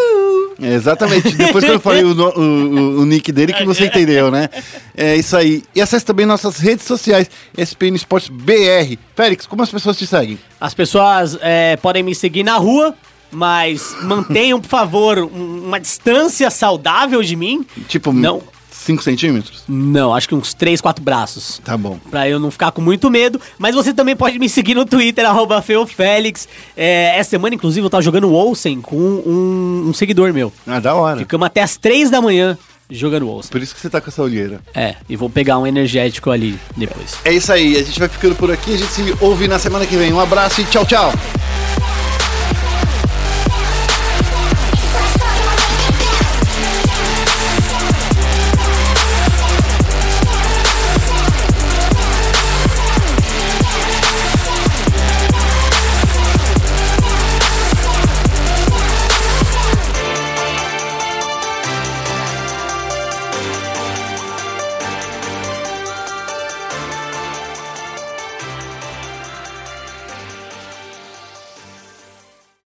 É, 0.62 0.72
exatamente. 0.74 1.32
Depois 1.34 1.64
que 1.64 1.70
eu 1.70 1.80
falei 1.80 2.04
o- 2.04 2.12
o- 2.14 3.00
o 3.00 3.04
nick 3.04 3.32
dele, 3.32 3.52
que 3.52 3.64
você 3.64 3.86
entendeu, 3.86 4.30
né? 4.30 4.48
É 4.96 5.16
isso 5.16 5.36
aí. 5.36 5.64
E 5.74 5.80
acesse 5.80 6.04
também 6.04 6.24
nossas 6.26 6.58
redes 6.58 6.86
sociais, 6.86 7.28
SPN 7.56 7.96
Esportes 7.96 8.28
BR. 8.28 8.96
Félix, 9.16 9.46
como 9.46 9.62
as 9.64 9.70
pessoas 9.70 9.96
te 9.98 10.06
seguem? 10.06 10.38
As 10.60 10.72
pessoas 10.72 11.36
é, 11.40 11.76
podem 11.76 12.04
me 12.04 12.14
seguir 12.14 12.44
na 12.44 12.56
rua, 12.56 12.94
mas 13.34 13.96
mantenham, 14.02 14.60
por 14.60 14.68
favor, 14.68 15.18
um- 15.18 15.64
uma 15.66 15.78
distância 15.80 16.50
saudável 16.50 17.22
de 17.22 17.36
mim. 17.36 17.66
Tipo, 17.88 18.12
Não. 18.12 18.42
5 18.70 19.02
centímetros? 19.02 19.62
Não, 19.66 20.14
acho 20.14 20.28
que 20.28 20.34
uns 20.34 20.52
3, 20.52 20.78
4 20.78 21.02
braços. 21.02 21.58
Tá 21.64 21.74
bom. 21.74 21.98
Pra 22.10 22.28
eu 22.28 22.38
não 22.38 22.50
ficar 22.50 22.70
com 22.70 22.82
muito 22.82 23.10
medo. 23.10 23.40
Mas 23.58 23.74
você 23.74 23.94
também 23.94 24.14
pode 24.14 24.38
me 24.38 24.46
seguir 24.46 24.74
no 24.74 24.84
Twitter, 24.84 25.24
arroba 25.24 25.62
FeoFélix. 25.62 26.46
É, 26.76 27.14
essa 27.16 27.30
semana, 27.30 27.54
inclusive, 27.54 27.86
eu 27.86 27.88
tava 27.88 28.02
jogando 28.02 28.30
Olsen 28.30 28.82
com 28.82 28.96
um, 28.96 29.84
um 29.88 29.94
seguidor 29.94 30.34
meu. 30.34 30.52
Ah, 30.66 30.80
da 30.80 30.94
hora. 30.94 31.18
Ficamos 31.20 31.46
até 31.46 31.62
as 31.62 31.78
3 31.78 32.10
da 32.10 32.20
manhã 32.20 32.58
jogando 32.90 33.26
Olsen. 33.26 33.50
Por 33.50 33.62
isso 33.62 33.74
que 33.74 33.80
você 33.80 33.88
tá 33.88 34.02
com 34.02 34.10
essa 34.10 34.20
olheira. 34.22 34.60
É, 34.74 34.96
e 35.08 35.16
vou 35.16 35.30
pegar 35.30 35.58
um 35.58 35.66
energético 35.66 36.30
ali 36.30 36.58
depois. 36.76 37.14
É 37.24 37.32
isso 37.32 37.50
aí. 37.54 37.78
A 37.78 37.82
gente 37.82 37.98
vai 37.98 38.08
ficando 38.10 38.34
por 38.34 38.50
aqui. 38.50 38.74
A 38.74 38.76
gente 38.76 38.90
se 38.92 39.14
ouve 39.18 39.48
na 39.48 39.58
semana 39.58 39.86
que 39.86 39.96
vem. 39.96 40.12
Um 40.12 40.20
abraço 40.20 40.60
e 40.60 40.64
tchau, 40.64 40.84
tchau. 40.84 41.10